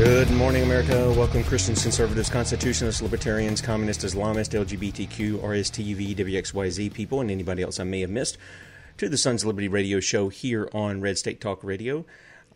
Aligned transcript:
Good 0.00 0.30
morning, 0.30 0.62
America. 0.62 1.12
Welcome, 1.14 1.44
Christians, 1.44 1.82
conservatives, 1.82 2.30
constitutionalists, 2.30 3.02
libertarians, 3.02 3.60
communists, 3.60 4.02
Islamists, 4.02 4.58
LGBTQ, 4.58 5.42
RSTV, 5.42 6.16
WXYZ 6.16 6.90
people, 6.94 7.20
and 7.20 7.30
anybody 7.30 7.62
else 7.62 7.78
I 7.78 7.84
may 7.84 8.00
have 8.00 8.08
missed 8.08 8.38
to 8.96 9.10
the 9.10 9.18
Sons 9.18 9.42
of 9.42 9.48
Liberty 9.48 9.68
radio 9.68 10.00
show 10.00 10.30
here 10.30 10.70
on 10.72 11.02
Red 11.02 11.18
State 11.18 11.38
Talk 11.38 11.62
Radio. 11.62 12.06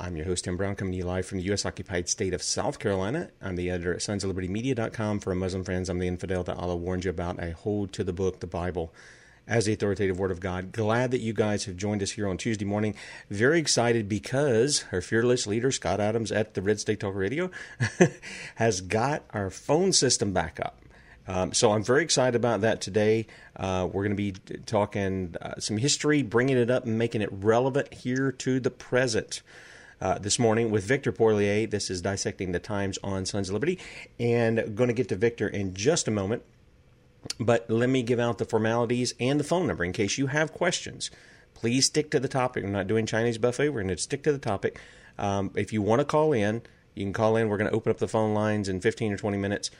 I'm 0.00 0.16
your 0.16 0.24
host, 0.24 0.44
Tim 0.44 0.56
Brown, 0.56 0.74
coming 0.74 0.92
to 0.92 0.96
you 0.96 1.04
live 1.04 1.26
from 1.26 1.36
the 1.36 1.44
U.S. 1.44 1.66
occupied 1.66 2.08
state 2.08 2.32
of 2.32 2.42
South 2.42 2.78
Carolina. 2.78 3.28
I'm 3.42 3.56
the 3.56 3.68
editor 3.68 3.92
at 3.92 4.00
sonsoflibertymedia.com. 4.00 5.20
For 5.20 5.34
Muslim 5.34 5.64
friends, 5.64 5.90
I'm 5.90 5.98
the 5.98 6.08
infidel 6.08 6.44
that 6.44 6.56
Allah 6.56 6.76
warned 6.76 7.04
you 7.04 7.10
about. 7.10 7.38
I 7.40 7.50
hold 7.50 7.92
to 7.92 8.04
the 8.04 8.14
book, 8.14 8.40
the 8.40 8.46
Bible 8.46 8.90
as 9.46 9.66
the 9.66 9.72
authoritative 9.72 10.18
Word 10.18 10.30
of 10.30 10.40
God. 10.40 10.72
Glad 10.72 11.10
that 11.10 11.20
you 11.20 11.32
guys 11.32 11.64
have 11.64 11.76
joined 11.76 12.02
us 12.02 12.12
here 12.12 12.28
on 12.28 12.36
Tuesday 12.36 12.64
morning. 12.64 12.94
Very 13.30 13.58
excited 13.58 14.08
because 14.08 14.84
our 14.92 15.00
fearless 15.00 15.46
leader, 15.46 15.70
Scott 15.70 16.00
Adams 16.00 16.32
at 16.32 16.54
the 16.54 16.62
Red 16.62 16.80
State 16.80 17.00
Talk 17.00 17.14
Radio, 17.14 17.50
has 18.56 18.80
got 18.80 19.24
our 19.30 19.50
phone 19.50 19.92
system 19.92 20.32
back 20.32 20.58
up. 20.60 20.80
Um, 21.26 21.52
so 21.54 21.72
I'm 21.72 21.82
very 21.82 22.02
excited 22.02 22.36
about 22.36 22.60
that 22.62 22.80
today. 22.80 23.26
Uh, 23.56 23.88
we're 23.90 24.02
going 24.02 24.16
to 24.16 24.16
be 24.16 24.32
talking 24.66 25.34
uh, 25.40 25.58
some 25.58 25.78
history, 25.78 26.22
bringing 26.22 26.58
it 26.58 26.70
up 26.70 26.84
and 26.84 26.98
making 26.98 27.22
it 27.22 27.30
relevant 27.32 27.92
here 27.94 28.30
to 28.32 28.60
the 28.60 28.70
present. 28.70 29.42
Uh, 30.00 30.18
this 30.18 30.38
morning 30.38 30.70
with 30.70 30.84
Victor 30.84 31.12
Porlier. 31.12 31.70
This 31.70 31.88
is 31.88 32.02
Dissecting 32.02 32.52
the 32.52 32.58
Times 32.58 32.98
on 33.02 33.24
Sons 33.24 33.48
of 33.48 33.54
Liberty. 33.54 33.78
And 34.18 34.76
going 34.76 34.88
to 34.88 34.92
get 34.92 35.08
to 35.10 35.16
Victor 35.16 35.48
in 35.48 35.72
just 35.72 36.08
a 36.08 36.10
moment. 36.10 36.42
But 37.38 37.68
let 37.68 37.88
me 37.88 38.02
give 38.02 38.20
out 38.20 38.38
the 38.38 38.44
formalities 38.44 39.14
and 39.18 39.40
the 39.40 39.44
phone 39.44 39.66
number 39.66 39.84
in 39.84 39.92
case 39.92 40.18
you 40.18 40.28
have 40.28 40.52
questions. 40.52 41.10
Please 41.54 41.86
stick 41.86 42.10
to 42.10 42.20
the 42.20 42.28
topic. 42.28 42.64
We're 42.64 42.70
not 42.70 42.86
doing 42.86 43.06
Chinese 43.06 43.38
buffet. 43.38 43.70
We're 43.70 43.82
going 43.82 43.96
to 43.96 44.02
stick 44.02 44.22
to 44.24 44.32
the 44.32 44.38
topic. 44.38 44.80
Um, 45.18 45.50
if 45.54 45.72
you 45.72 45.82
want 45.82 46.00
to 46.00 46.04
call 46.04 46.32
in, 46.32 46.62
you 46.94 47.04
can 47.04 47.12
call 47.12 47.36
in. 47.36 47.48
We're 47.48 47.58
going 47.58 47.70
to 47.70 47.76
open 47.76 47.90
up 47.90 47.98
the 47.98 48.08
phone 48.08 48.34
lines 48.34 48.68
in 48.68 48.80
15 48.80 49.12
or 49.12 49.16
20 49.16 49.38
minutes. 49.38 49.70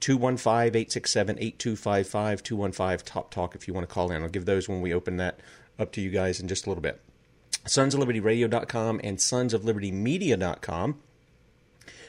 215 0.00 0.76
867 0.76 1.36
8255 1.40 2.42
215 2.42 2.98
Top 3.04 3.30
Talk 3.30 3.54
if 3.54 3.66
you 3.66 3.74
want 3.74 3.88
to 3.88 3.92
call 3.92 4.12
in. 4.12 4.22
I'll 4.22 4.28
give 4.28 4.44
those 4.44 4.68
when 4.68 4.80
we 4.80 4.94
open 4.94 5.16
that 5.16 5.40
up 5.78 5.92
to 5.92 6.00
you 6.00 6.10
guys 6.10 6.40
in 6.40 6.48
just 6.48 6.66
a 6.66 6.70
little 6.70 6.82
bit. 6.82 7.00
Sons 7.66 7.94
of 7.94 8.00
Liberty 8.00 8.20
Radio.com 8.20 9.00
and 9.02 9.20
Sons 9.20 9.52
of 9.52 9.64
Liberty 9.64 9.92
Media.com. 9.92 11.00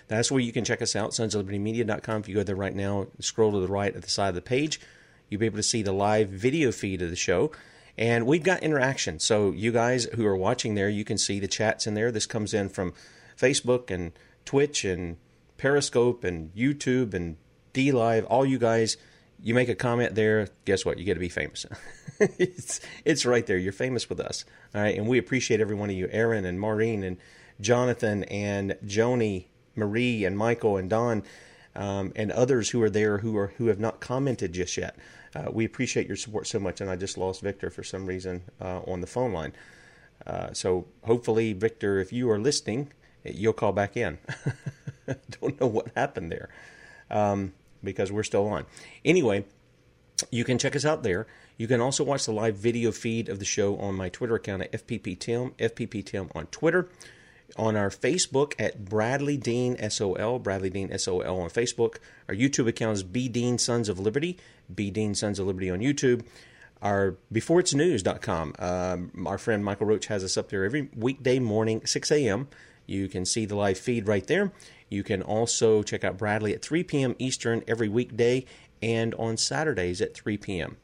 That's 0.10 0.32
where 0.32 0.42
you 0.42 0.52
can 0.52 0.66
check 0.66 0.82
us 0.82 0.96
out, 0.96 1.12
sonsoflibertymedia.com. 1.12 2.22
If 2.22 2.28
you 2.28 2.36
go 2.36 2.44
there 2.44 2.56
right 2.56 2.76
now, 2.76 3.08
scroll 3.20 3.52
to 3.54 3.60
the 3.60 3.68
right 3.68 3.96
at 3.96 4.02
the 4.02 4.10
side 4.10 4.30
of 4.30 4.36
the 4.36 4.42
page, 4.42 4.82
you'll 5.30 5.40
be 5.40 5.46
able 5.46 5.58
to 5.58 5.64
see 5.64 5.84
the 5.84 5.94
live 5.94 6.30
video 6.30 6.72
feed 6.72 7.02
of 7.02 7.12
the 7.12 7.16
show. 7.16 7.52
And 7.96 8.26
we've 8.26 8.44
got 8.44 8.64
interaction. 8.64 9.20
So 9.20 9.52
you 9.52 9.72
guys 9.72 10.06
who 10.16 10.26
are 10.26 10.36
watching 10.36 10.74
there, 10.74 10.90
you 10.90 11.06
can 11.06 11.20
see 11.20 11.40
the 11.40 11.48
chats 11.48 11.86
in 11.86 11.94
there. 11.94 12.12
This 12.12 12.26
comes 12.26 12.56
in 12.56 12.70
from 12.70 12.94
Facebook 13.38 13.92
and 13.92 14.12
Twitch 14.46 14.84
and 14.84 15.18
Periscope 15.58 16.24
and 16.24 16.52
YouTube 16.56 17.14
and 17.14 17.38
D 17.74 17.92
Live. 17.92 18.26
All 18.26 18.46
you 18.46 18.58
guys, 18.58 18.98
you 19.44 19.54
make 19.54 19.70
a 19.70 19.76
comment 19.76 20.16
there, 20.16 20.48
guess 20.66 20.86
what? 20.86 20.98
You 20.98 21.06
get 21.06 21.16
to 21.16 21.20
be 21.20 21.30
famous. 21.30 21.68
it's 22.20 22.80
it's 23.06 23.28
right 23.28 23.46
there. 23.46 23.58
You're 23.58 23.74
famous 23.74 24.10
with 24.10 24.20
us. 24.20 24.44
All 24.74 24.82
right, 24.82 24.98
and 24.98 25.08
we 25.08 25.20
appreciate 25.20 25.62
every 25.62 25.76
one 25.76 25.92
of 25.92 25.96
you, 25.96 26.10
Aaron 26.12 26.46
and 26.46 26.60
Maureen 26.60 27.04
and 27.04 27.18
Jonathan 27.62 28.24
and 28.24 28.76
Joni 28.86 29.49
Marie 29.80 30.26
and 30.26 30.38
Michael 30.38 30.78
and 30.78 30.90
Don 30.90 31.24
um, 31.76 32.12
and 32.16 32.32
others 32.32 32.70
who 32.70 32.82
are 32.82 32.90
there 32.90 33.20
who 33.20 33.38
are 33.38 33.54
who 33.58 33.68
have 33.68 33.80
not 33.80 34.00
commented 34.00 34.54
just 34.54 34.78
yet. 34.78 34.96
Uh, 35.36 35.46
we 35.52 35.66
appreciate 35.66 36.08
your 36.08 36.18
support 36.18 36.48
so 36.48 36.60
much, 36.60 36.82
and 36.82 36.90
I 36.90 36.96
just 36.96 37.18
lost 37.18 37.42
Victor 37.42 37.70
for 37.70 37.84
some 37.84 38.06
reason 38.06 38.44
uh, 38.60 38.82
on 38.82 39.02
the 39.02 39.08
phone 39.08 39.32
line. 39.32 39.54
Uh, 40.26 40.52
so 40.54 40.88
hopefully, 41.04 41.54
Victor, 41.54 42.00
if 42.00 42.12
you 42.12 42.30
are 42.30 42.40
listening, 42.40 42.92
you'll 43.24 43.54
call 43.54 43.72
back 43.72 43.96
in. 43.96 44.18
Don't 45.42 45.60
know 45.62 45.68
what 45.68 45.92
happened 45.96 46.32
there 46.32 46.50
um, 47.10 47.54
because 47.84 48.12
we're 48.12 48.24
still 48.24 48.48
on. 48.48 48.66
Anyway, 49.06 49.46
you 50.32 50.44
can 50.44 50.58
check 50.58 50.76
us 50.76 50.86
out 50.86 51.04
there. 51.04 51.28
You 51.58 51.68
can 51.68 51.80
also 51.80 52.04
watch 52.04 52.26
the 52.26 52.34
live 52.34 52.56
video 52.56 52.92
feed 52.92 53.30
of 53.30 53.40
the 53.40 53.46
show 53.46 53.78
on 53.78 53.96
my 53.96 54.10
Twitter 54.10 54.36
account 54.36 54.64
at 54.64 54.72
FPPTim, 54.72 55.54
FPPTim 55.54 56.36
on 56.36 56.48
Twitter 56.48 56.90
on 57.58 57.76
our 57.76 57.90
Facebook 57.90 58.54
at 58.60 58.86
Bradley 58.86 59.38
Dean 59.38 59.78
SOL, 59.90 60.40
Bradley 60.40 60.70
Dean 60.70 60.98
SOL 60.98 61.42
on 61.42 61.50
Facebook. 61.50 61.98
Our 62.28 62.36
YouTube 62.36 62.68
account 62.68 62.98
is 62.98 63.04
B 63.04 63.28
Dean 63.28 63.58
Sons 63.58 63.90
of 63.90 64.00
Liberty, 64.00 64.38
B 64.74 64.92
Dean 64.92 65.16
Sons 65.16 65.40
of 65.40 65.48
Liberty 65.48 65.70
on 65.70 65.80
YouTube. 65.80 66.26
Our 66.82 67.18
beforeitsnews.com, 67.34 68.56
um, 68.60 69.28
our 69.28 69.38
friend 69.38 69.66
Michael 69.66 69.88
Roach 69.88 70.08
has 70.08 70.24
us 70.24 70.38
up 70.38 70.50
there 70.50 70.64
every 70.64 70.90
weekday 70.96 71.40
morning, 71.40 71.86
6 71.86 72.12
a.m. 72.12 72.48
You 72.86 73.08
can 73.08 73.26
see 73.26 73.46
the 73.46 73.56
live 73.56 73.78
feed 73.78 74.08
right 74.08 74.26
there. 74.26 74.52
You 74.90 75.04
can 75.04 75.22
also 75.22 75.84
check 75.84 76.04
out 76.04 76.18
Bradley 76.18 76.54
at 76.54 76.62
3 76.62 76.84
p.m. 76.84 77.16
Eastern 77.20 77.64
every 77.68 77.90
weekday 77.90 78.46
and 78.82 79.14
on 79.16 79.38
Saturdays 79.38 80.02
at 80.02 80.16
3 80.16 80.38
p.m. 80.38 80.78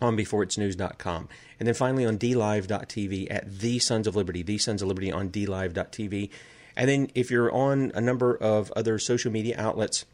on 0.00 0.16
beforeitsnews.com. 0.16 1.28
And 1.58 1.66
then 1.66 1.74
finally 1.74 2.06
on 2.06 2.18
dlive.tv 2.18 3.26
at 3.30 3.58
The 3.58 3.78
Sons 3.78 4.06
of 4.06 4.16
Liberty, 4.16 4.42
The 4.42 4.58
Sons 4.58 4.82
of 4.82 4.88
Liberty 4.88 5.12
on 5.12 5.30
dlive.tv. 5.30 6.30
And 6.76 6.88
then 6.88 7.10
if 7.14 7.30
you're 7.30 7.52
on 7.52 7.92
a 7.94 8.00
number 8.00 8.34
of 8.34 8.72
other 8.72 8.98
social 8.98 9.30
media 9.30 9.56
outlets 9.58 10.06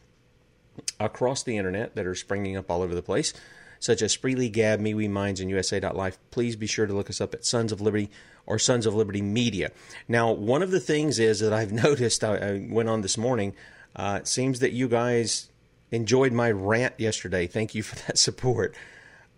across 0.99 1.43
the 1.43 1.57
internet 1.57 1.95
that 1.95 2.07
are 2.07 2.15
springing 2.15 2.57
up 2.57 2.71
all 2.71 2.83
over 2.83 2.95
the 2.95 3.03
place, 3.03 3.33
such 3.79 4.03
as 4.03 4.17
Spreely, 4.17 4.51
Gab, 4.51 4.81
MeWe, 4.81 5.09
Minds, 5.11 5.41
and 5.41 5.51
USA.life, 5.51 6.19
please 6.31 6.57
be 6.57 6.67
sure 6.67 6.87
to 6.87 6.95
look 6.95 7.11
us 7.11 7.21
up 7.21 7.35
at 7.35 7.45
Sons 7.45 7.73
of 7.73 7.81
Liberty 7.81 8.11
or 8.47 8.59
Sons 8.59 8.87
of 8.87 8.95
Liberty 8.95 9.23
Media. 9.23 9.71
Now, 10.09 10.33
one 10.33 10.63
of 10.63 10.71
the 10.71 10.81
things 10.81 11.19
is 11.19 11.41
that 11.41 11.53
I've 11.53 11.73
noticed, 11.85 12.25
I, 12.25 12.37
I 12.37 12.69
went 12.71 12.89
on 12.89 13.03
this 13.03 13.19
morning, 13.19 13.55
uh, 13.95 14.21
it 14.23 14.29
seems 14.29 14.61
that 14.61 14.73
you 14.73 14.89
guys 14.89 15.49
enjoyed 15.91 16.33
my 16.33 16.51
rant 16.51 16.95
yesterday. 16.99 17.47
Thank 17.47 17.75
you 17.75 17.83
for 17.83 17.97
that 18.07 18.19
support. 18.19 18.75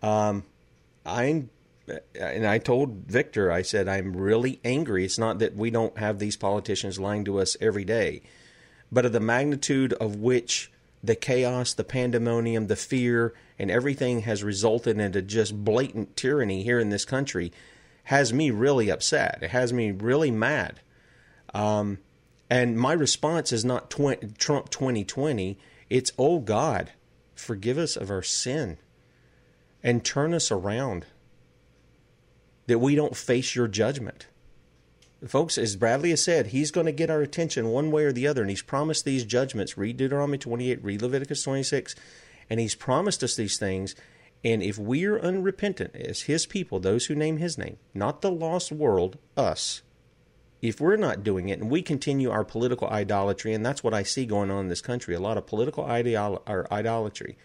Um, 0.03 0.45
I'm 1.05 1.51
and 2.21 2.47
I 2.47 2.59
told 2.59 3.07
Victor, 3.07 3.51
I 3.51 3.63
said, 3.63 3.89
I'm 3.89 4.17
really 4.17 4.61
angry. 4.65 5.05
It's 5.05 5.19
not 5.19 5.39
that 5.39 5.57
we 5.57 5.71
don't 5.71 5.97
have 5.99 6.19
these 6.19 6.37
politicians 6.37 7.01
lying 7.01 7.25
to 7.25 7.39
us 7.41 7.57
every 7.61 7.85
day, 7.85 8.23
but 8.93 9.07
of 9.07 9.13
the 9.13 9.21
magnitude 9.21 9.93
of 9.95 10.17
which 10.17 10.71
the 11.03 11.15
chaos, 11.15 11.73
the 11.73 11.85
pandemonium, 11.85 12.67
the 12.67 12.77
fear, 12.77 13.33
and 13.59 13.71
everything 13.71 14.23
has 14.23 14.43
resulted 14.43 14.99
into 14.99 15.23
just 15.23 15.65
blatant 15.65 16.17
tyranny 16.17 16.63
here 16.63 16.79
in 16.79 16.91
this 16.91 17.05
country 17.05 17.53
has 18.05 18.33
me 18.33 18.51
really 18.51 18.91
upset. 18.91 19.39
It 19.43 19.51
has 19.51 19.73
me 19.73 19.91
really 19.91 20.31
mad. 20.31 20.81
Um, 21.55 21.99
and 22.51 22.79
my 22.79 22.93
response 22.93 23.53
is 23.53 23.65
not 23.65 23.91
tw- 23.91 24.39
Trump 24.39 24.71
2020. 24.71 25.59
It's, 25.91 26.13
oh 26.19 26.41
God, 26.41 26.93
forgive 27.35 27.79
us 27.79 27.97
of 27.97 28.11
our 28.11 28.23
sin 28.23 28.79
and 29.83 30.05
turn 30.05 30.35
us 30.35 30.51
around 30.51 31.07
that 32.67 32.79
we 32.79 32.95
don't 32.95 33.17
face 33.17 33.55
your 33.55 33.69
judgment. 33.69 34.27
Folks, 35.27 35.59
as 35.59 35.75
Bradley 35.75 36.11
has 36.11 36.23
said, 36.23 36.49
he's 36.49 36.71
going 36.71 36.87
to 36.87 36.93
get 36.93 37.11
our 37.11 37.23
attention 37.23 37.69
one 37.69 37.91
way 37.91 38.05
or 38.05 38.13
the 38.13 38.27
other, 38.27 38.43
and 38.43 38.51
he's 38.51 38.63
promised 38.63 39.05
these 39.05 39.25
judgments. 39.25 39.77
Read 39.77 39.97
Deuteronomy 39.97 40.39
28, 40.39 40.85
read 40.85 41.03
Leviticus 41.03 41.43
26, 41.43 41.97
and 42.49 42.61
he's 42.61 42.77
promised 42.77 43.25
us 43.25 43.35
these 43.35 43.59
things. 43.59 43.97
And 44.45 44.63
if 44.63 44.79
we're 44.79 45.19
unrepentant 45.19 45.97
as 45.97 46.23
his 46.23 46.47
people, 46.47 46.79
those 46.79 47.07
who 47.07 47.17
name 47.17 47.39
his 47.39 47.59
name, 47.59 47.79
not 47.95 48.21
the 48.21 48.31
lost 48.31 48.71
world, 48.71 49.19
us, 49.37 49.83
if 50.63 50.81
we're 50.81 50.97
not 50.97 51.25
doing 51.25 51.49
it 51.49 51.61
and 51.61 51.71
we 51.71 51.83
continue 51.83 52.31
our 52.31 52.45
political 52.45 52.89
idolatry, 52.89 53.53
and 53.53 53.65
that's 53.65 53.83
what 53.83 53.95
I 53.95 54.03
see 54.03 54.27
going 54.27 54.51
on 54.51 54.61
in 54.65 54.69
this 54.69 54.81
country 54.81 55.15
a 55.15 55.21
lot 55.21 55.39
of 55.39 55.47
political 55.47 55.85
ideolo- 55.85 56.43
or 56.49 56.73
idolatry, 56.73 57.37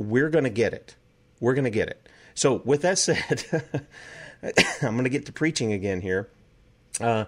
we're 0.00 0.30
going 0.30 0.44
to 0.44 0.50
get 0.50 0.72
it. 0.72 0.96
We're 1.40 1.54
going 1.54 1.64
to 1.64 1.70
get 1.70 1.88
it. 1.88 2.08
So, 2.34 2.62
with 2.64 2.82
that 2.82 2.98
said, 2.98 3.44
I'm 4.82 4.94
going 4.94 5.04
to 5.04 5.10
get 5.10 5.26
to 5.26 5.32
preaching 5.32 5.72
again 5.72 6.00
here. 6.00 6.30
Uh, 7.00 7.26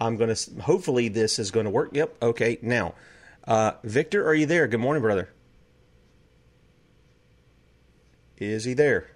I'm 0.00 0.16
going 0.16 0.34
to, 0.34 0.60
hopefully, 0.60 1.08
this 1.08 1.38
is 1.38 1.50
going 1.50 1.64
to 1.64 1.70
work. 1.70 1.90
Yep. 1.92 2.16
Okay. 2.20 2.58
Now, 2.60 2.94
uh, 3.46 3.72
Victor, 3.84 4.26
are 4.26 4.34
you 4.34 4.46
there? 4.46 4.66
Good 4.66 4.80
morning, 4.80 5.00
brother. 5.00 5.30
Is 8.36 8.64
he 8.64 8.74
there? 8.74 9.10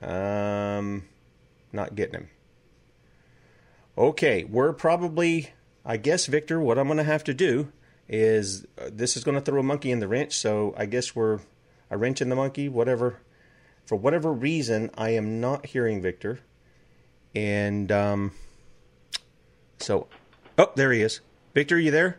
Um, 0.00 1.04
not 1.72 1.94
getting 1.94 2.14
him. 2.14 2.28
Okay, 3.98 4.44
we're 4.44 4.72
probably, 4.72 5.50
I 5.84 5.96
guess, 5.96 6.26
Victor, 6.26 6.60
what 6.60 6.78
I'm 6.78 6.86
going 6.86 6.98
to 6.98 7.04
have 7.04 7.24
to 7.24 7.34
do 7.34 7.72
is 8.08 8.66
uh, 8.80 8.90
this 8.92 9.16
is 9.16 9.24
going 9.24 9.34
to 9.34 9.40
throw 9.40 9.60
a 9.60 9.62
monkey 9.62 9.90
in 9.90 10.00
the 10.00 10.08
wrench. 10.08 10.36
So 10.36 10.74
I 10.76 10.86
guess 10.86 11.14
we're 11.14 11.40
a 11.90 11.96
wrench 11.96 12.20
in 12.20 12.28
the 12.28 12.36
monkey, 12.36 12.68
whatever. 12.68 13.20
For 13.84 13.96
whatever 13.96 14.32
reason, 14.32 14.90
I 14.96 15.10
am 15.10 15.40
not 15.40 15.66
hearing 15.66 16.02
Victor. 16.02 16.40
And 17.34 17.92
um, 17.92 18.32
so, 19.78 20.08
oh, 20.58 20.72
there 20.74 20.92
he 20.92 21.02
is. 21.02 21.20
Victor, 21.54 21.76
are 21.76 21.78
you 21.78 21.90
there? 21.90 22.18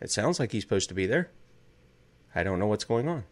It 0.00 0.10
sounds 0.10 0.40
like 0.40 0.52
he's 0.52 0.62
supposed 0.62 0.88
to 0.88 0.94
be 0.94 1.06
there. 1.06 1.30
I 2.34 2.42
don't 2.42 2.58
know 2.58 2.66
what's 2.66 2.84
going 2.84 3.08
on. 3.08 3.24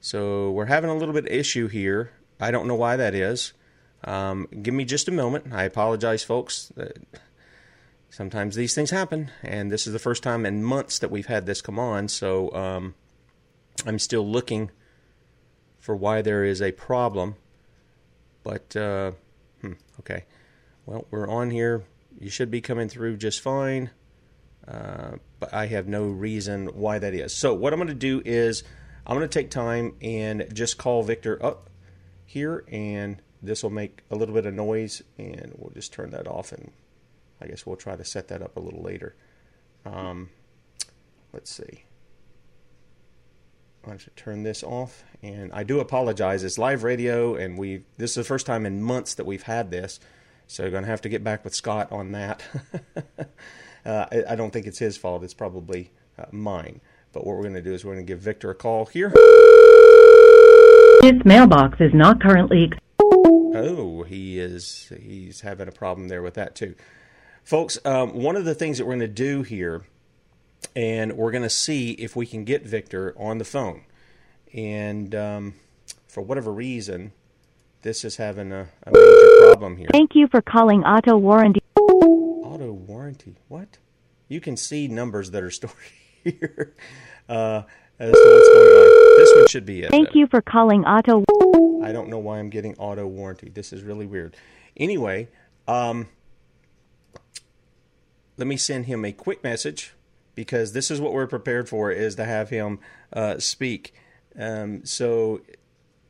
So 0.00 0.50
we're 0.50 0.66
having 0.66 0.90
a 0.90 0.94
little 0.94 1.14
bit 1.14 1.26
of 1.26 1.32
issue 1.32 1.68
here. 1.68 2.12
I 2.40 2.50
don't 2.50 2.66
know 2.66 2.74
why 2.74 2.96
that 2.96 3.14
is. 3.14 3.52
Um, 4.04 4.46
give 4.62 4.74
me 4.74 4.84
just 4.84 5.08
a 5.08 5.12
moment. 5.12 5.52
I 5.52 5.64
apologize, 5.64 6.22
folks. 6.22 6.72
Sometimes 8.10 8.56
these 8.56 8.74
things 8.74 8.90
happen, 8.90 9.30
and 9.42 9.70
this 9.70 9.86
is 9.86 9.92
the 9.92 9.98
first 9.98 10.22
time 10.22 10.46
in 10.46 10.64
months 10.64 10.98
that 10.98 11.10
we've 11.10 11.26
had 11.26 11.46
this 11.46 11.60
come 11.60 11.78
on. 11.78 12.08
So 12.08 12.52
um, 12.54 12.94
I'm 13.86 13.98
still 13.98 14.26
looking 14.26 14.70
for 15.78 15.94
why 15.94 16.22
there 16.22 16.44
is 16.44 16.62
a 16.62 16.72
problem. 16.72 17.36
But 18.42 18.74
uh, 18.74 19.12
hmm, 19.60 19.74
okay, 20.00 20.24
well 20.86 21.06
we're 21.10 21.28
on 21.28 21.50
here. 21.50 21.84
You 22.18 22.30
should 22.30 22.50
be 22.50 22.60
coming 22.60 22.88
through 22.88 23.18
just 23.18 23.40
fine. 23.40 23.90
Uh, 24.66 25.16
but 25.40 25.54
I 25.54 25.66
have 25.66 25.86
no 25.88 26.04
reason 26.04 26.66
why 26.68 26.98
that 26.98 27.14
is. 27.14 27.34
So 27.34 27.54
what 27.54 27.72
I'm 27.72 27.78
going 27.78 27.88
to 27.88 27.94
do 27.94 28.20
is 28.24 28.64
I'm 29.06 29.16
going 29.16 29.28
to 29.28 29.32
take 29.32 29.50
time 29.50 29.94
and 30.02 30.46
just 30.52 30.76
call 30.76 31.02
Victor 31.02 31.42
up 31.44 31.70
here, 32.26 32.64
and 32.70 33.22
this 33.42 33.62
will 33.62 33.70
make 33.70 34.02
a 34.10 34.16
little 34.16 34.34
bit 34.34 34.44
of 34.44 34.52
noise, 34.52 35.02
and 35.16 35.54
we'll 35.56 35.72
just 35.72 35.92
turn 35.94 36.10
that 36.10 36.26
off, 36.26 36.52
and 36.52 36.70
I 37.40 37.46
guess 37.46 37.66
we'll 37.66 37.76
try 37.76 37.96
to 37.96 38.04
set 38.04 38.28
that 38.28 38.42
up 38.42 38.56
a 38.56 38.60
little 38.60 38.82
later. 38.82 39.14
Um, 39.84 40.30
let's 41.32 41.50
see. 41.50 41.84
I 43.86 43.92
have 43.92 44.04
to 44.04 44.10
turn 44.10 44.42
this 44.42 44.62
off, 44.62 45.04
and 45.22 45.52
I 45.52 45.62
do 45.62 45.80
apologize. 45.80 46.44
It's 46.44 46.58
live 46.58 46.82
radio, 46.82 47.36
and 47.36 47.56
we 47.56 47.84
this 47.96 48.10
is 48.10 48.16
the 48.16 48.24
first 48.24 48.44
time 48.44 48.66
in 48.66 48.82
months 48.82 49.14
that 49.14 49.24
we've 49.24 49.44
had 49.44 49.70
this, 49.70 49.98
so 50.46 50.64
we're 50.64 50.70
going 50.70 50.84
to 50.84 50.90
have 50.90 51.00
to 51.02 51.08
get 51.08 51.24
back 51.24 51.44
with 51.44 51.54
Scott 51.54 51.90
on 51.92 52.12
that. 52.12 52.42
uh, 53.86 54.06
I, 54.12 54.24
I, 54.30 54.34
don't 54.34 54.50
think 54.50 54.66
it's 54.66 54.78
his 54.78 54.96
fault. 54.96 55.22
It's 55.22 55.34
probably 55.34 55.92
uh, 56.18 56.26
mine. 56.32 56.80
But 57.12 57.26
what 57.26 57.36
we're 57.36 57.42
going 57.42 57.54
to 57.54 57.62
do 57.62 57.72
is 57.72 57.84
we're 57.84 57.94
going 57.94 58.04
to 58.04 58.12
give 58.12 58.20
Victor 58.20 58.50
a 58.50 58.54
call 58.54 58.86
here. 58.86 59.10
His 61.02 61.24
mailbox 61.24 61.80
is 61.80 61.94
not 61.94 62.20
currently. 62.20 62.70
Oh, 63.00 64.04
he 64.06 64.38
is. 64.38 64.92
He's 65.00 65.40
having 65.40 65.68
a 65.68 65.72
problem 65.72 66.08
there 66.08 66.22
with 66.22 66.34
that 66.34 66.54
too, 66.54 66.74
folks. 67.48 67.78
Um, 67.86 68.12
one 68.12 68.36
of 68.36 68.44
the 68.44 68.54
things 68.54 68.76
that 68.76 68.84
we're 68.84 68.96
going 68.96 69.00
to 69.00 69.08
do 69.08 69.42
here, 69.42 69.84
and 70.76 71.16
we're 71.16 71.30
going 71.30 71.42
to 71.42 71.50
see 71.50 71.92
if 71.92 72.14
we 72.14 72.26
can 72.26 72.44
get 72.44 72.64
Victor 72.64 73.14
on 73.16 73.38
the 73.38 73.44
phone, 73.44 73.84
and 74.52 75.14
um, 75.14 75.54
for 76.06 76.20
whatever 76.20 76.52
reason, 76.52 77.12
this 77.82 78.04
is 78.04 78.16
having 78.16 78.52
a, 78.52 78.68
a 78.86 78.92
major 78.92 79.52
problem 79.52 79.78
here. 79.78 79.88
Thank 79.90 80.14
you 80.14 80.28
for 80.28 80.42
calling 80.42 80.84
Auto 80.84 81.16
Warranty. 81.16 81.62
Auto 81.78 82.72
Warranty. 82.72 83.36
What? 83.48 83.78
You 84.28 84.40
can 84.40 84.56
see 84.56 84.86
numbers 84.86 85.30
that 85.30 85.42
are 85.42 85.50
stored 85.50 85.72
here 86.22 86.74
uh, 87.30 87.62
as 87.98 88.12
to 88.12 88.30
what's 88.30 88.48
going 88.48 88.68
on. 88.68 89.18
This 89.18 89.34
one 89.34 89.48
should 89.48 89.64
be 89.64 89.82
it. 89.82 89.90
Thank 89.90 90.14
you 90.14 90.26
for 90.26 90.42
calling 90.42 90.84
Auto. 90.84 91.24
I 91.82 91.92
don't 91.92 92.10
know 92.10 92.18
why 92.18 92.40
I'm 92.40 92.50
getting 92.50 92.76
auto 92.76 93.06
warranty. 93.06 93.48
This 93.48 93.72
is 93.72 93.82
really 93.82 94.04
weird. 94.04 94.36
Anyway, 94.76 95.28
um, 95.66 96.08
let 98.38 98.46
me 98.46 98.56
send 98.56 98.86
him 98.86 99.04
a 99.04 99.12
quick 99.12 99.44
message 99.44 99.92
because 100.34 100.72
this 100.72 100.90
is 100.90 101.00
what 101.00 101.12
we're 101.12 101.26
prepared 101.26 101.68
for: 101.68 101.90
is 101.90 102.14
to 102.14 102.24
have 102.24 102.48
him 102.48 102.78
uh, 103.12 103.38
speak. 103.38 103.92
Um, 104.38 104.84
so 104.84 105.42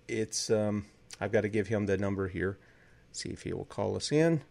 it's 0.07 0.51
um, 0.51 0.87
I've 1.21 1.33
got 1.33 1.41
to 1.41 1.49
give 1.49 1.69
him 1.69 1.87
the 1.87 1.99
number 1.99 2.29
here. 2.29 2.59
See 3.13 3.31
if 3.31 3.43
he 3.43 3.53
will 3.53 3.65
call 3.65 3.97
us 3.97 4.13
in. 4.13 4.43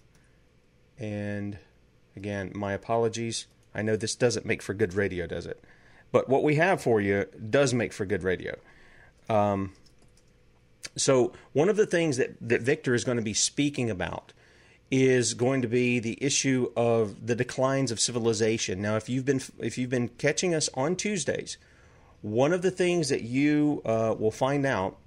And 0.97 1.57
again, 2.15 2.51
my 2.55 2.73
apologies. 2.73 3.47
I 3.73 3.83
know 3.83 3.95
this 3.95 4.15
doesn't 4.15 4.45
make 4.45 4.63
for 4.63 4.73
good 4.73 4.95
radio, 4.95 5.27
does 5.27 5.45
it? 5.45 5.63
But 6.11 6.27
what 6.27 6.43
we 6.43 6.55
have 6.55 6.81
for 6.81 6.99
you 6.99 7.25
does 7.49 7.73
make 7.73 7.93
for 7.93 8.05
good 8.05 8.23
radio. 8.23 8.55
Um, 9.29 9.73
so, 10.95 11.33
one 11.53 11.69
of 11.69 11.75
the 11.75 11.85
things 11.85 12.17
that, 12.17 12.35
that 12.41 12.61
Victor 12.61 12.95
is 12.95 13.03
going 13.03 13.17
to 13.17 13.23
be 13.23 13.33
speaking 13.33 13.89
about 13.89 14.33
is 14.89 15.33
going 15.33 15.61
to 15.61 15.67
be 15.67 15.99
the 15.99 16.17
issue 16.23 16.71
of 16.75 17.27
the 17.27 17.35
declines 17.35 17.91
of 17.91 17.99
civilization. 17.99 18.81
Now, 18.81 18.95
if 18.95 19.09
you've 19.09 19.25
been 19.25 19.41
if 19.59 19.77
you've 19.77 19.89
been 19.89 20.07
catching 20.09 20.53
us 20.53 20.69
on 20.73 20.95
Tuesdays, 20.95 21.57
one 22.21 22.53
of 22.53 22.61
the 22.61 22.71
things 22.71 23.09
that 23.09 23.21
you 23.21 23.81
uh, 23.85 24.15
will 24.17 24.31
find 24.31 24.65
out 24.65 24.97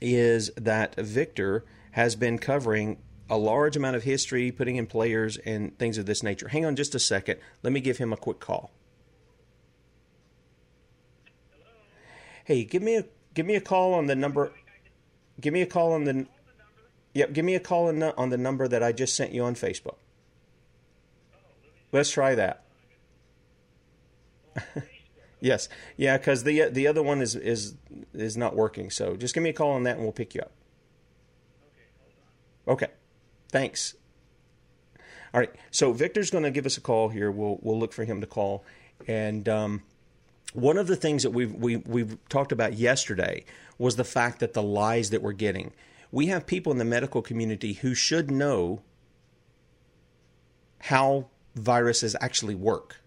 is 0.00 0.50
that 0.56 0.94
Victor 0.96 1.64
has 1.92 2.16
been 2.16 2.38
covering 2.38 2.98
a 3.28 3.36
large 3.36 3.76
amount 3.76 3.96
of 3.96 4.02
history, 4.02 4.52
putting 4.52 4.76
in 4.76 4.86
players 4.86 5.38
and 5.38 5.76
things 5.78 5.98
of 5.98 6.06
this 6.06 6.22
nature. 6.22 6.48
Hang 6.48 6.64
on 6.64 6.76
just 6.76 6.94
a 6.94 6.98
second. 6.98 7.40
Let 7.62 7.72
me 7.72 7.80
give 7.80 7.98
him 7.98 8.12
a 8.12 8.16
quick 8.16 8.38
call. 8.38 8.70
Hey, 12.44 12.64
give 12.64 12.82
me 12.82 12.96
a 12.96 13.04
give 13.32 13.46
me 13.46 13.56
a 13.56 13.60
call 13.60 13.94
on 13.94 14.06
the 14.06 14.14
number. 14.14 14.52
Give 15.40 15.52
me 15.52 15.62
a 15.62 15.66
call 15.66 15.92
on 15.92 16.04
the. 16.04 16.26
Yep, 17.14 17.32
give 17.32 17.44
me 17.44 17.54
a 17.54 17.60
call 17.60 17.88
on 17.88 18.30
the, 18.30 18.36
number 18.36 18.66
that 18.66 18.82
I 18.82 18.92
just 18.92 19.14
sent 19.14 19.32
you 19.32 19.44
on 19.44 19.54
Facebook. 19.54 19.96
Let's 21.92 22.10
try 22.10 22.34
that. 22.34 22.64
yes, 25.40 25.68
yeah, 25.96 26.18
because 26.18 26.42
the 26.42 26.68
the 26.68 26.86
other 26.88 27.02
one 27.02 27.22
is 27.22 27.36
is 27.36 27.76
is 28.12 28.36
not 28.36 28.56
working. 28.56 28.90
So 28.90 29.16
just 29.16 29.32
give 29.32 29.42
me 29.42 29.50
a 29.50 29.54
call 29.54 29.70
on 29.70 29.84
that, 29.84 29.96
and 29.96 30.02
we'll 30.02 30.12
pick 30.12 30.34
you 30.34 30.42
up. 30.42 30.52
Okay. 32.66 32.88
Thanks. 33.50 33.94
All 35.32 35.40
right. 35.40 35.50
So 35.70 35.92
Victor's 35.92 36.30
going 36.30 36.44
to 36.44 36.50
give 36.50 36.66
us 36.66 36.76
a 36.76 36.80
call 36.80 37.08
here. 37.08 37.30
We'll 37.30 37.58
we'll 37.62 37.78
look 37.78 37.92
for 37.92 38.04
him 38.04 38.20
to 38.20 38.26
call. 38.26 38.64
And 39.06 39.48
um, 39.48 39.82
one 40.52 40.78
of 40.78 40.86
the 40.86 40.96
things 40.96 41.22
that 41.22 41.30
we've 41.30 41.54
we 41.54 41.76
we've 41.76 42.16
talked 42.28 42.52
about 42.52 42.74
yesterday 42.74 43.44
was 43.78 43.96
the 43.96 44.04
fact 44.04 44.40
that 44.40 44.54
the 44.54 44.62
lies 44.62 45.10
that 45.10 45.22
we're 45.22 45.32
getting. 45.32 45.72
We 46.14 46.28
have 46.28 46.46
people 46.46 46.70
in 46.70 46.78
the 46.78 46.84
medical 46.84 47.22
community 47.22 47.72
who 47.72 47.92
should 47.92 48.30
know 48.30 48.82
how 50.82 51.26
viruses 51.56 52.14
actually 52.20 52.54
work. 52.54 53.00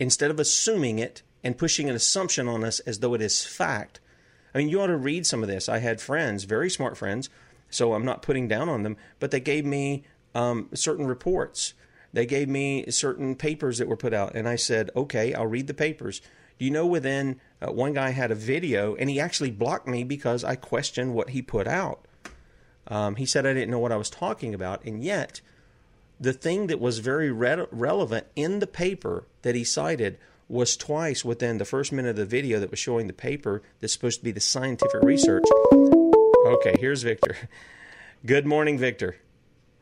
Instead 0.00 0.32
of 0.32 0.40
assuming 0.40 0.98
it 0.98 1.22
and 1.44 1.56
pushing 1.56 1.88
an 1.88 1.94
assumption 1.94 2.48
on 2.48 2.64
us 2.64 2.80
as 2.80 2.98
though 2.98 3.14
it 3.14 3.22
is 3.22 3.44
fact. 3.44 4.00
I 4.52 4.58
mean, 4.58 4.68
you 4.68 4.80
ought 4.80 4.88
to 4.88 4.96
read 4.96 5.26
some 5.26 5.44
of 5.44 5.48
this. 5.48 5.68
I 5.68 5.78
had 5.78 6.00
friends, 6.00 6.42
very 6.42 6.68
smart 6.68 6.96
friends, 6.96 7.30
so 7.68 7.94
I'm 7.94 8.04
not 8.04 8.20
putting 8.20 8.48
down 8.48 8.68
on 8.68 8.82
them, 8.82 8.96
but 9.20 9.30
they 9.30 9.38
gave 9.38 9.64
me 9.64 10.02
um, 10.34 10.70
certain 10.74 11.06
reports. 11.06 11.74
They 12.12 12.26
gave 12.26 12.48
me 12.48 12.84
certain 12.90 13.36
papers 13.36 13.78
that 13.78 13.86
were 13.86 13.96
put 13.96 14.12
out, 14.12 14.34
and 14.34 14.48
I 14.48 14.56
said, 14.56 14.90
okay, 14.96 15.34
I'll 15.34 15.46
read 15.46 15.68
the 15.68 15.72
papers. 15.72 16.20
Do 16.58 16.64
you 16.64 16.72
know 16.72 16.84
within 16.84 17.40
uh, 17.62 17.70
one 17.70 17.92
guy 17.92 18.10
had 18.10 18.32
a 18.32 18.34
video, 18.34 18.96
and 18.96 19.08
he 19.08 19.20
actually 19.20 19.52
blocked 19.52 19.86
me 19.86 20.02
because 20.02 20.42
I 20.42 20.56
questioned 20.56 21.14
what 21.14 21.30
he 21.30 21.42
put 21.42 21.68
out. 21.68 22.06
Um, 22.88 23.16
he 23.16 23.26
said 23.26 23.46
I 23.46 23.54
didn't 23.54 23.70
know 23.70 23.78
what 23.78 23.92
I 23.92 23.96
was 23.96 24.10
talking 24.10 24.54
about, 24.54 24.84
and 24.84 25.02
yet 25.02 25.40
the 26.18 26.32
thing 26.32 26.66
that 26.66 26.80
was 26.80 26.98
very 26.98 27.30
re- 27.30 27.66
relevant 27.70 28.26
in 28.36 28.58
the 28.58 28.66
paper 28.66 29.24
that 29.42 29.54
he 29.54 29.64
cited 29.64 30.18
was 30.48 30.76
twice 30.76 31.24
within 31.24 31.58
the 31.58 31.64
first 31.64 31.92
minute 31.92 32.10
of 32.10 32.16
the 32.16 32.26
video 32.26 32.58
that 32.60 32.70
was 32.70 32.78
showing 32.80 33.06
the 33.06 33.12
paper 33.12 33.62
that's 33.80 33.92
supposed 33.92 34.18
to 34.18 34.24
be 34.24 34.32
the 34.32 34.40
scientific 34.40 35.00
research. 35.02 35.44
Okay, 36.46 36.74
here's 36.78 37.02
Victor. 37.02 37.36
Good 38.26 38.46
morning, 38.46 38.76
Victor. 38.76 39.16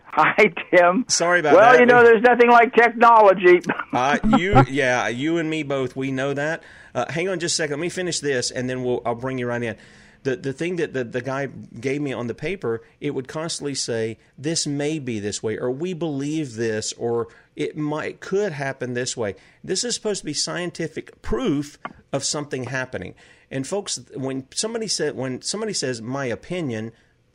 Hi, 0.05 0.53
Tim. 0.71 1.05
Sorry 1.09 1.41
about 1.41 1.55
well, 1.55 1.63
that. 1.63 1.71
Well, 1.73 1.81
you 1.81 1.87
know, 1.87 2.03
there's 2.03 2.23
nothing 2.23 2.51
like 2.51 2.75
technology. 2.75 3.61
uh, 3.93 4.19
you, 4.37 4.63
yeah, 4.69 5.09
you 5.09 5.39
and 5.39 5.49
me 5.49 5.63
both. 5.63 5.97
We 5.97 6.13
know 6.13 6.35
that. 6.35 6.63
Uh, 6.95 7.11
hang 7.11 7.29
on 7.29 7.41
just 7.41 7.55
a 7.55 7.57
second. 7.57 7.75
Let 7.75 7.81
me 7.81 7.89
finish 7.89 8.21
this, 8.21 8.51
and 8.51 8.69
then 8.69 8.83
we'll. 8.83 9.03
I'll 9.05 9.15
bring 9.15 9.39
you 9.39 9.47
right 9.47 9.63
in. 9.63 9.77
The 10.23 10.37
the 10.37 10.53
thing 10.53 10.77
that 10.77 10.93
the, 10.93 11.05
the 11.05 11.21
guy 11.21 11.47
gave 11.47 12.01
me 12.01 12.13
on 12.13 12.27
the 12.27 12.35
paper, 12.35 12.83
it 13.01 13.15
would 13.15 13.29
constantly 13.29 13.75
say, 13.75 14.19
"This 14.37 14.67
may 14.67 14.99
be 14.99 15.21
this 15.21 15.43
way," 15.43 15.57
or 15.57 15.71
"We 15.71 15.93
believe 15.93 16.55
this," 16.55 16.93
or 16.95 17.29
"It 17.57 17.77
might 17.77 18.21
could 18.21 18.53
happen 18.53 18.95
this 18.95 19.17
way." 19.17 19.37
This 19.63 19.85
is 19.85 19.95
supposed 19.95 20.21
to 20.21 20.27
be 20.27 20.35
scientific 20.35 21.23
proof 21.23 21.79
of 22.13 22.25
something 22.25 22.65
happening. 22.65 23.15
And 23.51 23.67
folks, 23.67 24.01
when 24.15 24.47
somebody 24.55 24.89
said 24.89 25.17
when 25.17 25.43
somebody 25.43 25.73
says 25.73 26.03
my 26.03 26.27
opinion, 26.27 26.93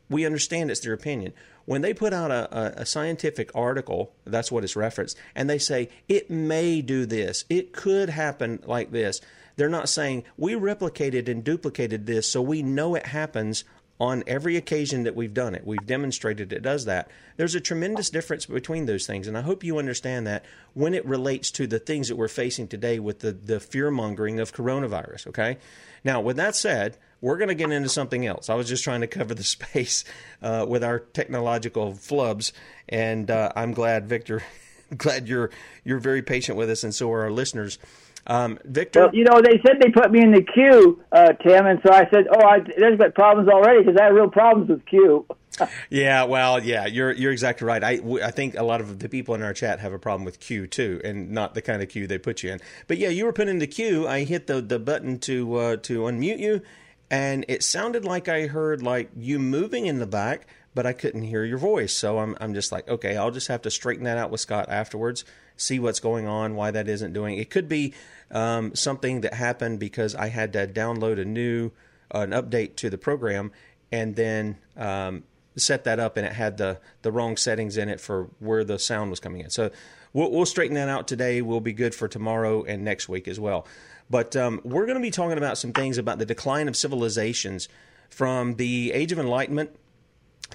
we 0.08 0.26
understand 0.26 0.70
it's 0.70 0.80
their 0.80 0.92
opinion. 0.92 1.32
When 1.64 1.80
they 1.80 1.94
put 1.94 2.12
out 2.12 2.30
a, 2.30 2.56
a, 2.56 2.64
a, 2.82 2.86
scientific 2.86 3.50
article, 3.54 4.12
that's 4.24 4.52
what 4.52 4.64
it's 4.64 4.76
referenced, 4.76 5.16
and 5.34 5.48
they 5.48 5.58
say 5.58 5.88
it 6.08 6.30
may 6.30 6.82
do 6.82 7.06
this, 7.06 7.46
it 7.48 7.72
could 7.72 8.10
happen 8.10 8.62
like 8.66 8.90
this. 8.90 9.20
They're 9.56 9.68
not 9.68 9.88
saying 9.88 10.24
we 10.36 10.54
replicated 10.54 11.28
and 11.28 11.44
duplicated 11.44 12.06
this 12.06 12.28
so 12.28 12.42
we 12.42 12.62
know 12.62 12.94
it 12.94 13.06
happens 13.06 13.64
on 14.00 14.24
every 14.26 14.56
occasion 14.56 15.04
that 15.04 15.14
we've 15.14 15.34
done 15.34 15.54
it. 15.54 15.64
We've 15.64 15.86
demonstrated 15.86 16.52
it 16.52 16.62
does 16.62 16.84
that. 16.86 17.08
There's 17.36 17.54
a 17.54 17.60
tremendous 17.60 18.10
difference 18.10 18.46
between 18.46 18.86
those 18.86 19.06
things, 19.06 19.28
and 19.28 19.38
I 19.38 19.42
hope 19.42 19.62
you 19.62 19.78
understand 19.78 20.26
that 20.26 20.44
when 20.72 20.94
it 20.94 21.06
relates 21.06 21.50
to 21.52 21.66
the 21.66 21.78
things 21.78 22.08
that 22.08 22.16
we're 22.16 22.28
facing 22.28 22.66
today 22.66 22.98
with 22.98 23.20
the, 23.20 23.32
the 23.32 23.60
fear 23.60 23.90
mongering 23.90 24.40
of 24.40 24.52
coronavirus, 24.52 25.28
okay? 25.28 25.58
Now, 26.02 26.20
with 26.20 26.36
that 26.36 26.56
said, 26.56 26.98
we're 27.20 27.38
going 27.38 27.48
to 27.48 27.54
get 27.54 27.70
into 27.70 27.88
something 27.88 28.26
else. 28.26 28.50
I 28.50 28.54
was 28.54 28.68
just 28.68 28.84
trying 28.84 29.00
to 29.02 29.06
cover 29.06 29.34
the 29.34 29.44
space 29.44 30.04
uh, 30.42 30.66
with 30.68 30.82
our 30.82 30.98
technological 30.98 31.92
flubs, 31.92 32.52
and 32.88 33.30
uh, 33.30 33.52
I'm 33.54 33.72
glad, 33.72 34.08
Victor, 34.08 34.42
glad 34.96 35.28
you're 35.28 35.50
you're 35.84 36.00
very 36.00 36.22
patient 36.22 36.58
with 36.58 36.68
us, 36.68 36.82
and 36.82 36.94
so 36.94 37.12
are 37.12 37.22
our 37.22 37.30
listeners. 37.32 37.78
Um, 38.26 38.58
Victor, 38.64 39.00
well, 39.00 39.14
you 39.14 39.24
know, 39.24 39.40
they 39.42 39.60
said 39.66 39.80
they 39.80 39.90
put 39.90 40.10
me 40.10 40.22
in 40.22 40.32
the 40.32 40.42
queue, 40.42 41.02
uh, 41.12 41.32
Tim, 41.34 41.66
and 41.66 41.80
so 41.86 41.92
I 41.92 42.08
said, 42.10 42.26
"Oh, 42.32 42.42
I, 42.42 42.60
there's 42.78 42.98
been 42.98 43.12
problems 43.12 43.48
already 43.50 43.84
because 43.84 43.98
I 44.00 44.04
have 44.04 44.14
real 44.14 44.30
problems 44.30 44.70
with 44.70 44.86
queue. 44.86 45.26
yeah, 45.90 46.24
well, 46.24 46.62
yeah, 46.62 46.86
you're 46.86 47.12
you're 47.12 47.32
exactly 47.32 47.66
right. 47.66 47.82
I, 47.82 48.00
I 48.22 48.30
think 48.30 48.56
a 48.56 48.62
lot 48.62 48.80
of 48.80 48.98
the 48.98 49.08
people 49.08 49.34
in 49.34 49.42
our 49.42 49.52
chat 49.52 49.80
have 49.80 49.92
a 49.92 49.98
problem 49.98 50.24
with 50.24 50.40
queue 50.40 50.66
too, 50.66 51.00
and 51.04 51.30
not 51.30 51.54
the 51.54 51.62
kind 51.62 51.82
of 51.82 51.88
queue 51.88 52.06
they 52.06 52.18
put 52.18 52.42
you 52.42 52.52
in. 52.52 52.60
But 52.86 52.98
yeah, 52.98 53.08
you 53.08 53.24
were 53.24 53.32
put 53.32 53.48
in 53.48 53.58
the 53.58 53.66
queue. 53.66 54.06
I 54.08 54.24
hit 54.24 54.46
the 54.46 54.60
the 54.60 54.78
button 54.78 55.18
to 55.20 55.56
uh, 55.56 55.76
to 55.76 56.00
unmute 56.00 56.38
you, 56.38 56.62
and 57.10 57.44
it 57.48 57.62
sounded 57.62 58.04
like 58.04 58.28
I 58.28 58.46
heard 58.46 58.82
like 58.82 59.10
you 59.16 59.38
moving 59.38 59.86
in 59.86 59.98
the 59.98 60.06
back, 60.06 60.46
but 60.74 60.86
I 60.86 60.92
couldn't 60.92 61.22
hear 61.22 61.44
your 61.44 61.58
voice. 61.58 61.92
So 61.92 62.18
I'm 62.18 62.36
I'm 62.40 62.54
just 62.54 62.72
like, 62.72 62.88
okay, 62.88 63.16
I'll 63.16 63.30
just 63.30 63.48
have 63.48 63.62
to 63.62 63.70
straighten 63.70 64.04
that 64.04 64.18
out 64.18 64.30
with 64.30 64.40
Scott 64.40 64.66
afterwards, 64.68 65.24
see 65.56 65.78
what's 65.78 66.00
going 66.00 66.26
on, 66.26 66.54
why 66.54 66.70
that 66.70 66.88
isn't 66.88 67.12
doing. 67.12 67.38
It 67.38 67.50
could 67.50 67.68
be 67.68 67.94
um, 68.30 68.74
something 68.74 69.22
that 69.22 69.34
happened 69.34 69.78
because 69.78 70.14
I 70.14 70.28
had 70.28 70.52
to 70.54 70.66
download 70.66 71.20
a 71.20 71.24
new 71.24 71.70
uh, 72.14 72.20
an 72.20 72.30
update 72.30 72.76
to 72.76 72.90
the 72.90 72.98
program, 72.98 73.50
and 73.90 74.14
then 74.14 74.58
um, 74.76 75.24
set 75.56 75.84
that 75.84 76.00
up 76.00 76.16
and 76.16 76.26
it 76.26 76.32
had 76.32 76.56
the 76.56 76.80
the 77.02 77.12
wrong 77.12 77.36
settings 77.36 77.76
in 77.76 77.88
it 77.88 78.00
for 78.00 78.30
where 78.38 78.64
the 78.64 78.78
sound 78.78 79.10
was 79.10 79.20
coming 79.20 79.40
in. 79.40 79.50
So 79.50 79.70
we'll, 80.12 80.30
we'll 80.30 80.46
straighten 80.46 80.74
that 80.74 80.88
out 80.88 81.06
today. 81.06 81.42
We'll 81.42 81.60
be 81.60 81.72
good 81.72 81.94
for 81.94 82.08
tomorrow 82.08 82.64
and 82.64 82.84
next 82.84 83.08
week 83.08 83.28
as 83.28 83.38
well. 83.38 83.66
But 84.10 84.36
um, 84.36 84.60
we're 84.64 84.86
going 84.86 84.98
to 84.98 85.02
be 85.02 85.10
talking 85.10 85.38
about 85.38 85.58
some 85.58 85.72
things 85.72 85.98
about 85.98 86.18
the 86.18 86.26
decline 86.26 86.68
of 86.68 86.76
civilizations 86.76 87.68
from 88.10 88.56
the 88.56 88.92
Age 88.92 89.12
of 89.12 89.18
Enlightenment 89.18 89.70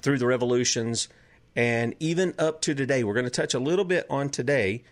through 0.00 0.18
the 0.18 0.26
revolutions 0.26 1.08
and 1.56 1.94
even 1.98 2.34
up 2.38 2.60
to 2.62 2.74
today. 2.74 3.02
We're 3.02 3.14
going 3.14 3.24
to 3.24 3.30
touch 3.30 3.54
a 3.54 3.58
little 3.58 3.84
bit 3.84 4.06
on 4.08 4.30
today 4.30 4.84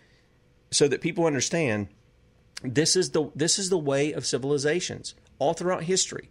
so 0.71 0.87
that 0.87 1.01
people 1.01 1.25
understand 1.25 1.87
this 2.63 2.95
is 2.95 3.11
the 3.11 3.31
this 3.35 3.57
is 3.57 3.69
the 3.69 3.77
way 3.77 4.11
of 4.11 4.25
civilizations 4.25 5.15
all 5.37 5.53
throughout 5.53 5.83
history. 5.83 6.29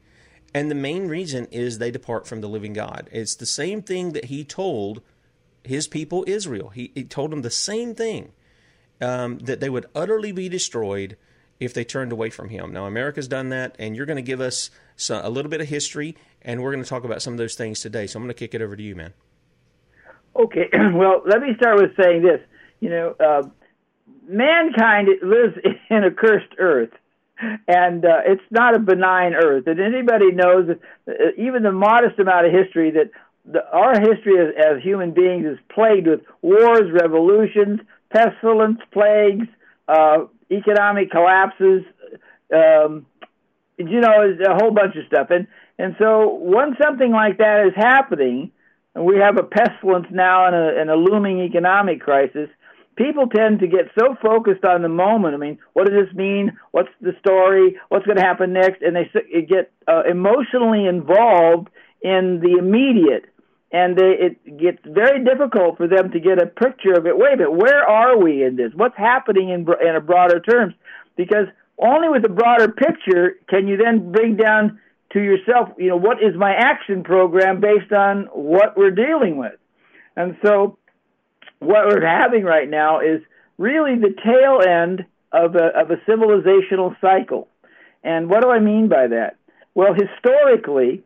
And 0.54 0.70
the 0.70 0.75
main 0.75 1.08
reason 1.08 1.47
is 1.50 1.78
they 1.78 1.90
depart 1.90 2.26
from 2.26 2.40
the 2.40 2.49
living 2.49 2.73
God. 2.73 3.08
It's 3.12 3.35
the 3.35 3.47
same 3.47 3.82
thing 3.82 4.12
that 4.12 4.26
he 4.26 4.44
told 4.44 5.02
his 5.62 5.87
people 5.87 6.25
Israel. 6.26 6.70
He, 6.70 6.90
he 6.94 7.04
told 7.04 7.30
them 7.30 7.42
the 7.42 7.50
same 7.50 7.94
thing 7.94 8.32
um, 9.00 9.38
that 9.40 9.61
they 9.61 9.68
would 9.68 9.87
utterly 9.94 10.32
be 10.32 10.49
destroyed 10.49 11.16
if 11.61 11.75
they 11.75 11.85
turned 11.85 12.12
away 12.12 12.30
from 12.30 12.49
him. 12.49 12.73
Now, 12.73 12.87
America's 12.87 13.28
done 13.28 13.50
that, 13.50 13.76
and 13.78 13.97
you're 13.97 14.06
going 14.06 14.16
to 14.16 14.23
give 14.23 14.40
us 14.40 14.70
some, 14.97 15.25
a 15.25 15.28
little 15.28 15.50
bit 15.50 15.61
of 15.61 15.68
history, 15.68 16.16
and 16.40 16.62
we're 16.62 16.73
going 16.73 16.82
to 16.82 16.88
talk 16.88 17.04
about 17.04 17.20
some 17.20 17.35
of 17.35 17.38
those 17.38 17.54
things 17.54 17.80
today. 17.80 18.06
So 18.06 18.18
I'm 18.18 18.23
going 18.23 18.28
to 18.28 18.38
kick 18.38 18.54
it 18.54 18.62
over 18.62 18.76
to 18.76 18.82
you, 18.82 18.94
man. 18.94 19.12
Okay. 20.37 20.68
Well, 20.94 21.23
let 21.26 21.40
me 21.42 21.49
start 21.56 21.80
with 21.80 21.90
saying 22.00 22.23
this. 22.23 22.40
You 22.80 22.90
know, 22.90 23.16
uh, 23.20 23.42
mankind 24.28 25.08
lives 25.23 25.56
in 25.90 26.04
a 26.04 26.11
cursed 26.11 26.54
earth 26.58 26.90
and 27.66 28.04
uh, 28.04 28.20
it's 28.26 28.42
not 28.50 28.75
a 28.75 28.78
benign 28.78 29.35
earth. 29.35 29.66
And 29.66 29.80
anybody 29.80 30.32
knows, 30.32 30.68
that, 30.68 30.80
uh, 31.08 31.30
even 31.37 31.62
the 31.62 31.73
modest 31.73 32.18
amount 32.18 32.47
of 32.47 32.52
history, 32.52 32.90
that 32.92 33.11
the, 33.44 33.64
our 33.70 33.99
history 33.99 34.38
as, 34.40 34.54
as 34.58 34.82
human 34.82 35.12
beings 35.12 35.47
is 35.47 35.58
plagued 35.73 36.06
with 36.06 36.20
wars, 36.42 36.90
revolutions, 36.92 37.80
pestilence, 38.11 38.80
plagues, 38.92 39.47
uh, 39.87 40.25
economic 40.50 41.11
collapses. 41.11 41.85
Um, 42.52 43.06
you 43.76 44.00
know, 44.00 44.35
a 44.44 44.54
whole 44.54 44.73
bunch 44.73 44.97
of 44.97 45.06
stuff. 45.06 45.28
And 45.30 45.47
and 45.78 45.94
so 46.00 46.35
when 46.35 46.76
something 46.82 47.12
like 47.12 47.38
that 47.38 47.66
is 47.68 47.73
happening, 47.76 48.50
and 48.94 49.04
we 49.04 49.18
have 49.18 49.38
a 49.38 49.44
pestilence 49.44 50.06
now 50.11 50.47
and 50.47 50.56
a, 50.56 50.80
and 50.80 50.90
a 50.90 50.97
looming 50.97 51.40
economic 51.40 52.00
crisis, 52.00 52.49
people 52.99 53.28
tend 53.28 53.61
to 53.61 53.67
get 53.67 53.87
so 53.99 54.17
focused 54.21 54.64
on 54.64 54.83
the 54.83 54.88
moment. 54.88 55.35
I 55.35 55.38
mean, 55.38 55.59
what 55.73 55.87
does 55.87 56.05
this 56.05 56.14
mean? 56.14 56.59
What's 56.73 56.90
the 57.00 57.12
story? 57.21 57.78
What's 57.88 58.05
going 58.05 58.19
to 58.19 58.23
happen 58.23 58.52
next? 58.52 58.83
And 58.83 58.95
they 58.95 59.09
get 59.43 59.73
uh, 59.87 60.02
emotionally 60.11 60.87
involved 60.87 61.69
in 62.02 62.40
the 62.43 62.57
immediate, 62.59 63.26
and 63.73 63.97
they, 63.97 64.12
it 64.19 64.59
gets 64.59 64.78
very 64.85 65.25
difficult 65.25 65.76
for 65.78 65.88
them 65.88 66.11
to 66.11 66.21
get 66.21 66.43
a 66.43 66.47
picture 66.47 66.93
of 66.93 67.07
it. 67.07 67.17
Wait 67.17 67.35
a 67.35 67.37
minute, 67.37 67.52
where 67.52 67.88
are 67.88 68.19
we 68.19 68.45
in 68.45 68.57
this? 68.57 68.73
What's 68.75 68.97
happening 68.97 69.50
in 69.50 69.67
in 69.87 69.97
a 69.97 70.00
broader 70.00 70.40
terms? 70.40 70.75
Because 71.17 71.47
only 71.78 72.09
with 72.09 72.25
a 72.25 72.28
broader 72.28 72.69
picture 72.69 73.37
can 73.49 73.69
you 73.69 73.76
then 73.76 74.12
bring 74.12 74.37
down 74.37 74.81
to 75.12 75.21
yourself, 75.21 75.71
you 75.78 75.88
know, 75.88 75.97
what 75.97 76.23
is 76.23 76.37
my 76.37 76.52
action 76.52 77.02
program 77.02 77.61
based 77.61 77.93
on 77.93 78.28
what 78.33 78.76
we're 78.76 78.90
dealing 78.90 79.38
with? 79.38 79.55
And 80.17 80.37
so 80.45 80.78
what 81.61 81.87
we're 81.87 82.07
having 82.07 82.45
right 82.45 82.69
now 82.69 83.00
is 83.00 83.21
really 83.57 83.97
the 83.97 84.15
tail 84.25 84.61
end 84.67 85.05
of 85.33 85.55
a, 85.55 85.79
of 85.79 85.91
a 85.91 85.97
civilizational 86.09 86.97
cycle. 87.00 87.49
And 88.03 88.31
what 88.31 88.43
do 88.43 88.50
I 88.50 88.61
mean 88.61 88.88
by 88.88 89.09
that? 89.09 89.37
Well, 89.75 89.95
historically, 89.95 91.03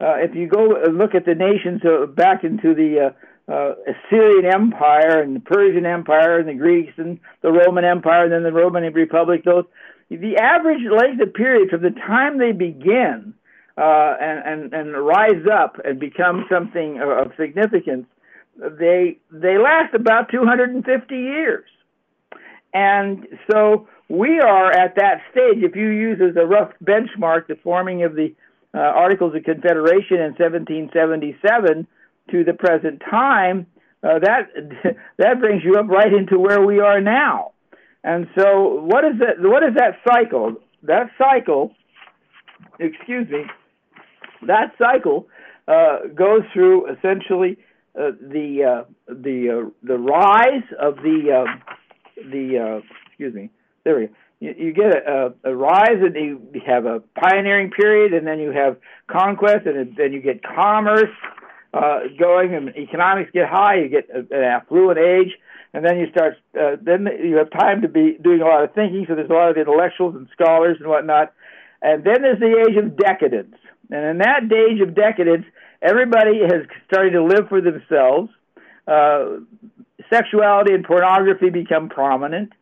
uh, 0.00 0.16
if 0.18 0.34
you 0.34 0.46
go 0.48 0.82
look 0.90 1.14
at 1.14 1.24
the 1.24 1.34
nations 1.34 1.82
uh, 1.84 2.06
back 2.06 2.44
into 2.44 2.74
the 2.74 3.12
uh, 3.48 3.52
uh, 3.52 3.74
Assyrian 3.86 4.44
Empire 4.44 5.20
and 5.20 5.36
the 5.36 5.40
Persian 5.40 5.86
Empire 5.86 6.38
and 6.38 6.48
the 6.48 6.54
Greeks 6.54 6.92
and 6.96 7.18
the 7.42 7.52
Roman 7.52 7.84
Empire 7.84 8.24
and 8.24 8.32
then 8.32 8.42
the 8.42 8.52
Roman 8.52 8.82
Republic, 8.92 9.44
those 9.44 9.64
the 10.08 10.36
average 10.36 10.82
length 10.88 11.20
of 11.20 11.34
period 11.34 11.70
from 11.70 11.82
the 11.82 11.90
time 11.90 12.38
they 12.38 12.52
begin 12.52 13.34
uh, 13.76 14.14
and, 14.20 14.72
and, 14.72 14.74
and 14.74 15.04
rise 15.04 15.44
up 15.52 15.78
and 15.84 15.98
become 15.98 16.46
something 16.50 17.00
of 17.02 17.32
significance 17.36 18.06
they 18.58 19.18
they 19.30 19.58
last 19.58 19.94
about 19.94 20.30
250 20.30 21.14
years. 21.14 21.64
And 22.72 23.26
so 23.50 23.88
we 24.08 24.40
are 24.40 24.70
at 24.70 24.96
that 24.96 25.22
stage. 25.30 25.62
If 25.62 25.76
you 25.76 25.88
use 25.88 26.20
as 26.20 26.36
a 26.36 26.46
rough 26.46 26.72
benchmark 26.84 27.46
the 27.48 27.56
forming 27.62 28.02
of 28.04 28.14
the 28.14 28.34
uh, 28.74 28.78
Articles 28.78 29.34
of 29.34 29.44
Confederation 29.44 30.18
in 30.18 30.34
1777 30.38 31.86
to 32.30 32.44
the 32.44 32.52
present 32.52 33.02
time, 33.08 33.66
uh, 34.02 34.18
that 34.18 34.48
that 35.18 35.40
brings 35.40 35.64
you 35.64 35.76
up 35.76 35.88
right 35.88 36.12
into 36.12 36.38
where 36.38 36.64
we 36.64 36.80
are 36.80 37.00
now. 37.00 37.52
And 38.04 38.28
so, 38.38 38.80
what 38.82 39.04
is 39.04 39.18
that? 39.20 39.40
What 39.40 39.62
is 39.62 39.74
that 39.76 39.98
cycle? 40.06 40.56
That 40.82 41.10
cycle, 41.18 41.72
excuse 42.78 43.28
me, 43.28 43.44
that 44.46 44.72
cycle 44.78 45.26
uh, 45.66 46.06
goes 46.14 46.42
through 46.52 46.92
essentially 46.92 47.58
uh, 47.98 48.10
the 48.20 48.62
uh, 48.62 48.84
the 49.08 49.64
uh, 49.64 49.70
the 49.82 49.98
rise 49.98 50.64
of 50.80 50.96
the 50.96 51.44
uh, 51.46 52.22
the 52.30 52.58
uh, 52.58 52.80
excuse 53.06 53.34
me 53.34 53.50
there 53.84 53.98
we 53.98 54.06
go. 54.06 54.12
You, 54.38 54.54
you 54.58 54.72
get 54.74 54.94
a, 54.94 55.34
a, 55.44 55.50
a 55.50 55.56
rise 55.56 55.96
and 56.02 56.14
you 56.14 56.40
have 56.66 56.84
a 56.84 57.02
pioneering 57.18 57.70
period 57.70 58.12
and 58.12 58.26
then 58.26 58.38
you 58.38 58.50
have 58.50 58.76
conquest 59.10 59.66
and 59.66 59.96
then 59.96 60.12
you 60.12 60.20
get 60.20 60.42
commerce 60.42 61.10
going 62.18 62.54
and 62.54 62.74
economics 62.76 63.30
get 63.32 63.48
high 63.48 63.76
you 63.76 63.88
get 63.88 64.08
an 64.10 64.42
affluent 64.42 64.98
age 64.98 65.32
and 65.72 65.84
then 65.84 65.98
you 65.98 66.06
start 66.10 66.36
then 66.54 67.06
you 67.22 67.36
have 67.36 67.50
time 67.50 67.82
to 67.82 67.88
be 67.88 68.18
doing 68.22 68.40
a 68.40 68.44
lot 68.44 68.64
of 68.64 68.72
thinking. 68.74 69.04
So 69.08 69.14
there's 69.14 69.30
a 69.30 69.32
lot 69.32 69.50
of 69.50 69.56
intellectuals 69.56 70.14
and 70.14 70.28
scholars 70.32 70.76
and 70.80 70.88
whatnot. 70.88 71.32
And 71.82 72.04
then 72.04 72.22
there's 72.22 72.40
the 72.40 72.64
age 72.66 72.76
of 72.76 72.96
decadence. 72.96 73.56
And 73.90 74.04
in 74.04 74.18
that 74.18 74.50
age 74.52 74.80
of 74.80 74.94
decadence 74.94 75.44
everybody 75.86 76.40
has 76.40 76.66
started 76.86 77.10
to 77.12 77.22
live 77.22 77.48
for 77.48 77.60
themselves. 77.60 78.30
Uh, 78.86 79.40
sexuality 80.12 80.74
and 80.74 80.84
pornography 80.84 81.50
become 81.50 81.88
prominent. 81.88 82.52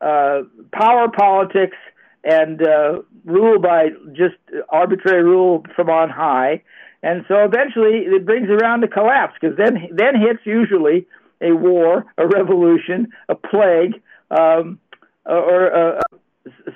Uh, 0.00 0.42
power 0.72 1.08
politics 1.10 1.76
and 2.24 2.62
uh, 2.62 3.00
rule 3.24 3.58
by 3.60 3.88
just 4.12 4.36
arbitrary 4.68 5.24
rule 5.24 5.64
from 5.74 5.88
on 5.90 6.08
high. 6.10 6.62
And 7.02 7.24
so 7.28 7.44
eventually 7.44 8.06
it 8.06 8.26
brings 8.26 8.48
around 8.48 8.80
to 8.80 8.88
collapse 8.88 9.34
because 9.40 9.56
then 9.56 9.88
then 9.92 10.20
hits 10.20 10.40
usually 10.44 11.06
a 11.40 11.52
war, 11.52 12.06
a 12.16 12.26
revolution, 12.26 13.08
a 13.28 13.36
plague, 13.36 14.00
um, 14.30 14.80
or 15.24 15.74
uh, 15.74 16.00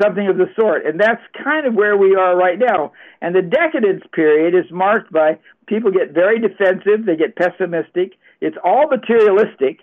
something 0.00 0.28
of 0.28 0.36
the 0.36 0.46
sort. 0.58 0.86
And 0.86 1.00
that's 1.00 1.22
kind 1.42 1.66
of 1.66 1.74
where 1.74 1.96
we 1.96 2.14
are 2.14 2.36
right 2.36 2.58
now. 2.58 2.92
And 3.20 3.34
the 3.34 3.42
decadence 3.42 4.04
period 4.12 4.54
is 4.54 4.70
marked 4.70 5.12
by 5.12 5.38
people 5.66 5.90
get 5.90 6.12
very 6.12 6.38
defensive, 6.38 7.06
they 7.06 7.16
get 7.16 7.36
pessimistic. 7.36 8.12
It's 8.40 8.56
all 8.64 8.88
materialistic, 8.88 9.80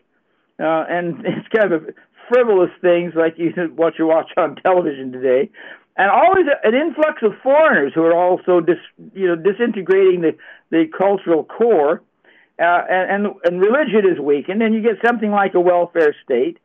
uh, 0.59 0.85
and 0.89 1.19
it's 1.25 1.47
kind 1.55 1.73
of 1.73 1.89
frivolous 2.31 2.71
things 2.81 3.13
like 3.15 3.35
you 3.37 3.51
what 3.75 3.97
you 3.97 4.07
watch 4.07 4.29
on 4.37 4.55
television 4.57 5.11
today, 5.11 5.49
and 5.97 6.09
always 6.09 6.45
an 6.63 6.75
influx 6.75 7.21
of 7.23 7.33
foreigners 7.41 7.93
who 7.95 8.03
are 8.03 8.15
also 8.15 8.59
dis, 8.59 8.77
you 9.13 9.27
know 9.27 9.35
disintegrating 9.35 10.21
the 10.21 10.35
the 10.71 10.85
cultural 10.97 11.43
core, 11.43 12.01
uh, 12.59 12.81
and, 12.89 13.25
and 13.25 13.35
and 13.43 13.61
religion 13.61 14.09
is 14.09 14.19
weakened, 14.19 14.61
and 14.61 14.73
you 14.73 14.81
get 14.81 14.95
something 15.05 15.31
like 15.31 15.53
a 15.53 15.59
welfare 15.59 16.15
state. 16.23 16.57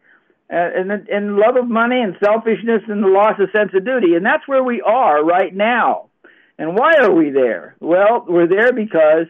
Uh, 0.52 0.56
and 0.76 0.90
and 1.08 1.36
love 1.36 1.56
of 1.56 1.66
money 1.66 2.02
and 2.02 2.16
selfishness 2.22 2.82
and 2.88 3.02
the 3.02 3.08
loss 3.08 3.32
of 3.40 3.48
sense 3.50 3.70
of 3.74 3.82
duty, 3.82 4.14
and 4.14 4.26
that's 4.26 4.46
where 4.46 4.62
we 4.62 4.82
are 4.82 5.24
right 5.24 5.54
now. 5.54 6.10
And 6.58 6.76
why 6.76 6.94
are 7.00 7.12
we 7.12 7.30
there? 7.30 7.76
Well, 7.80 8.24
we're 8.28 8.48
there 8.48 8.72
because 8.72 9.26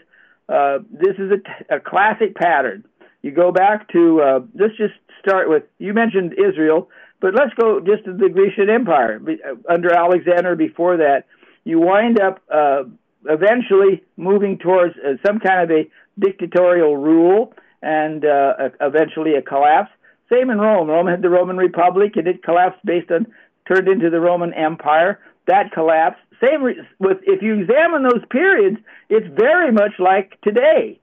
uh, 0.48 0.78
this 0.90 1.16
is 1.18 1.30
a, 1.30 1.76
a 1.76 1.80
classic 1.80 2.34
pattern. 2.34 2.84
You 3.22 3.30
go 3.30 3.50
back 3.50 3.90
to 3.92 4.20
uh, 4.20 4.40
let's 4.54 4.76
just 4.76 4.94
start 5.26 5.48
with 5.48 5.62
you 5.78 5.94
mentioned 5.94 6.34
Israel, 6.34 6.90
but 7.20 7.34
let's 7.34 7.54
go 7.54 7.80
just 7.80 8.04
to 8.04 8.12
the 8.12 8.28
Grecian 8.28 8.68
Empire 8.68 9.20
uh, 9.26 9.72
under 9.72 9.94
Alexander. 9.94 10.54
Before 10.54 10.98
that, 10.98 11.24
you 11.64 11.80
wind 11.80 12.20
up 12.20 12.42
uh, 12.52 12.82
eventually 13.26 14.02
moving 14.18 14.58
towards 14.58 14.94
uh, 14.98 15.14
some 15.26 15.40
kind 15.40 15.62
of 15.62 15.70
a 15.70 15.88
dictatorial 16.18 16.96
rule 16.96 17.54
and 17.82 18.24
uh, 18.24 18.68
eventually 18.80 19.34
a 19.34 19.42
collapse. 19.42 19.90
Same 20.30 20.50
in 20.50 20.58
Rome. 20.58 20.88
Rome 20.88 21.06
had 21.06 21.22
the 21.22 21.28
Roman 21.28 21.56
Republic, 21.56 22.12
and 22.16 22.26
it 22.26 22.42
collapsed 22.42 22.84
based 22.84 23.10
on 23.10 23.26
turned 23.66 23.88
into 23.88 24.10
the 24.10 24.20
Roman 24.20 24.52
Empire. 24.52 25.20
That 25.46 25.72
collapsed. 25.72 26.20
Same 26.42 26.62
re- 26.62 26.80
with 26.98 27.18
if 27.22 27.42
you 27.42 27.60
examine 27.60 28.02
those 28.02 28.24
periods, 28.30 28.78
it's 29.08 29.26
very 29.36 29.70
much 29.70 29.92
like 29.98 30.40
today. 30.42 31.00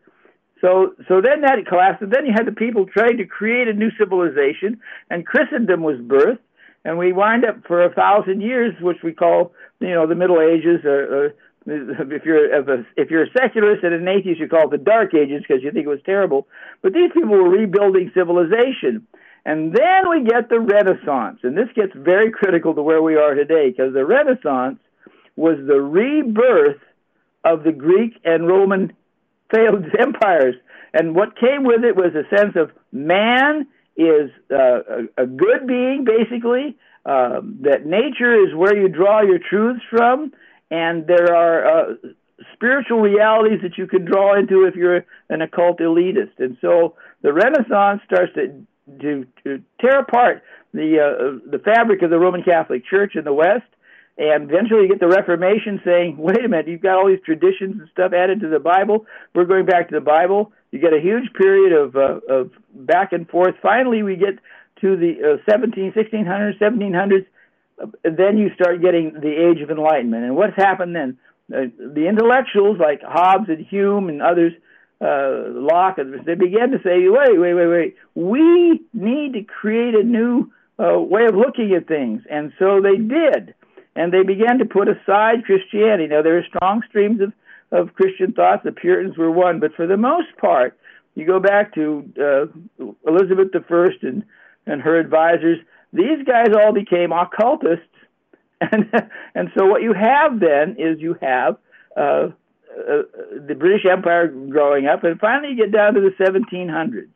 So, 0.61 0.93
so 1.07 1.21
then 1.21 1.41
that 1.41 1.57
collapsed, 1.67 2.03
and 2.03 2.13
then 2.13 2.25
you 2.25 2.33
had 2.33 2.45
the 2.45 2.51
people 2.51 2.85
trying 2.85 3.17
to 3.17 3.25
create 3.25 3.67
a 3.67 3.73
new 3.73 3.89
civilization, 3.97 4.79
and 5.09 5.25
Christendom 5.25 5.81
was 5.81 5.97
birthed, 5.97 6.37
and 6.85 6.97
we 6.99 7.11
wind 7.13 7.45
up 7.45 7.65
for 7.67 7.83
a 7.83 7.93
thousand 7.93 8.41
years, 8.41 8.73
which 8.79 8.97
we 9.03 9.11
call, 9.11 9.53
you 9.79 9.89
know, 9.89 10.05
the 10.05 10.15
Middle 10.15 10.39
Ages, 10.39 10.85
or, 10.85 11.25
or 11.25 11.33
if 11.65 12.25
you're 12.25 12.53
a, 12.53 12.85
if 12.95 13.09
you're 13.09 13.23
a 13.23 13.31
secularist 13.35 13.83
and 13.83 13.93
an 13.93 14.07
atheist, 14.07 14.39
you 14.39 14.47
call 14.47 14.65
it 14.65 14.71
the 14.71 14.77
Dark 14.77 15.13
Ages 15.15 15.43
because 15.47 15.63
you 15.63 15.71
think 15.71 15.85
it 15.85 15.89
was 15.89 15.99
terrible. 16.05 16.47
But 16.83 16.93
these 16.93 17.11
people 17.11 17.29
were 17.29 17.49
rebuilding 17.49 18.11
civilization, 18.13 19.07
and 19.45 19.73
then 19.73 20.09
we 20.09 20.23
get 20.23 20.49
the 20.49 20.59
Renaissance, 20.59 21.39
and 21.43 21.57
this 21.57 21.69
gets 21.75 21.93
very 21.95 22.31
critical 22.31 22.75
to 22.75 22.81
where 22.81 23.01
we 23.01 23.15
are 23.15 23.33
today 23.33 23.71
because 23.71 23.93
the 23.93 24.05
Renaissance 24.05 24.79
was 25.35 25.57
the 25.67 25.81
rebirth 25.81 26.81
of 27.43 27.63
the 27.63 27.71
Greek 27.71 28.13
and 28.23 28.47
Roman 28.47 28.93
failed 29.53 29.85
empires. 29.99 30.55
And 30.93 31.15
what 31.15 31.39
came 31.39 31.63
with 31.63 31.83
it 31.83 31.95
was 31.95 32.13
a 32.13 32.35
sense 32.35 32.55
of 32.55 32.71
man 32.91 33.67
is 33.95 34.29
uh, 34.51 35.07
a, 35.17 35.23
a 35.23 35.25
good 35.25 35.65
being, 35.67 36.05
basically, 36.05 36.77
um, 37.05 37.57
that 37.61 37.85
nature 37.85 38.45
is 38.45 38.53
where 38.53 38.77
you 38.77 38.87
draw 38.87 39.21
your 39.21 39.39
truths 39.39 39.81
from, 39.89 40.33
and 40.69 41.07
there 41.07 41.35
are 41.35 41.65
uh, 41.65 41.93
spiritual 42.53 42.99
realities 42.99 43.59
that 43.63 43.77
you 43.77 43.87
can 43.87 44.05
draw 44.05 44.37
into 44.37 44.65
if 44.65 44.75
you're 44.75 45.05
an 45.29 45.41
occult 45.41 45.79
elitist. 45.79 46.37
And 46.37 46.57
so 46.61 46.95
the 47.21 47.33
Renaissance 47.33 48.01
starts 48.05 48.33
to 48.35 48.65
to, 48.99 49.25
to 49.43 49.61
tear 49.79 49.99
apart 49.99 50.43
the 50.73 50.99
uh, 50.99 51.49
the 51.49 51.59
fabric 51.59 52.01
of 52.01 52.09
the 52.09 52.19
Roman 52.19 52.43
Catholic 52.43 52.83
Church 52.85 53.15
in 53.15 53.23
the 53.23 53.33
West 53.33 53.63
and 54.17 54.51
eventually 54.51 54.83
you 54.83 54.87
get 54.87 54.99
the 54.99 55.07
Reformation 55.07 55.81
saying, 55.83 56.17
wait 56.17 56.43
a 56.43 56.47
minute, 56.47 56.67
you've 56.67 56.81
got 56.81 56.97
all 56.97 57.07
these 57.07 57.23
traditions 57.25 57.79
and 57.79 57.89
stuff 57.91 58.11
added 58.13 58.41
to 58.41 58.49
the 58.49 58.59
Bible. 58.59 59.05
We're 59.33 59.45
going 59.45 59.65
back 59.65 59.89
to 59.89 59.95
the 59.95 60.01
Bible. 60.01 60.51
You 60.71 60.79
get 60.79 60.93
a 60.93 60.99
huge 60.99 61.33
period 61.33 61.73
of, 61.73 61.95
uh, 61.95 62.19
of 62.29 62.51
back 62.73 63.13
and 63.13 63.27
forth. 63.27 63.55
Finally, 63.61 64.03
we 64.03 64.15
get 64.15 64.37
to 64.81 64.95
the 64.97 65.39
uh, 65.41 65.51
17, 65.51 65.93
1600s, 65.93 66.59
1700s. 66.59 67.25
Uh, 67.81 67.87
then 68.03 68.37
you 68.37 68.53
start 68.53 68.81
getting 68.81 69.13
the 69.13 69.49
Age 69.49 69.61
of 69.61 69.71
Enlightenment. 69.71 70.23
And 70.23 70.35
what's 70.35 70.55
happened 70.55 70.95
then? 70.95 71.17
Uh, 71.51 71.67
the 71.77 72.07
intellectuals 72.07 72.77
like 72.79 73.01
Hobbes 73.01 73.49
and 73.49 73.65
Hume 73.65 74.07
and 74.07 74.21
others, 74.21 74.53
uh, 75.01 75.49
Locke, 75.49 75.97
they 76.25 76.35
began 76.35 76.71
to 76.71 76.77
say, 76.83 77.07
wait, 77.07 77.39
wait, 77.39 77.53
wait, 77.53 77.67
wait. 77.67 77.95
We 78.15 78.81
need 78.93 79.33
to 79.33 79.43
create 79.43 79.95
a 79.95 80.03
new 80.03 80.51
uh, 80.79 80.99
way 80.99 81.25
of 81.25 81.35
looking 81.35 81.73
at 81.73 81.87
things. 81.87 82.21
And 82.29 82.53
so 82.59 82.81
they 82.81 82.97
did 82.97 83.53
and 83.95 84.13
they 84.13 84.23
began 84.23 84.57
to 84.59 84.65
put 84.65 84.87
aside 84.87 85.43
Christianity. 85.45 86.07
Now, 86.07 86.21
there 86.21 86.37
are 86.37 86.45
strong 86.45 86.81
streams 86.87 87.19
of, 87.21 87.33
of 87.71 87.93
Christian 87.93 88.31
thoughts. 88.31 88.63
The 88.63 88.71
Puritans 88.71 89.17
were 89.17 89.31
one, 89.31 89.59
but 89.59 89.73
for 89.75 89.85
the 89.85 89.97
most 89.97 90.29
part, 90.39 90.77
you 91.15 91.25
go 91.25 91.39
back 91.39 91.73
to 91.75 92.09
uh, 92.17 92.85
Elizabeth 93.05 93.47
I 93.53 93.87
and, 94.01 94.23
and 94.65 94.81
her 94.81 94.97
advisors, 94.97 95.59
these 95.91 96.23
guys 96.25 96.49
all 96.55 96.73
became 96.73 97.11
occultists. 97.11 97.85
And, 98.71 98.91
and 99.33 99.49
so 99.57 99.65
what 99.65 99.81
you 99.81 99.91
have 99.91 100.39
then 100.39 100.75
is 100.77 100.99
you 100.99 101.15
have 101.19 101.57
uh, 101.97 102.27
uh, 102.77 103.01
the 103.47 103.55
British 103.55 103.85
Empire 103.89 104.27
growing 104.27 104.87
up, 104.87 105.03
and 105.03 105.19
finally 105.19 105.53
you 105.53 105.57
get 105.57 105.71
down 105.71 105.93
to 105.93 106.01
the 106.01 106.11
1700s. 106.23 107.09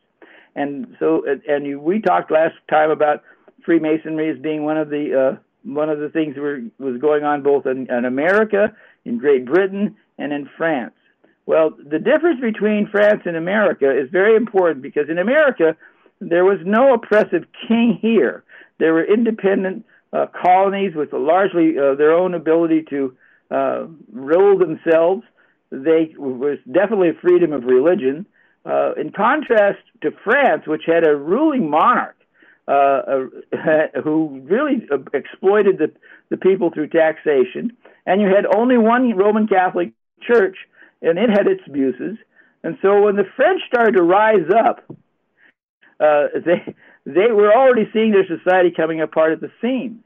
And 0.55 0.95
so, 0.99 1.23
and 1.47 1.65
you, 1.65 1.79
we 1.79 1.99
talked 1.99 2.31
last 2.31 2.55
time 2.69 2.89
about 2.89 3.23
Freemasonry 3.65 4.29
as 4.29 4.39
being 4.39 4.63
one 4.63 4.77
of 4.77 4.89
the 4.89 5.35
uh, 5.35 5.39
one 5.65 5.89
of 5.89 5.99
the 5.99 6.09
things 6.09 6.35
that 6.35 6.41
were, 6.41 6.61
was 6.79 7.01
going 7.01 7.23
on 7.23 7.41
both 7.41 7.65
in, 7.65 7.89
in 7.89 8.05
America, 8.05 8.73
in 9.03 9.17
Great 9.17 9.45
Britain, 9.45 9.95
and 10.17 10.31
in 10.31 10.47
France. 10.57 10.93
Well, 11.45 11.71
the 11.77 11.99
difference 11.99 12.39
between 12.39 12.87
France 12.89 13.21
and 13.25 13.35
America 13.35 13.91
is 13.91 14.09
very 14.11 14.35
important 14.35 14.81
because 14.81 15.09
in 15.09 15.19
America, 15.19 15.75
there 16.19 16.45
was 16.45 16.59
no 16.65 16.93
oppressive 16.93 17.45
king 17.67 17.97
here. 18.01 18.43
There 18.79 18.93
were 18.93 19.03
independent 19.03 19.85
uh, 20.13 20.27
colonies 20.27 20.95
with 20.95 21.13
largely 21.13 21.77
uh, 21.77 21.95
their 21.95 22.13
own 22.13 22.33
ability 22.33 22.85
to 22.89 23.15
uh, 23.51 23.85
rule 24.11 24.57
themselves. 24.57 25.23
They 25.83 26.15
was 26.17 26.57
definitely 26.71 27.11
freedom 27.21 27.53
of 27.53 27.63
religion. 27.63 28.25
Uh, 28.65 28.93
in 28.93 29.11
contrast 29.11 29.79
to 30.01 30.09
France, 30.23 30.63
which 30.65 30.83
had 30.87 31.07
a 31.07 31.15
ruling 31.15 31.69
monarch 31.69 32.15
uh, 32.67 33.01
who 34.03 34.41
really 34.43 34.87
exploited 35.13 35.77
the, 35.77 35.91
the 36.29 36.37
people 36.37 36.71
through 36.71 36.87
taxation. 36.87 37.75
And 38.05 38.21
you 38.21 38.27
had 38.27 38.45
only 38.55 38.77
one 38.77 39.15
Roman 39.15 39.47
Catholic 39.47 39.91
church, 40.21 40.57
and 41.01 41.19
it 41.19 41.29
had 41.29 41.47
its 41.47 41.61
abuses. 41.67 42.17
And 42.63 42.77
so 42.81 43.03
when 43.03 43.15
the 43.15 43.25
French 43.35 43.61
started 43.67 43.95
to 43.95 44.03
rise 44.03 44.49
up, 44.57 44.83
uh, 45.99 46.27
they 46.43 46.75
they 47.05 47.31
were 47.31 47.53
already 47.53 47.87
seeing 47.93 48.11
their 48.11 48.25
society 48.25 48.71
coming 48.75 48.99
apart 48.99 49.31
at 49.31 49.41
the 49.41 49.51
seams. 49.61 50.03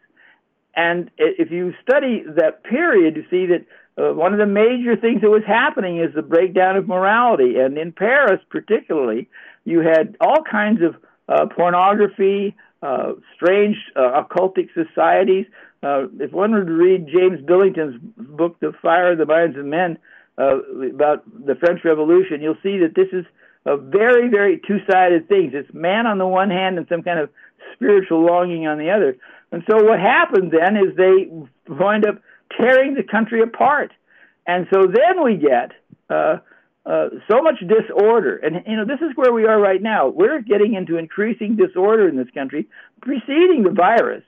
And 0.75 1.09
if 1.17 1.49
you 1.49 1.73
study 1.81 2.23
that 2.35 2.63
period, 2.63 3.15
you 3.15 3.23
see 3.29 3.45
that 3.47 3.65
uh, 3.99 4.13
one 4.13 4.33
of 4.33 4.39
the 4.39 4.45
major 4.45 4.95
things 4.95 5.21
that 5.21 5.29
was 5.29 5.43
happening 5.45 5.97
is 5.99 6.13
the 6.15 6.21
breakdown 6.21 6.77
of 6.77 6.87
morality. 6.87 7.57
And 7.57 7.77
in 7.77 7.91
Paris, 7.91 8.39
particularly, 8.49 9.27
you 9.65 9.81
had 9.81 10.15
all 10.21 10.41
kinds 10.49 10.81
of 10.81 10.95
uh, 11.27 11.47
pornography, 11.47 12.55
uh, 12.81 13.13
strange 13.35 13.75
uh, 13.95 14.23
occultic 14.23 14.69
societies. 14.73 15.45
Uh, 15.83 16.07
if 16.19 16.31
one 16.31 16.51
were 16.51 16.63
to 16.63 16.71
read 16.71 17.07
James 17.07 17.39
Billington's 17.45 17.99
book, 18.17 18.59
The 18.59 18.73
Fire 18.81 19.11
of 19.11 19.17
the 19.17 19.25
Minds 19.25 19.57
of 19.57 19.65
Men, 19.65 19.97
uh, 20.37 20.59
about 20.93 21.23
the 21.45 21.55
French 21.55 21.81
Revolution, 21.83 22.41
you'll 22.41 22.55
see 22.63 22.77
that 22.77 22.95
this 22.95 23.09
is 23.11 23.25
a 23.65 23.75
very, 23.75 24.29
very 24.29 24.61
two-sided 24.65 25.27
thing. 25.27 25.51
It's 25.53 25.73
man 25.73 26.07
on 26.07 26.17
the 26.17 26.25
one 26.25 26.49
hand 26.49 26.77
and 26.77 26.87
some 26.87 27.03
kind 27.03 27.19
of 27.19 27.29
spiritual 27.73 28.25
longing 28.25 28.65
on 28.65 28.77
the 28.77 28.89
other. 28.89 29.17
And 29.51 29.63
so 29.69 29.83
what 29.83 29.99
happened 29.99 30.51
then 30.51 30.77
is 30.77 30.95
they 30.95 31.29
wind 31.67 32.05
up 32.07 32.21
tearing 32.57 32.93
the 32.93 33.03
country 33.03 33.41
apart. 33.41 33.91
And 34.47 34.67
so 34.73 34.83
then 34.87 35.23
we 35.23 35.35
get 35.35 35.71
uh, 36.09 36.37
uh, 36.85 37.09
so 37.29 37.41
much 37.41 37.59
disorder. 37.59 38.37
And, 38.37 38.63
you 38.65 38.75
know, 38.75 38.85
this 38.85 39.01
is 39.01 39.15
where 39.15 39.31
we 39.31 39.45
are 39.45 39.59
right 39.59 39.81
now. 39.81 40.07
We're 40.07 40.41
getting 40.41 40.73
into 40.73 40.97
increasing 40.97 41.55
disorder 41.55 42.07
in 42.07 42.15
this 42.15 42.29
country, 42.33 42.67
preceding 43.01 43.63
the 43.63 43.71
virus 43.71 44.23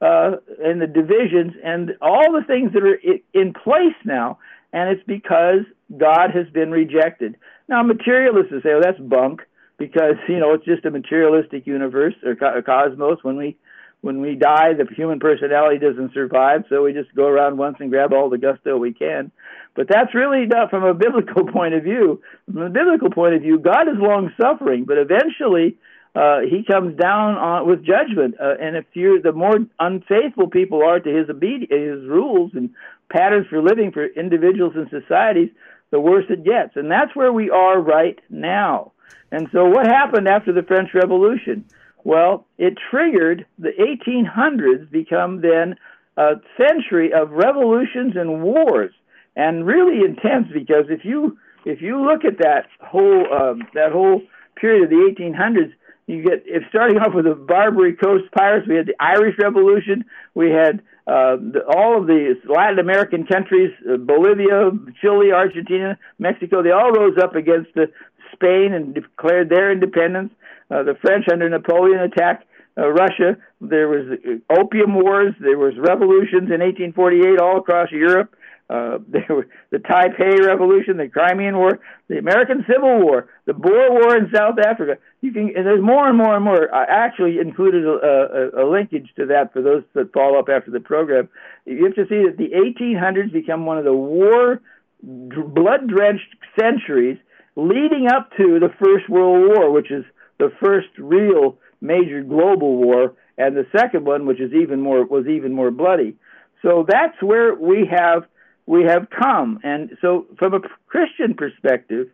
uh, 0.00 0.32
and 0.62 0.80
the 0.80 0.86
divisions 0.86 1.52
and 1.64 1.92
all 2.02 2.32
the 2.32 2.44
things 2.46 2.72
that 2.74 2.82
are 2.82 2.98
in 3.32 3.54
place 3.54 3.96
now. 4.04 4.38
And 4.72 4.90
it's 4.90 5.06
because 5.06 5.60
God 5.96 6.30
has 6.34 6.48
been 6.52 6.70
rejected. 6.70 7.36
Now, 7.68 7.82
materialists 7.82 8.52
say, 8.62 8.72
oh, 8.74 8.80
that's 8.82 8.98
bunk 8.98 9.42
because, 9.78 10.16
you 10.28 10.38
know, 10.38 10.52
it's 10.54 10.64
just 10.64 10.84
a 10.84 10.90
materialistic 10.90 11.66
universe 11.66 12.14
or 12.24 12.34
co- 12.34 12.60
cosmos 12.62 13.18
when 13.22 13.36
we 13.36 13.56
when 14.02 14.20
we 14.20 14.34
die, 14.34 14.74
the 14.74 14.86
human 14.94 15.20
personality 15.20 15.78
doesn't 15.78 16.12
survive, 16.12 16.64
so 16.68 16.82
we 16.82 16.92
just 16.92 17.14
go 17.14 17.26
around 17.26 17.56
once 17.56 17.76
and 17.78 17.88
grab 17.88 18.12
all 18.12 18.28
the 18.28 18.36
gusto 18.36 18.76
we 18.76 18.92
can. 18.92 19.30
But 19.74 19.86
that's 19.88 20.14
really 20.14 20.44
not 20.44 20.70
from 20.70 20.84
a 20.84 20.92
biblical 20.92 21.46
point 21.52 21.74
of 21.74 21.84
view. 21.84 22.20
From 22.46 22.62
a 22.62 22.70
biblical 22.70 23.10
point 23.10 23.34
of 23.34 23.42
view, 23.42 23.58
God 23.58 23.88
is 23.88 23.94
long 23.96 24.32
suffering, 24.40 24.84
but 24.84 24.98
eventually 24.98 25.78
uh, 26.14 26.40
he 26.40 26.64
comes 26.64 26.98
down 26.98 27.36
on, 27.36 27.68
with 27.68 27.86
judgment. 27.86 28.34
Uh, 28.40 28.54
and 28.60 28.76
if 28.76 28.84
you're 28.92 29.22
the 29.22 29.32
more 29.32 29.56
unfaithful 29.78 30.48
people 30.48 30.82
are 30.84 30.98
to 30.98 31.08
his 31.08 31.30
obedience, 31.30 31.70
his 31.70 32.04
rules 32.08 32.50
and 32.54 32.70
patterns 33.08 33.46
for 33.48 33.62
living 33.62 33.92
for 33.92 34.04
individuals 34.04 34.74
and 34.74 34.90
societies, 34.90 35.50
the 35.90 36.00
worse 36.00 36.24
it 36.28 36.44
gets. 36.44 36.74
And 36.74 36.90
that's 36.90 37.14
where 37.14 37.32
we 37.32 37.50
are 37.50 37.80
right 37.80 38.18
now. 38.28 38.92
And 39.30 39.48
so, 39.52 39.64
what 39.64 39.86
happened 39.86 40.26
after 40.26 40.52
the 40.52 40.62
French 40.62 40.90
Revolution? 40.92 41.64
Well, 42.04 42.46
it 42.58 42.74
triggered 42.90 43.46
the 43.58 43.70
1800s 43.70 44.90
become 44.90 45.40
then 45.40 45.76
a 46.16 46.34
century 46.58 47.12
of 47.12 47.30
revolutions 47.30 48.14
and 48.16 48.42
wars, 48.42 48.92
and 49.36 49.66
really 49.66 50.04
intense 50.04 50.48
because 50.52 50.86
if 50.88 51.04
you 51.04 51.38
if 51.64 51.80
you 51.80 52.04
look 52.04 52.24
at 52.24 52.38
that 52.38 52.66
whole 52.80 53.32
um, 53.32 53.62
that 53.74 53.92
whole 53.92 54.20
period 54.56 54.84
of 54.84 54.90
the 54.90 54.96
1800s, 54.96 55.72
you 56.06 56.22
get 56.22 56.42
if 56.44 56.64
starting 56.68 56.98
off 56.98 57.14
with 57.14 57.24
the 57.24 57.34
Barbary 57.34 57.94
Coast 57.94 58.24
pirates, 58.36 58.66
we 58.68 58.76
had 58.76 58.86
the 58.86 58.96
Irish 59.00 59.36
Revolution, 59.38 60.04
we 60.34 60.50
had 60.50 60.82
uh, 61.06 61.36
the, 61.36 61.62
all 61.74 62.00
of 62.00 62.06
the 62.06 62.34
Latin 62.48 62.78
American 62.78 63.26
countries, 63.26 63.72
uh, 63.90 63.96
Bolivia, 63.96 64.70
Chile, 65.00 65.32
Argentina, 65.32 65.98
Mexico, 66.18 66.62
they 66.62 66.70
all 66.70 66.92
rose 66.92 67.16
up 67.20 67.34
against 67.34 67.74
the 67.74 67.86
Spain 68.32 68.72
and 68.72 68.94
declared 68.94 69.48
their 69.48 69.72
independence. 69.72 70.32
Uh, 70.72 70.82
the 70.82 70.94
French 71.02 71.26
under 71.30 71.48
Napoleon 71.50 72.00
attacked 72.00 72.46
uh, 72.78 72.88
Russia. 72.88 73.36
There 73.60 73.88
was 73.88 74.18
uh, 74.24 74.58
opium 74.58 74.94
wars. 74.94 75.34
There 75.38 75.58
was 75.58 75.74
revolutions 75.76 76.48
in 76.48 76.60
1848 76.64 77.38
all 77.38 77.58
across 77.58 77.90
Europe. 77.90 78.34
Uh, 78.70 78.98
there 79.08 79.26
were 79.28 79.48
the 79.70 79.78
Taiping 79.78 80.42
Revolution, 80.46 80.96
the 80.96 81.08
Crimean 81.08 81.58
War, 81.58 81.78
the 82.08 82.16
American 82.16 82.64
Civil 82.66 83.00
War, 83.00 83.28
the 83.44 83.52
Boer 83.52 83.90
War 83.90 84.16
in 84.16 84.30
South 84.34 84.58
Africa. 84.58 84.96
You 85.20 85.32
can, 85.32 85.52
and 85.54 85.66
there's 85.66 85.82
more 85.82 86.08
and 86.08 86.16
more 86.16 86.34
and 86.34 86.44
more. 86.44 86.74
I 86.74 86.84
actually 86.84 87.38
included 87.38 87.84
a, 87.84 88.54
a, 88.56 88.64
a 88.64 88.66
linkage 88.66 89.10
to 89.16 89.26
that 89.26 89.52
for 89.52 89.60
those 89.60 89.82
that 89.92 90.12
follow 90.14 90.38
up 90.38 90.48
after 90.48 90.70
the 90.70 90.80
program. 90.80 91.28
You 91.66 91.84
have 91.84 91.94
to 91.96 92.06
see 92.08 92.24
that 92.24 92.38
the 92.38 92.50
1800s 92.56 93.30
become 93.30 93.66
one 93.66 93.76
of 93.76 93.84
the 93.84 93.92
war, 93.92 94.62
blood-drenched 95.02 96.36
centuries 96.58 97.18
leading 97.56 98.08
up 98.08 98.30
to 98.38 98.58
the 98.58 98.70
First 98.82 99.10
World 99.10 99.46
War, 99.48 99.70
which 99.70 99.90
is 99.90 100.04
the 100.42 100.50
first 100.60 100.88
real 100.98 101.56
major 101.80 102.20
global 102.22 102.76
war, 102.76 103.14
and 103.38 103.56
the 103.56 103.66
second 103.76 104.04
one, 104.04 104.26
which 104.26 104.40
is 104.40 104.52
even 104.52 104.80
more 104.80 105.04
was 105.04 105.26
even 105.28 105.52
more 105.52 105.70
bloody. 105.70 106.16
So 106.62 106.84
that's 106.88 107.20
where 107.22 107.54
we 107.54 107.88
have 107.90 108.24
we 108.66 108.82
have 108.84 109.06
come. 109.10 109.60
And 109.62 109.96
so, 110.00 110.26
from 110.38 110.54
a 110.54 110.60
Christian 110.88 111.34
perspective, 111.34 112.08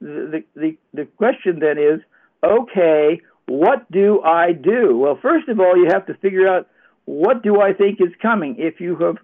the 0.00 0.44
the 0.54 0.76
the 0.92 1.06
question 1.16 1.58
then 1.60 1.78
is, 1.78 2.00
okay, 2.44 3.22
what 3.46 3.90
do 3.90 4.20
I 4.22 4.52
do? 4.52 4.98
Well, 4.98 5.18
first 5.20 5.48
of 5.48 5.58
all, 5.58 5.74
you 5.76 5.88
have 5.90 6.06
to 6.06 6.14
figure 6.14 6.46
out 6.46 6.68
what 7.06 7.42
do 7.42 7.62
I 7.62 7.72
think 7.72 7.98
is 8.00 8.14
coming. 8.20 8.56
If 8.58 8.78
you 8.78 8.94
have 8.96 9.16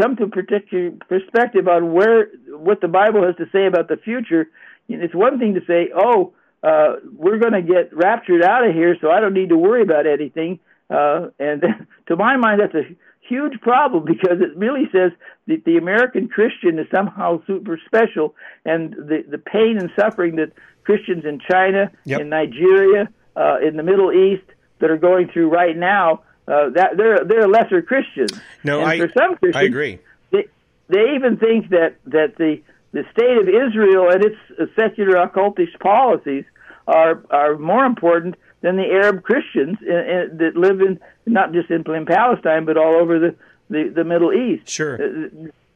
come 0.00 0.14
to 0.16 0.24
a 0.24 0.28
particular 0.28 0.92
perspective 1.08 1.66
on 1.66 1.92
where 1.92 2.28
what 2.50 2.80
the 2.80 2.88
Bible 2.88 3.24
has 3.24 3.34
to 3.36 3.46
say 3.50 3.66
about 3.66 3.88
the 3.88 3.96
future, 3.96 4.46
it's 4.88 5.14
one 5.14 5.40
thing 5.40 5.54
to 5.54 5.64
say, 5.66 5.90
"Oh, 5.94 6.34
uh, 6.64 6.96
we're 7.16 7.38
going 7.38 7.52
to 7.52 7.62
get 7.62 7.94
raptured 7.94 8.42
out 8.42 8.66
of 8.66 8.74
here, 8.74 8.96
so 9.00 9.10
I 9.10 9.20
don't 9.20 9.34
need 9.34 9.50
to 9.50 9.58
worry 9.58 9.82
about 9.82 10.06
anything." 10.06 10.58
Uh, 10.90 11.28
and 11.38 11.62
to 12.08 12.16
my 12.16 12.36
mind, 12.36 12.60
that's 12.60 12.74
a 12.74 12.96
huge 13.28 13.60
problem 13.60 14.04
because 14.14 14.40
it 14.40 14.56
really 14.56 14.88
says 14.92 15.12
that 15.46 15.64
the 15.64 15.76
American 15.76 16.28
Christian 16.28 16.78
is 16.78 16.86
somehow 16.90 17.42
super 17.46 17.78
special, 17.86 18.34
and 18.64 18.92
the 18.94 19.24
the 19.28 19.38
pain 19.38 19.78
and 19.78 19.90
suffering 19.98 20.36
that 20.36 20.52
Christians 20.84 21.24
in 21.24 21.40
China, 21.50 21.90
Yep. 22.04 22.20
in 22.20 22.28
Nigeria, 22.28 23.08
uh, 23.36 23.56
in 23.66 23.76
the 23.76 23.82
Middle 23.82 24.12
East 24.12 24.44
that 24.80 24.90
are 24.90 24.98
going 24.98 25.28
through 25.28 25.48
right 25.48 25.76
now, 25.76 26.22
uh, 26.48 26.70
that 26.70 26.96
they're 26.96 27.24
they're 27.24 27.48
lesser 27.48 27.82
Christians. 27.82 28.32
No, 28.62 28.80
and 28.80 28.88
I- 28.88 28.98
for 28.98 29.08
some 29.16 29.36
Christians, 29.36 29.56
I 29.56 29.62
agree. 29.64 29.98
They 30.30 30.46
they 30.88 31.14
even 31.14 31.36
think 31.36 31.70
that 31.70 31.96
that 32.06 32.36
the 32.36 32.60
the 32.92 33.04
state 33.12 33.36
of 33.38 33.48
Israel 33.48 34.08
and 34.10 34.24
its 34.24 34.72
secular 34.76 35.16
occultist 35.16 35.78
policies 35.80 36.44
are 36.86 37.22
are 37.30 37.56
more 37.58 37.84
important 37.84 38.36
than 38.60 38.76
the 38.76 38.84
Arab 38.84 39.22
Christians 39.22 39.78
in, 39.82 39.88
in, 39.88 40.36
that 40.38 40.56
live 40.56 40.80
in 40.80 40.98
not 41.26 41.52
just 41.52 41.70
in, 41.70 41.84
in 41.92 42.06
Palestine 42.06 42.64
but 42.64 42.76
all 42.76 42.94
over 42.94 43.18
the, 43.18 43.34
the, 43.70 43.88
the 43.88 44.04
Middle 44.04 44.32
East. 44.32 44.68
Sure. 44.68 44.94
Uh, 44.94 45.28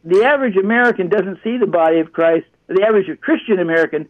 The 0.04 0.24
average 0.24 0.56
American 0.56 1.08
doesn't 1.08 1.38
see 1.42 1.58
the 1.58 1.66
body 1.66 1.98
of 1.98 2.12
Christ. 2.12 2.46
The 2.68 2.82
average 2.82 3.08
Christian 3.20 3.58
American 3.58 4.08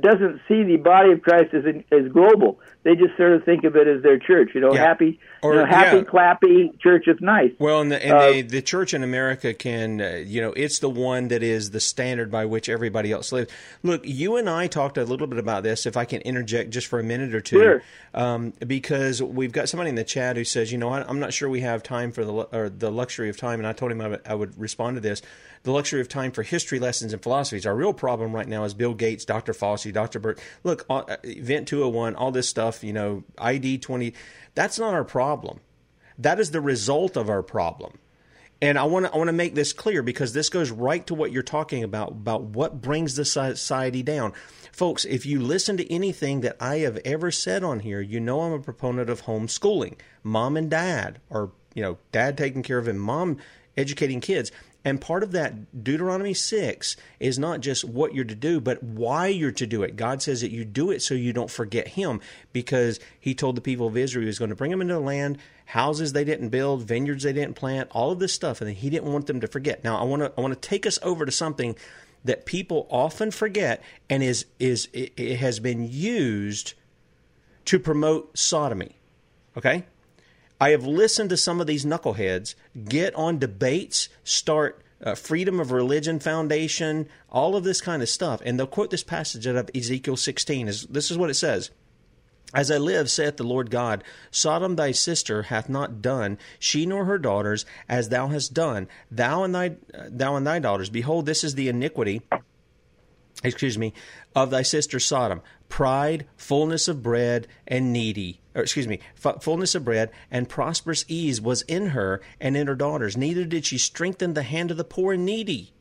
doesn't 0.00 0.40
see 0.48 0.62
the 0.62 0.76
body 0.76 1.12
of 1.12 1.22
Christ 1.22 1.52
as 1.54 1.64
as 1.92 2.10
global. 2.12 2.58
They 2.84 2.94
just 2.94 3.16
sort 3.16 3.32
of 3.32 3.44
think 3.44 3.64
of 3.64 3.76
it 3.76 3.86
as 3.88 4.02
their 4.02 4.18
church. 4.18 4.50
You 4.54 4.60
know, 4.60 4.74
Yeah. 4.74 4.80
happy, 4.80 5.18
Or- 5.42 5.54
you 5.54 5.60
know, 5.60 5.66
happy, 5.66 5.96
yeah. 5.98 6.02
clappy 6.02 6.78
church 6.80 7.06
of 7.06 7.20
nice. 7.22 7.52
Well, 7.58 7.80
and 7.80 7.90
the, 7.90 8.02
and 8.04 8.12
Uh, 8.12 8.32
the, 8.32 8.42
the 8.42 8.62
church 8.62 8.92
in 8.92 9.02
America 9.02 9.54
can, 9.54 10.00
uh, 10.02 10.22
you 10.24 10.42
know, 10.42 10.52
it's 10.54 10.80
the 10.80 10.90
one 10.90 11.28
that 11.28 11.42
is 11.42 11.70
the 11.70 11.80
standard 11.80 12.30
by 12.30 12.44
which 12.44 12.68
everybody 12.68 13.10
else 13.10 13.32
lives. 13.32 13.50
Look, 13.82 14.02
you 14.04 14.36
and 14.36 14.50
I 14.50 14.66
talked 14.66 14.98
a 14.98 15.04
little 15.04 15.26
bit 15.26 15.38
about 15.38 15.62
this, 15.62 15.86
if 15.86 15.96
I 15.96 16.04
can 16.04 16.20
interject 16.22 16.70
just 16.70 16.86
for 16.86 16.98
a 16.98 17.02
minute 17.02 17.34
or 17.34 17.40
two, 17.40 17.58
Sure. 17.58 17.82
um, 18.12 18.52
because 18.66 19.22
we've 19.22 19.52
got 19.52 19.70
somebody 19.70 19.88
in 19.88 19.96
the 19.96 20.04
chat 20.04 20.36
who 20.36 20.44
says, 20.44 20.70
you 20.70 20.76
know, 20.76 20.90
I, 20.90 21.04
I'm 21.08 21.20
not 21.20 21.32
sure 21.32 21.48
we 21.48 21.60
have 21.60 21.82
time 21.82 22.12
for 22.12 22.24
the 22.24 22.32
or 22.32 22.68
the 22.68 22.90
luxury 22.90 23.30
of 23.30 23.38
time, 23.38 23.60
and 23.60 23.66
I 23.66 23.72
told 23.72 23.92
him 23.92 24.00
I 24.02 24.08
would, 24.08 24.20
I 24.26 24.34
would 24.34 24.58
respond 24.60 24.96
to 24.96 25.00
this. 25.00 25.22
The 25.64 25.72
luxury 25.72 26.02
of 26.02 26.08
time 26.08 26.30
for 26.30 26.42
history 26.42 26.78
lessons 26.78 27.14
and 27.14 27.22
philosophies. 27.22 27.64
Our 27.64 27.74
real 27.74 27.94
problem 27.94 28.34
right 28.34 28.46
now 28.46 28.64
is 28.64 28.74
Bill 28.74 28.92
Gates, 28.92 29.24
Dr. 29.24 29.54
Fauci, 29.54 29.92
Dr. 29.92 30.20
Birx. 30.20 30.38
Look, 30.62 30.84
uh, 30.90 31.16
Event 31.24 31.68
201, 31.68 32.14
all 32.16 32.30
this 32.30 32.48
stuff, 32.48 32.84
you 32.84 32.92
know, 32.92 33.24
ID 33.38 33.78
20. 33.78 34.12
That's 34.54 34.78
not 34.78 34.92
our 34.92 35.04
problem. 35.04 35.60
That 36.18 36.38
is 36.38 36.50
the 36.50 36.60
result 36.60 37.16
of 37.16 37.30
our 37.30 37.42
problem. 37.42 37.98
And 38.60 38.78
I 38.78 38.84
want 38.84 39.06
to 39.06 39.12
I 39.12 39.16
want 39.16 39.28
to 39.28 39.32
make 39.32 39.54
this 39.54 39.72
clear 39.72 40.02
because 40.02 40.32
this 40.32 40.48
goes 40.48 40.70
right 40.70 41.06
to 41.06 41.14
what 41.14 41.32
you're 41.32 41.42
talking 41.42 41.82
about 41.82 42.12
about 42.12 42.42
what 42.42 42.80
brings 42.80 43.16
the 43.16 43.24
society 43.24 44.02
down. 44.02 44.32
Folks, 44.70 45.04
if 45.04 45.26
you 45.26 45.40
listen 45.40 45.76
to 45.78 45.92
anything 45.92 46.42
that 46.42 46.56
I 46.60 46.78
have 46.78 46.98
ever 47.04 47.30
said 47.30 47.64
on 47.64 47.80
here, 47.80 48.00
you 48.00 48.20
know 48.20 48.42
I'm 48.42 48.52
a 48.52 48.60
proponent 48.60 49.10
of 49.10 49.22
homeschooling. 49.22 49.96
Mom 50.22 50.56
and 50.56 50.70
dad 50.70 51.20
or 51.30 51.52
you 51.74 51.82
know, 51.82 51.98
dad 52.12 52.38
taking 52.38 52.62
care 52.62 52.78
of 52.78 52.88
him, 52.88 52.98
mom 52.98 53.38
educating 53.76 54.20
kids. 54.20 54.52
And 54.84 55.00
part 55.00 55.22
of 55.22 55.32
that 55.32 55.82
Deuteronomy 55.82 56.34
6 56.34 56.96
is 57.18 57.38
not 57.38 57.60
just 57.60 57.84
what 57.84 58.14
you're 58.14 58.24
to 58.24 58.34
do, 58.34 58.60
but 58.60 58.82
why 58.82 59.28
you're 59.28 59.50
to 59.52 59.66
do 59.66 59.82
it. 59.82 59.96
God 59.96 60.20
says 60.20 60.42
that 60.42 60.50
you 60.50 60.64
do 60.64 60.90
it 60.90 61.00
so 61.00 61.14
you 61.14 61.32
don't 61.32 61.50
forget 61.50 61.88
Him 61.88 62.20
because 62.52 63.00
He 63.18 63.34
told 63.34 63.56
the 63.56 63.62
people 63.62 63.86
of 63.86 63.96
Israel 63.96 64.22
He 64.22 64.26
was 64.26 64.38
going 64.38 64.50
to 64.50 64.56
bring 64.56 64.70
them 64.70 64.82
into 64.82 64.94
the 64.94 65.00
land, 65.00 65.38
houses 65.66 66.12
they 66.12 66.24
didn't 66.24 66.50
build, 66.50 66.82
vineyards 66.82 67.24
they 67.24 67.32
didn't 67.32 67.56
plant, 67.56 67.88
all 67.92 68.12
of 68.12 68.18
this 68.18 68.34
stuff, 68.34 68.60
and 68.60 68.70
He 68.70 68.90
didn't 68.90 69.10
want 69.10 69.26
them 69.26 69.40
to 69.40 69.46
forget. 69.46 69.82
Now, 69.82 69.98
I 69.98 70.04
want 70.04 70.22
to 70.22 70.32
I 70.36 70.40
want 70.40 70.52
to 70.60 70.68
take 70.68 70.86
us 70.86 70.98
over 71.02 71.24
to 71.24 71.32
something 71.32 71.76
that 72.24 72.44
people 72.44 72.86
often 72.90 73.30
forget 73.30 73.82
and 74.10 74.22
is 74.22 74.46
is 74.58 74.88
it, 74.92 75.12
it 75.16 75.36
has 75.36 75.60
been 75.60 75.88
used 75.90 76.74
to 77.66 77.78
promote 77.78 78.36
sodomy. 78.36 78.96
Okay? 79.56 79.84
I 80.60 80.70
have 80.70 80.86
listened 80.86 81.30
to 81.30 81.36
some 81.36 81.60
of 81.60 81.66
these 81.66 81.84
knuckleheads 81.84 82.54
get 82.88 83.14
on 83.14 83.38
debates, 83.38 84.08
start 84.22 84.82
uh, 85.02 85.14
Freedom 85.14 85.60
of 85.60 85.72
Religion 85.72 86.18
Foundation, 86.20 87.08
all 87.30 87.56
of 87.56 87.64
this 87.64 87.80
kind 87.80 88.02
of 88.02 88.08
stuff, 88.08 88.40
and 88.44 88.58
they'll 88.58 88.66
quote 88.66 88.90
this 88.90 89.02
passage 89.02 89.46
out 89.46 89.56
of 89.56 89.70
Ezekiel 89.74 90.16
16. 90.16 90.68
Is 90.68 90.86
this 90.86 91.10
is 91.10 91.18
what 91.18 91.30
it 91.30 91.34
says. 91.34 91.70
As 92.54 92.70
I 92.70 92.78
live, 92.78 93.10
saith 93.10 93.36
the 93.36 93.42
Lord 93.42 93.68
God, 93.68 94.04
Sodom 94.30 94.76
thy 94.76 94.92
sister 94.92 95.42
hath 95.42 95.68
not 95.68 96.00
done, 96.00 96.38
she 96.60 96.86
nor 96.86 97.04
her 97.04 97.18
daughters, 97.18 97.66
as 97.88 98.10
thou 98.10 98.28
hast 98.28 98.54
done, 98.54 98.86
thou 99.10 99.42
and 99.42 99.52
thy 99.52 99.76
uh, 99.92 100.04
thou 100.08 100.36
and 100.36 100.46
thy 100.46 100.60
daughters. 100.60 100.88
Behold, 100.88 101.26
this 101.26 101.42
is 101.42 101.56
the 101.56 101.68
iniquity 101.68 102.22
excuse 103.42 103.76
me, 103.76 103.92
of 104.34 104.50
thy 104.50 104.62
sister 104.62 105.00
Sodom, 105.00 105.42
pride, 105.68 106.26
fullness 106.36 106.88
of 106.88 107.02
bread, 107.02 107.48
and 107.66 107.92
needy. 107.92 108.40
Or, 108.54 108.62
excuse 108.62 108.86
me, 108.86 109.00
f- 109.24 109.42
fullness 109.42 109.74
of 109.74 109.84
bread 109.84 110.10
and 110.30 110.48
prosperous 110.48 111.04
ease 111.08 111.40
was 111.40 111.62
in 111.62 111.88
her 111.88 112.20
and 112.40 112.56
in 112.56 112.66
her 112.66 112.76
daughters. 112.76 113.16
Neither 113.16 113.44
did 113.44 113.66
she 113.66 113.78
strengthen 113.78 114.34
the 114.34 114.42
hand 114.42 114.70
of 114.70 114.76
the 114.76 114.84
poor 114.84 115.14
and 115.14 115.24
needy. 115.24 115.72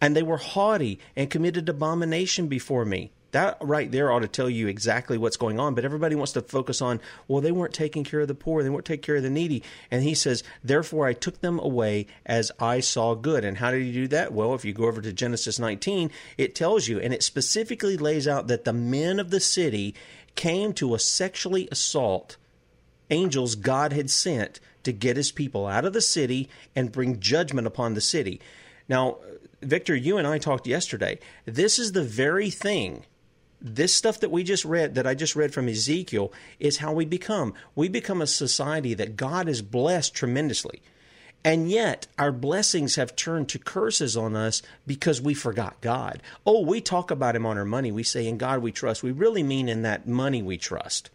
And 0.00 0.14
they 0.14 0.22
were 0.22 0.36
haughty 0.36 0.98
and 1.16 1.30
committed 1.30 1.68
abomination 1.68 2.48
before 2.48 2.84
me. 2.84 3.12
That 3.32 3.58
right 3.60 3.90
there 3.90 4.10
ought 4.10 4.20
to 4.20 4.28
tell 4.28 4.50
you 4.50 4.66
exactly 4.66 5.16
what's 5.16 5.36
going 5.36 5.60
on. 5.60 5.74
But 5.74 5.84
everybody 5.84 6.14
wants 6.14 6.32
to 6.32 6.42
focus 6.42 6.82
on, 6.82 7.00
well, 7.28 7.40
they 7.40 7.52
weren't 7.52 7.74
taking 7.74 8.04
care 8.04 8.20
of 8.20 8.28
the 8.28 8.34
poor, 8.34 8.62
they 8.62 8.70
weren't 8.70 8.86
taking 8.86 9.02
care 9.02 9.16
of 9.16 9.22
the 9.22 9.30
needy. 9.30 9.62
And 9.90 10.02
he 10.02 10.14
says, 10.14 10.42
therefore 10.64 11.06
I 11.06 11.12
took 11.12 11.40
them 11.40 11.58
away 11.58 12.06
as 12.26 12.50
I 12.58 12.80
saw 12.80 13.14
good. 13.14 13.44
And 13.44 13.58
how 13.58 13.70
did 13.70 13.82
he 13.82 13.92
do 13.92 14.08
that? 14.08 14.32
Well, 14.32 14.54
if 14.54 14.64
you 14.64 14.72
go 14.72 14.86
over 14.86 15.00
to 15.00 15.12
Genesis 15.12 15.58
19, 15.58 16.10
it 16.38 16.54
tells 16.54 16.88
you, 16.88 16.98
and 16.98 17.14
it 17.14 17.22
specifically 17.22 17.96
lays 17.96 18.26
out 18.26 18.48
that 18.48 18.64
the 18.64 18.72
men 18.72 19.20
of 19.20 19.30
the 19.30 19.40
city 19.40 19.94
came 20.34 20.72
to 20.74 20.94
a 20.94 20.98
sexually 20.98 21.68
assault 21.70 22.36
angels 23.10 23.54
God 23.56 23.92
had 23.92 24.10
sent 24.10 24.60
to 24.84 24.92
get 24.92 25.16
his 25.16 25.32
people 25.32 25.66
out 25.66 25.84
of 25.84 25.92
the 25.92 26.00
city 26.00 26.48
and 26.74 26.92
bring 26.92 27.20
judgment 27.20 27.66
upon 27.66 27.94
the 27.94 28.00
city. 28.00 28.40
Now, 28.88 29.18
Victor, 29.62 29.94
you 29.94 30.16
and 30.16 30.26
I 30.26 30.38
talked 30.38 30.66
yesterday. 30.66 31.18
This 31.44 31.78
is 31.78 31.92
the 31.92 32.02
very 32.02 32.50
thing. 32.50 33.04
This 33.60 33.94
stuff 33.94 34.20
that 34.20 34.30
we 34.30 34.42
just 34.42 34.64
read, 34.64 34.94
that 34.94 35.06
I 35.06 35.14
just 35.14 35.36
read 35.36 35.52
from 35.52 35.68
Ezekiel, 35.68 36.32
is 36.58 36.78
how 36.78 36.92
we 36.92 37.04
become. 37.04 37.54
We 37.74 37.88
become 37.88 38.22
a 38.22 38.26
society 38.26 38.94
that 38.94 39.16
God 39.16 39.48
has 39.48 39.60
blessed 39.62 40.14
tremendously. 40.14 40.82
And 41.44 41.70
yet, 41.70 42.06
our 42.18 42.32
blessings 42.32 42.96
have 42.96 43.16
turned 43.16 43.48
to 43.50 43.58
curses 43.58 44.16
on 44.16 44.36
us 44.36 44.60
because 44.86 45.22
we 45.22 45.32
forgot 45.32 45.80
God. 45.80 46.22
Oh, 46.44 46.60
we 46.60 46.80
talk 46.80 47.10
about 47.10 47.34
Him 47.34 47.46
on 47.46 47.56
our 47.56 47.64
money. 47.64 47.90
We 47.90 48.02
say, 48.02 48.26
In 48.26 48.36
God 48.36 48.60
we 48.60 48.72
trust. 48.72 49.02
We 49.02 49.10
really 49.10 49.42
mean 49.42 49.68
in 49.68 49.82
that 49.82 50.06
money 50.06 50.42
we 50.42 50.58
trust. 50.58 51.10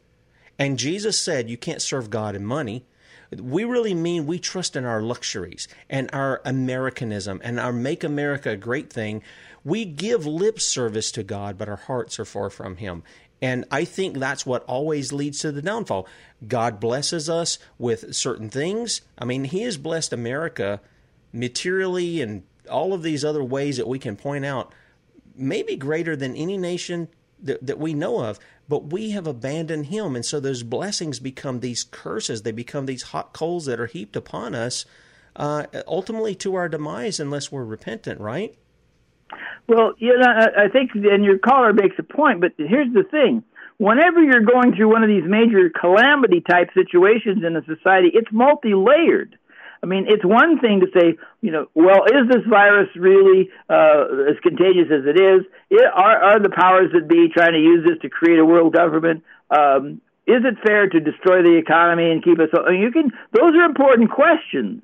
And 0.57 0.79
Jesus 0.79 1.19
said, 1.19 1.49
You 1.49 1.57
can't 1.57 1.81
serve 1.81 2.09
God 2.09 2.35
in 2.35 2.45
money. 2.45 2.85
We 3.31 3.65
really 3.65 3.93
mean 3.93 4.25
we 4.25 4.39
trust 4.39 4.75
in 4.75 4.85
our 4.85 5.01
luxuries 5.01 5.67
and 5.89 6.09
our 6.13 6.41
Americanism 6.45 7.41
and 7.43 7.59
our 7.59 7.73
make 7.73 8.03
America 8.03 8.51
a 8.51 8.57
great 8.57 8.91
thing. 8.91 9.21
We 9.65 9.83
give 9.83 10.25
lip 10.25 10.61
service 10.61 11.11
to 11.11 11.23
God, 11.23 11.57
but 11.57 11.67
our 11.67 11.75
hearts 11.75 12.19
are 12.19 12.25
far 12.25 12.49
from 12.49 12.77
Him. 12.77 13.03
And 13.41 13.65
I 13.71 13.83
think 13.83 14.17
that's 14.17 14.45
what 14.45 14.63
always 14.63 15.11
leads 15.11 15.39
to 15.39 15.51
the 15.51 15.61
downfall. 15.61 16.07
God 16.47 16.79
blesses 16.79 17.29
us 17.29 17.59
with 17.77 18.15
certain 18.15 18.49
things. 18.49 19.01
I 19.17 19.25
mean, 19.25 19.43
He 19.43 19.63
has 19.63 19.77
blessed 19.77 20.13
America 20.13 20.79
materially 21.33 22.21
and 22.21 22.43
all 22.69 22.93
of 22.93 23.03
these 23.03 23.25
other 23.25 23.43
ways 23.43 23.77
that 23.77 23.87
we 23.87 23.99
can 23.99 24.15
point 24.15 24.45
out, 24.45 24.71
maybe 25.35 25.75
greater 25.75 26.15
than 26.15 26.35
any 26.35 26.57
nation 26.57 27.07
that, 27.41 27.65
that 27.65 27.79
we 27.79 27.93
know 27.93 28.23
of, 28.23 28.39
but 28.69 28.91
we 28.91 29.11
have 29.11 29.27
abandoned 29.27 29.87
Him. 29.87 30.15
And 30.15 30.25
so 30.25 30.39
those 30.39 30.63
blessings 30.63 31.19
become 31.19 31.59
these 31.59 31.83
curses. 31.83 32.43
They 32.43 32.51
become 32.51 32.85
these 32.85 33.03
hot 33.03 33.33
coals 33.33 33.65
that 33.65 33.79
are 33.79 33.87
heaped 33.87 34.15
upon 34.15 34.53
us, 34.55 34.85
uh, 35.35 35.65
ultimately 35.87 36.35
to 36.35 36.55
our 36.55 36.69
demise 36.69 37.19
unless 37.19 37.51
we're 37.51 37.65
repentant, 37.65 38.21
right? 38.21 38.55
Well, 39.67 39.93
you 39.97 40.17
know, 40.17 40.27
I 40.27 40.69
think, 40.69 40.91
and 40.95 41.23
your 41.23 41.37
caller 41.37 41.73
makes 41.73 41.95
a 41.97 42.03
point, 42.03 42.41
but 42.41 42.53
here's 42.57 42.93
the 42.93 43.03
thing. 43.03 43.43
Whenever 43.77 44.21
you're 44.21 44.45
going 44.45 44.75
through 44.75 44.91
one 44.91 45.03
of 45.03 45.09
these 45.09 45.25
major 45.27 45.69
calamity 45.69 46.41
type 46.41 46.69
situations 46.73 47.43
in 47.45 47.55
a 47.55 47.63
society, 47.65 48.09
it's 48.13 48.31
multi 48.31 48.73
layered. 48.73 49.37
I 49.83 49.87
mean, 49.87 50.05
it's 50.07 50.25
one 50.25 50.59
thing 50.59 50.79
to 50.79 50.87
say, 50.97 51.17
you 51.41 51.51
know, 51.51 51.67
well, 51.75 52.05
is 52.05 52.27
this 52.27 52.43
virus 52.49 52.89
really 52.95 53.49
uh, 53.69 54.31
as 54.31 54.39
contagious 54.41 54.89
as 54.89 55.05
it 55.05 55.19
is? 55.19 55.45
It, 55.69 55.85
are, 55.93 56.17
are 56.23 56.39
the 56.39 56.49
powers 56.49 56.91
that 56.93 57.07
be 57.07 57.27
trying 57.31 57.53
to 57.53 57.59
use 57.59 57.85
this 57.85 57.99
to 58.01 58.09
create 58.09 58.39
a 58.39 58.45
world 58.45 58.73
government? 58.73 59.23
Um, 59.51 60.01
is 60.25 60.41
it 60.43 60.57
fair 60.65 60.87
to 60.87 60.99
destroy 60.99 61.43
the 61.43 61.57
economy 61.57 62.09
and 62.09 62.23
keep 62.23 62.39
us? 62.39 62.49
You 62.51 62.91
can. 62.91 63.11
Those 63.33 63.53
are 63.55 63.63
important 63.63 64.09
questions. 64.09 64.81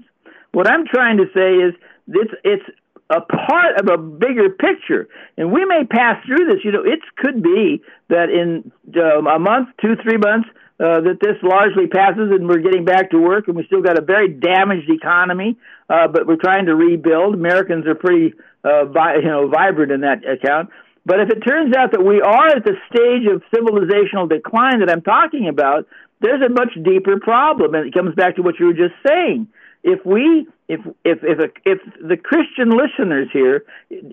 What 0.52 0.68
I'm 0.68 0.86
trying 0.86 1.18
to 1.18 1.26
say 1.34 1.56
is, 1.56 1.74
it's 2.08 2.34
it's 2.44 2.64
a 3.12 3.22
part 3.22 3.78
of 3.78 3.88
a 3.88 3.98
bigger 3.98 4.50
picture. 4.50 5.08
And 5.38 5.52
we 5.52 5.66
may 5.66 5.84
pass 5.84 6.24
through 6.26 6.46
this. 6.50 6.64
You 6.64 6.72
know, 6.72 6.84
it 6.84 7.00
could 7.18 7.44
be 7.44 7.82
that 8.10 8.30
in 8.30 8.72
um, 8.96 9.28
a 9.28 9.38
month, 9.38 9.70
two, 9.82 9.96
three 10.02 10.18
months, 10.18 10.48
uh, 10.80 11.02
that 11.02 11.20
this 11.22 11.38
largely 11.44 11.86
passes 11.86 12.32
and 12.32 12.48
we're 12.48 12.64
getting 12.64 12.86
back 12.86 13.12
to 13.12 13.20
work 13.20 13.48
and 13.48 13.56
we 13.56 13.64
still 13.66 13.84
got 13.84 14.00
a 14.00 14.02
very 14.02 14.28
damaged 14.28 14.90
economy, 14.90 15.56
uh, 15.90 16.08
but 16.08 16.26
we're 16.26 16.42
trying 16.42 16.66
to 16.66 16.76
rebuild. 16.76 17.36
Americans 17.36 17.86
are 17.86 17.94
pretty, 17.94 18.34
uh, 18.64 18.86
vi- 18.86 19.18
you 19.18 19.30
know, 19.30 19.48
vibrant 19.48 19.92
in 19.92 20.02
that 20.02 20.26
account. 20.26 20.70
But 21.06 21.20
if 21.20 21.30
it 21.30 21.42
turns 21.42 21.76
out 21.76 21.92
that 21.92 22.04
we 22.04 22.22
are 22.22 22.48
at 22.48 22.64
the 22.64 22.78
stage 22.90 23.28
of 23.30 23.44
civilizational 23.54 24.30
decline 24.30 24.80
that 24.80 24.90
I'm 24.90 25.02
talking 25.02 25.48
about, 25.48 25.86
there's 26.20 26.42
a 26.42 26.50
much 26.50 26.74
deeper 26.84 27.20
problem, 27.20 27.74
and 27.74 27.88
it 27.88 27.94
comes 27.94 28.14
back 28.16 28.36
to 28.38 28.42
what 28.42 28.60
you 28.60 28.68
were 28.68 28.74
just 28.74 28.94
saying 29.06 29.48
if 29.84 30.06
we 30.06 30.48
if 30.68 30.80
if 31.04 31.20
if 31.24 31.40
a, 31.40 31.50
if 31.66 31.80
the 32.02 32.18
Christian 32.18 32.70
listeners 32.70 33.30
here, 33.34 33.66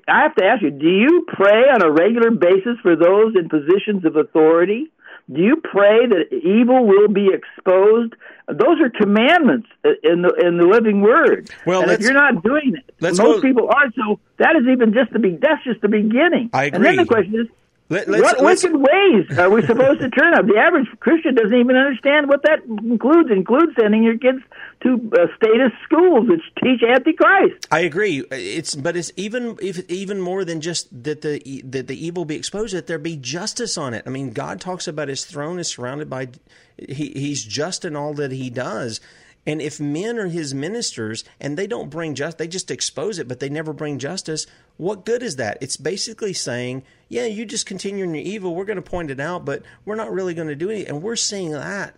I 0.09 0.23
have 0.23 0.35
to 0.37 0.45
ask 0.45 0.63
you: 0.63 0.71
Do 0.71 0.89
you 0.89 1.27
pray 1.29 1.65
on 1.73 1.83
a 1.83 1.91
regular 1.91 2.31
basis 2.31 2.79
for 2.83 2.97
those 2.97 3.35
in 3.37 3.49
positions 3.49 4.05
of 4.05 4.17
authority? 4.17 4.91
Do 5.31 5.43
you 5.43 5.57
pray 5.57 6.07
that 6.07 6.33
evil 6.33 6.87
will 6.87 7.09
be 7.09 7.29
exposed? 7.33 8.15
Those 8.49 8.81
are 8.81 8.89
commandments 8.89 9.69
in 10.03 10.23
the 10.23 10.33
in 10.43 10.57
the 10.57 10.65
living 10.65 11.03
Word. 11.03 11.51
Well, 11.67 11.83
and 11.83 11.91
if 11.91 12.01
you're 12.01 12.15
not 12.15 12.43
doing 12.43 12.77
it, 12.77 12.95
most 13.01 13.19
go, 13.19 13.41
people 13.43 13.69
are. 13.69 13.93
So 13.95 14.21
that 14.39 14.57
is 14.57 14.67
even 14.73 14.95
just 14.95 15.13
the 15.13 15.19
be, 15.19 15.37
that's 15.37 15.63
just 15.65 15.83
the 15.83 15.89
beginning. 15.89 16.49
I 16.55 16.65
agree. 16.65 16.77
And 16.77 16.85
then 16.85 16.97
the 16.97 17.05
question 17.05 17.35
is, 17.35 17.47
let, 17.91 18.07
what 18.07 18.43
wicked 18.43 18.77
ways 18.77 19.39
are 19.39 19.49
we 19.49 19.65
supposed 19.65 20.01
to 20.01 20.11
turn 20.11 20.35
up? 20.35 20.47
The 20.47 20.59
average 20.59 20.87
Christian 21.01 21.35
doesn't 21.35 21.55
even 21.55 21.75
understand 21.75 22.29
what 22.29 22.43
that 22.43 22.63
includes. 22.65 23.31
Includes 23.31 23.73
sending 23.81 24.03
your 24.03 24.19
kids 24.19 24.41
to 24.83 25.11
uh, 25.19 25.27
status 25.37 25.73
schools 25.85 26.29
which 26.29 26.43
teach 26.63 26.83
antichrist. 26.83 27.67
I 27.71 27.81
agree. 27.81 28.25
It's 28.31 28.75
but 28.75 28.95
it's 28.95 29.11
even 29.17 29.57
if, 29.63 29.89
even 29.91 30.21
more 30.21 30.45
than 30.45 30.61
just 30.61 30.89
that 31.05 31.23
the 31.23 31.63
that 31.65 31.87
the 31.87 32.07
evil 32.07 32.27
be 32.27 32.37
exposed. 32.37 32.75
That 32.75 32.89
there 32.89 32.99
be 32.99 33.17
justice 33.17 33.79
on 33.79 33.95
it. 33.95 34.05
I 34.07 34.11
mean, 34.11 34.33
God 34.33 34.61
talks 34.61 34.87
about 34.87 35.09
His 35.09 35.25
throne 35.25 35.59
is 35.59 35.69
surrounded 35.69 36.11
by. 36.11 36.29
He, 36.77 37.13
he's 37.15 37.43
just 37.43 37.87
in 37.87 37.97
all 37.97 38.13
that 38.15 38.33
He 38.33 38.51
does. 38.51 39.01
And 39.49 39.63
if 39.63 39.81
men 39.81 40.19
are 40.19 40.27
his 40.27 40.53
ministers 40.53 41.25
and 41.41 41.57
they 41.57 41.67
don't 41.67 41.89
bring 41.89 42.15
justice, 42.15 42.37
they 42.37 42.49
just 42.49 42.71
expose 42.71 43.19
it, 43.19 43.27
but 43.27 43.41
they 43.41 43.49
never 43.49 43.73
bring 43.73 43.99
justice, 43.99 44.47
what 44.77 45.07
good 45.07 45.23
is 45.23 45.37
that? 45.37 45.57
It's 45.63 45.79
basically 45.79 46.35
saying, 46.35 46.83
yeah, 47.09 47.25
you 47.25 47.47
just 47.47 47.65
continue 47.65 48.05
in 48.05 48.15
your 48.15 48.23
evil. 48.23 48.55
We're 48.55 48.67
going 48.67 48.77
to 48.77 48.83
point 48.83 49.11
it 49.11 49.19
out, 49.19 49.47
but 49.47 49.63
we're 49.87 49.95
not 49.95 50.13
really 50.13 50.35
going 50.35 50.49
to 50.49 50.55
do 50.55 50.69
anything. 50.69 50.97
And 50.97 51.03
we're 51.03 51.17
seeing 51.17 51.53
that. 51.53 51.97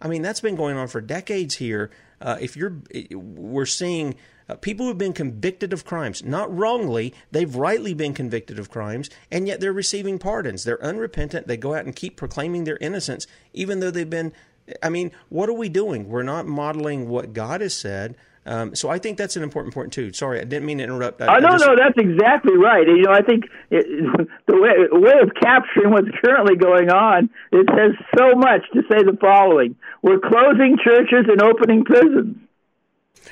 I 0.00 0.08
mean, 0.08 0.22
that's 0.22 0.40
been 0.40 0.56
going 0.56 0.78
on 0.78 0.88
for 0.88 1.02
decades 1.02 1.56
here. 1.56 1.90
Uh, 2.18 2.38
if 2.40 2.56
you're, 2.56 2.78
we're 3.12 3.66
seeing 3.66 4.14
uh, 4.48 4.54
people 4.54 4.86
who've 4.86 4.96
been 4.96 5.12
convicted 5.12 5.74
of 5.74 5.84
crimes, 5.84 6.24
not 6.24 6.54
wrongly, 6.56 7.12
they've 7.30 7.56
rightly 7.56 7.92
been 7.92 8.14
convicted 8.14 8.58
of 8.58 8.70
crimes, 8.70 9.10
and 9.30 9.46
yet 9.46 9.60
they're 9.60 9.70
receiving 9.70 10.18
pardons. 10.18 10.64
They're 10.64 10.82
unrepentant. 10.82 11.46
They 11.46 11.58
go 11.58 11.74
out 11.74 11.84
and 11.84 11.94
keep 11.94 12.16
proclaiming 12.16 12.64
their 12.64 12.78
innocence, 12.78 13.26
even 13.52 13.80
though 13.80 13.90
they've 13.90 14.08
been 14.08 14.32
I 14.82 14.88
mean, 14.88 15.12
what 15.28 15.48
are 15.48 15.54
we 15.54 15.68
doing? 15.68 16.08
We're 16.08 16.22
not 16.22 16.46
modeling 16.46 17.08
what 17.08 17.32
God 17.32 17.60
has 17.60 17.74
said. 17.74 18.16
Um, 18.46 18.76
so 18.76 18.88
I 18.88 18.98
think 18.98 19.18
that's 19.18 19.34
an 19.36 19.42
important 19.42 19.74
point 19.74 19.92
too. 19.92 20.12
Sorry, 20.12 20.40
I 20.40 20.44
didn't 20.44 20.66
mean 20.66 20.78
to 20.78 20.84
interrupt. 20.84 21.20
I, 21.20 21.36
uh, 21.36 21.40
no, 21.40 21.50
just... 21.50 21.66
no, 21.66 21.74
that's 21.74 21.98
exactly 21.98 22.56
right. 22.56 22.86
You 22.86 23.02
know, 23.02 23.12
I 23.12 23.22
think 23.22 23.44
it, 23.70 23.86
the 24.46 24.56
way, 24.56 24.70
way 24.92 25.18
of 25.20 25.30
capturing 25.42 25.90
what's 25.90 26.08
currently 26.24 26.54
going 26.56 26.88
on 26.88 27.28
it 27.50 27.66
says 27.76 27.92
so 28.16 28.36
much 28.36 28.62
to 28.72 28.82
say 28.82 29.02
the 29.02 29.18
following: 29.20 29.74
We're 30.02 30.20
closing 30.20 30.78
churches 30.82 31.26
and 31.28 31.42
opening 31.42 31.84
prisons. 31.84 32.36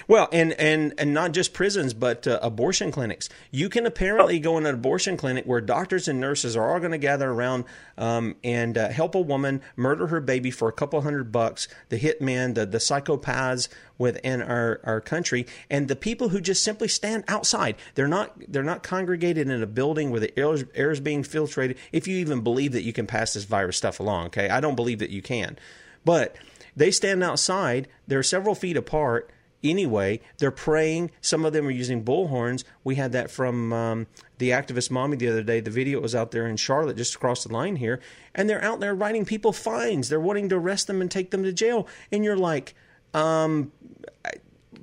Well, 0.08 0.28
and 0.32 0.52
and 0.54 0.94
and 0.98 1.14
not 1.14 1.32
just 1.32 1.52
prisons, 1.52 1.94
but 1.94 2.26
uh, 2.26 2.38
abortion 2.42 2.90
clinics. 2.90 3.28
You 3.50 3.68
can 3.68 3.86
apparently 3.86 4.38
go 4.38 4.58
in 4.58 4.66
an 4.66 4.74
abortion 4.74 5.16
clinic 5.16 5.44
where 5.44 5.60
doctors 5.60 6.08
and 6.08 6.20
nurses 6.20 6.56
are 6.56 6.72
all 6.72 6.78
going 6.78 6.92
to 6.92 6.98
gather 6.98 7.30
around 7.30 7.64
um, 7.96 8.36
and 8.42 8.76
uh, 8.76 8.88
help 8.88 9.14
a 9.14 9.20
woman 9.20 9.62
murder 9.76 10.08
her 10.08 10.20
baby 10.20 10.50
for 10.50 10.68
a 10.68 10.72
couple 10.72 11.00
hundred 11.02 11.32
bucks. 11.32 11.68
The 11.88 11.98
hitmen, 11.98 12.54
the 12.54 12.66
the 12.66 12.78
psychopaths 12.78 13.68
within 13.98 14.42
our, 14.42 14.80
our 14.84 15.00
country, 15.00 15.46
and 15.70 15.88
the 15.88 15.96
people 15.96 16.30
who 16.30 16.40
just 16.40 16.64
simply 16.64 16.88
stand 16.88 17.24
outside. 17.28 17.76
They're 17.94 18.08
not 18.08 18.32
they're 18.48 18.62
not 18.62 18.82
congregated 18.82 19.48
in 19.48 19.62
a 19.62 19.66
building 19.66 20.10
where 20.10 20.20
the 20.20 20.38
air, 20.38 20.56
air 20.74 20.90
is 20.90 21.00
being 21.00 21.22
filtrated. 21.22 21.76
If 21.92 22.08
you 22.08 22.18
even 22.18 22.40
believe 22.42 22.72
that 22.72 22.82
you 22.82 22.92
can 22.92 23.06
pass 23.06 23.34
this 23.34 23.44
virus 23.44 23.76
stuff 23.76 24.00
along, 24.00 24.26
okay, 24.26 24.48
I 24.48 24.60
don't 24.60 24.76
believe 24.76 24.98
that 24.98 25.10
you 25.10 25.22
can, 25.22 25.58
but 26.04 26.36
they 26.76 26.90
stand 26.90 27.22
outside. 27.22 27.88
They're 28.06 28.22
several 28.22 28.54
feet 28.54 28.76
apart 28.76 29.30
anyway. 29.64 30.20
They're 30.38 30.50
praying. 30.50 31.10
Some 31.20 31.44
of 31.44 31.52
them 31.52 31.66
are 31.66 31.72
using 31.72 32.04
bullhorns. 32.04 32.62
We 32.84 32.94
had 32.94 33.12
that 33.12 33.30
from 33.30 33.72
um, 33.72 34.06
the 34.38 34.50
activist 34.50 34.90
mommy 34.90 35.16
the 35.16 35.28
other 35.28 35.42
day. 35.42 35.60
The 35.60 35.70
video 35.70 36.00
was 36.00 36.14
out 36.14 36.30
there 36.30 36.46
in 36.46 36.56
Charlotte, 36.56 36.96
just 36.96 37.14
across 37.14 37.44
the 37.44 37.52
line 37.52 37.76
here, 37.76 38.00
and 38.34 38.48
they're 38.48 38.62
out 38.62 38.80
there 38.80 38.94
writing 38.94 39.24
people 39.24 39.52
fines. 39.52 40.08
They're 40.08 40.20
wanting 40.20 40.48
to 40.50 40.56
arrest 40.56 40.86
them 40.86 41.00
and 41.00 41.10
take 41.10 41.30
them 41.30 41.42
to 41.42 41.52
jail. 41.52 41.88
And 42.12 42.24
you're 42.24 42.36
like, 42.36 42.74
um, 43.12 43.72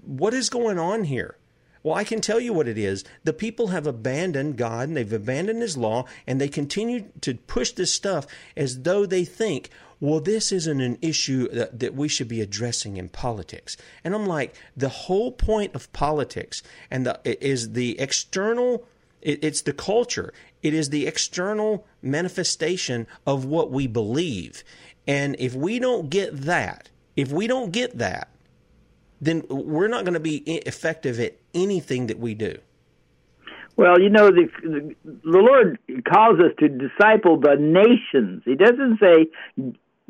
what 0.06 0.34
is 0.34 0.50
going 0.50 0.80
on 0.80 1.06
here? 1.06 1.38
Well, 1.84 1.96
I 1.96 2.04
can 2.04 2.22
tell 2.22 2.40
you 2.40 2.54
what 2.54 2.68
it 2.68 2.78
is. 2.78 3.04
The 3.24 3.34
people 3.34 3.68
have 3.68 3.88
abandoned 3.88 4.56
God 4.58 4.88
and 4.88 4.98
they've 4.98 5.12
abandoned 5.12 5.62
His 5.62 5.78
law, 5.78 6.06
and 6.28 6.40
they 6.40 6.48
continue 6.48 7.06
to 7.22 7.36
push 7.36 7.72
this 7.72 7.92
stuff 7.92 8.28
as 8.56 8.84
though 8.84 9.06
they 9.06 9.26
think, 9.26 9.70
well, 10.02 10.20
this 10.20 10.52
isn't 10.52 10.82
an 10.82 10.98
issue 11.02 11.48
that, 11.50 11.80
that 11.80 11.94
we 11.94 12.08
should 12.08 12.28
be 12.28 12.42
addressing 12.42 12.98
in 12.98 13.08
politics. 13.08 13.78
And 14.04 14.16
I'm 14.16 14.26
like, 14.26 14.56
the 14.76 14.90
whole 14.90 15.32
point 15.32 15.76
of 15.76 15.94
politics 15.94 16.64
and 16.90 17.06
the, 17.06 17.22
is 17.24 17.74
the 17.74 18.00
external, 18.00 18.84
it, 19.22 19.44
it's 19.44 19.62
the 19.62 19.74
culture, 19.74 20.34
it 20.64 20.74
is 20.74 20.90
the 20.90 21.06
external 21.06 21.86
manifestation 22.02 23.06
of 23.28 23.46
what 23.46 23.70
we 23.70 23.86
believe. 23.86 24.64
And 25.08 25.36
if 25.38 25.54
we 25.54 25.78
don't 25.78 26.10
get 26.10 26.36
that, 26.42 26.90
if 27.16 27.32
we 27.32 27.46
don't 27.46 27.72
get 27.72 28.00
that, 28.00 28.30
then 29.22 29.44
we're 29.50 29.88
not 29.88 30.04
going 30.04 30.16
to 30.16 30.20
be 30.20 30.38
effective 30.38 31.20
at 31.20 31.38
anything 31.54 32.08
that 32.08 32.18
we 32.18 32.34
do. 32.34 32.58
Well, 33.78 34.02
you 34.02 34.10
know, 34.10 34.32
the, 34.32 34.50
the, 34.64 34.96
the 35.04 35.38
Lord 35.38 35.78
calls 36.12 36.40
us 36.40 36.54
to 36.60 36.68
disciple 36.68 37.40
the 37.40 37.56
nations. 37.56 38.42
He 38.46 38.56
doesn't 38.56 39.00
say 39.00 39.28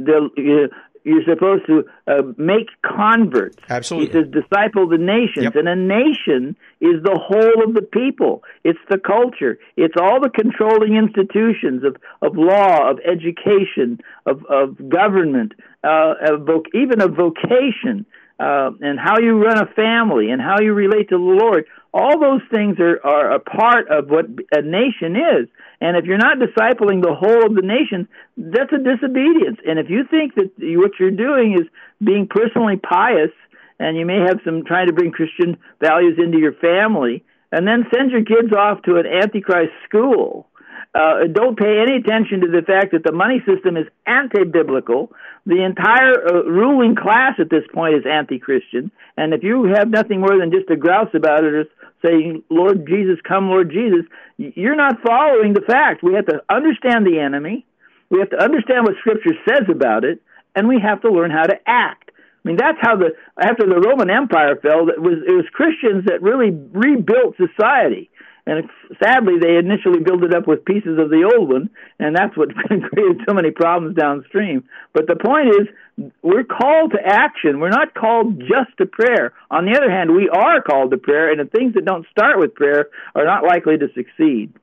the 0.05 0.69
you're 1.03 1.23
supposed 1.23 1.65
to 1.65 1.83
uh, 2.07 2.21
make 2.37 2.67
converts. 2.85 3.57
Absolutely. 3.69 4.07
He 4.07 4.13
says 4.13 4.31
disciple 4.31 4.87
the 4.87 4.97
nations, 4.99 5.45
Yep. 5.45 5.55
and 5.55 5.67
a 5.67 5.75
nation 5.75 6.55
is 6.79 7.01
the 7.03 7.17
whole 7.19 7.63
of 7.67 7.73
the 7.73 7.81
people. 7.81 8.43
It's 8.63 8.79
the 8.89 8.99
culture. 8.99 9.57
It's 9.77 9.95
all 9.99 10.19
the 10.21 10.29
controlling 10.29 10.95
institutions 10.95 11.83
of, 11.83 11.97
of 12.21 12.37
law, 12.37 12.89
of 12.91 12.99
education, 12.99 13.99
of, 14.27 14.45
of 14.45 14.77
government, 14.89 15.53
uh, 15.83 16.13
of 16.29 16.41
voc- 16.41 16.69
even 16.75 17.01
of 17.01 17.15
vocation, 17.15 18.05
uh, 18.39 18.69
and 18.81 18.99
how 18.99 19.19
you 19.19 19.43
run 19.43 19.57
a 19.57 19.67
family 19.73 20.29
and 20.29 20.41
how 20.41 20.59
you 20.59 20.73
relate 20.73 21.09
to 21.09 21.17
the 21.17 21.23
Lord. 21.43 21.65
All 21.93 22.19
those 22.19 22.41
things 22.49 22.79
are, 22.79 23.05
are 23.05 23.31
a 23.33 23.39
part 23.39 23.89
of 23.89 24.09
what 24.09 24.25
a 24.53 24.61
nation 24.61 25.15
is. 25.15 25.49
And 25.81 25.97
if 25.97 26.05
you're 26.05 26.17
not 26.17 26.37
discipling 26.37 27.01
the 27.01 27.13
whole 27.13 27.45
of 27.45 27.55
the 27.55 27.61
nation, 27.61 28.07
that's 28.37 28.71
a 28.71 28.77
disobedience. 28.77 29.59
And 29.67 29.77
if 29.77 29.89
you 29.89 30.05
think 30.09 30.35
that 30.35 30.51
what 30.57 30.91
you're 30.99 31.11
doing 31.11 31.53
is 31.53 31.67
being 32.03 32.27
personally 32.29 32.77
pious, 32.77 33.31
and 33.79 33.97
you 33.97 34.05
may 34.05 34.19
have 34.19 34.39
some 34.45 34.63
trying 34.63 34.87
to 34.87 34.93
bring 34.93 35.11
Christian 35.11 35.57
values 35.81 36.17
into 36.17 36.37
your 36.37 36.53
family, 36.53 37.25
and 37.51 37.67
then 37.67 37.85
send 37.93 38.11
your 38.11 38.23
kids 38.23 38.53
off 38.53 38.83
to 38.83 38.97
an 38.97 39.05
antichrist 39.05 39.73
school. 39.89 40.47
Uh, 40.93 41.25
don't 41.31 41.57
pay 41.57 41.79
any 41.81 41.95
attention 41.97 42.41
to 42.41 42.47
the 42.47 42.61
fact 42.61 42.91
that 42.91 43.03
the 43.03 43.13
money 43.13 43.41
system 43.47 43.77
is 43.77 43.87
anti-biblical. 44.05 45.11
The 45.45 45.63
entire 45.63 46.15
uh, 46.27 46.43
ruling 46.43 46.95
class 46.95 47.33
at 47.39 47.49
this 47.49 47.63
point 47.73 47.95
is 47.95 48.03
anti-Christian, 48.05 48.91
and 49.17 49.33
if 49.33 49.41
you 49.41 49.63
have 49.73 49.89
nothing 49.89 50.19
more 50.19 50.37
than 50.37 50.51
just 50.51 50.69
a 50.69 50.75
grouse 50.75 51.09
about 51.13 51.43
it, 51.43 51.67
saying 52.03 52.43
"Lord 52.49 52.87
Jesus, 52.87 53.19
come, 53.27 53.49
Lord 53.49 53.71
Jesus," 53.71 54.05
you're 54.37 54.75
not 54.75 55.01
following 55.05 55.53
the 55.53 55.61
fact. 55.61 56.03
We 56.03 56.13
have 56.15 56.25
to 56.27 56.41
understand 56.49 57.05
the 57.05 57.19
enemy. 57.19 57.65
We 58.09 58.19
have 58.19 58.29
to 58.31 58.43
understand 58.43 58.85
what 58.85 58.95
Scripture 58.99 59.35
says 59.47 59.63
about 59.69 60.03
it, 60.03 60.21
and 60.55 60.67
we 60.67 60.79
have 60.79 61.01
to 61.01 61.09
learn 61.11 61.31
how 61.31 61.43
to 61.43 61.55
act. 61.65 62.11
I 62.43 62.47
mean, 62.47 62.57
that's 62.57 62.77
how 62.81 62.95
the 62.95 63.11
after 63.39 63.65
the 63.67 63.79
Roman 63.79 64.09
Empire 64.09 64.55
fell, 64.61 64.89
it 64.89 65.01
was 65.01 65.19
it 65.27 65.33
was 65.33 65.45
Christians 65.53 66.05
that 66.05 66.21
really 66.21 66.49
rebuilt 66.73 67.35
society. 67.37 68.09
And 68.45 68.69
sadly, 69.03 69.35
they 69.39 69.57
initially 69.57 69.99
built 69.99 70.23
it 70.23 70.33
up 70.33 70.47
with 70.47 70.65
pieces 70.65 70.97
of 70.97 71.09
the 71.09 71.29
old 71.35 71.49
one, 71.49 71.69
and 71.99 72.15
that's 72.15 72.35
what 72.35 72.53
created 72.55 73.21
so 73.27 73.33
many 73.33 73.51
problems 73.51 73.95
downstream. 73.95 74.63
But 74.93 75.07
the 75.07 75.15
point 75.15 75.49
is, 75.49 76.11
we're 76.23 76.43
called 76.43 76.91
to 76.93 76.99
action. 77.05 77.59
We're 77.59 77.69
not 77.69 77.93
called 77.93 78.39
just 78.39 78.75
to 78.79 78.85
prayer. 78.85 79.33
On 79.51 79.65
the 79.65 79.77
other 79.77 79.91
hand, 79.91 80.15
we 80.15 80.29
are 80.29 80.61
called 80.61 80.91
to 80.91 80.97
prayer, 80.97 81.31
and 81.31 81.39
the 81.39 81.49
things 81.49 81.75
that 81.75 81.85
don't 81.85 82.07
start 82.09 82.39
with 82.39 82.55
prayer 82.55 82.87
are 83.13 83.25
not 83.25 83.43
likely 83.43 83.77
to 83.77 83.87
succeed. 83.93 84.53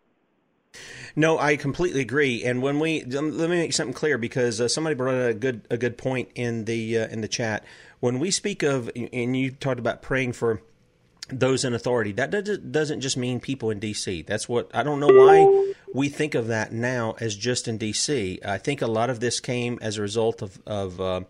No, 1.17 1.39
I 1.39 1.57
completely 1.57 2.01
agree. 2.01 2.45
And 2.45 2.63
when 2.63 2.79
we 2.79 3.03
let 3.05 3.23
me 3.23 3.57
make 3.57 3.73
something 3.73 3.95
clear 3.95 4.19
because 4.19 4.61
uh, 4.61 4.69
somebody 4.69 4.95
brought 4.95 5.15
a 5.15 5.35
good 5.35 5.63
a 5.71 5.77
good 5.77 5.99
point 5.99 6.29
in 6.35 6.65
the 6.65 6.99
uh, 6.99 7.09
in 7.09 7.21
the 7.21 7.29
chat. 7.29 7.65
When 8.01 8.19
we 8.19 8.31
speak 8.31 8.63
of 8.63 8.91
and 8.95 9.37
you 9.37 9.51
talked 9.51 9.81
about 9.81 10.03
praying 10.03 10.35
for 10.35 10.63
those 11.29 11.65
in 11.65 11.75
authority, 11.75 12.13
that 12.13 12.31
does- 12.31 12.59
doesn't 12.59 13.01
just 13.01 13.17
mean 13.17 13.41
people 13.41 13.71
in 13.71 13.79
D.C. 13.79 14.23
That's 14.23 14.49
what 14.49 14.71
I 14.75 14.83
don't 14.83 15.01
know 15.01 15.09
why 15.09 15.75
we 15.93 16.09
think 16.09 16.35
of 16.35 16.49
that 16.49 16.73
now 16.73 17.17
as 17.21 17.37
just 17.37 17.69
in 17.69 17.79
D.C. 17.79 18.41
I 18.45 18.59
think 18.59 18.83
a 18.83 18.87
lot 18.87 19.11
of 19.11 19.21
this 19.21 19.41
came 19.41 19.79
as 19.81 19.99
a 19.99 20.03
result 20.03 20.43
of 20.43 20.59
of 20.67 21.01
uh, 21.01 21.21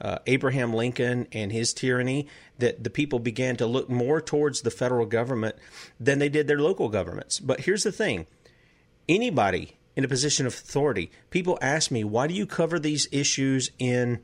uh, 0.00 0.18
Abraham 0.26 0.72
Lincoln 0.72 1.26
and 1.32 1.52
his 1.52 1.72
tyranny. 1.72 2.28
That 2.58 2.84
the 2.84 2.90
people 2.90 3.18
began 3.18 3.56
to 3.56 3.66
look 3.66 3.90
more 3.90 4.20
towards 4.20 4.62
the 4.62 4.70
federal 4.70 5.06
government 5.06 5.56
than 5.98 6.18
they 6.20 6.28
did 6.28 6.46
their 6.46 6.60
local 6.60 6.88
governments. 6.88 7.40
But 7.40 7.60
here's 7.60 7.82
the 7.82 7.92
thing 7.92 8.26
anybody 9.08 9.76
in 9.96 10.04
a 10.04 10.08
position 10.08 10.46
of 10.46 10.54
authority. 10.54 11.10
People 11.30 11.58
ask 11.60 11.90
me, 11.90 12.04
why 12.04 12.26
do 12.26 12.34
you 12.34 12.46
cover 12.46 12.78
these 12.78 13.08
issues 13.12 13.70
in 13.78 14.20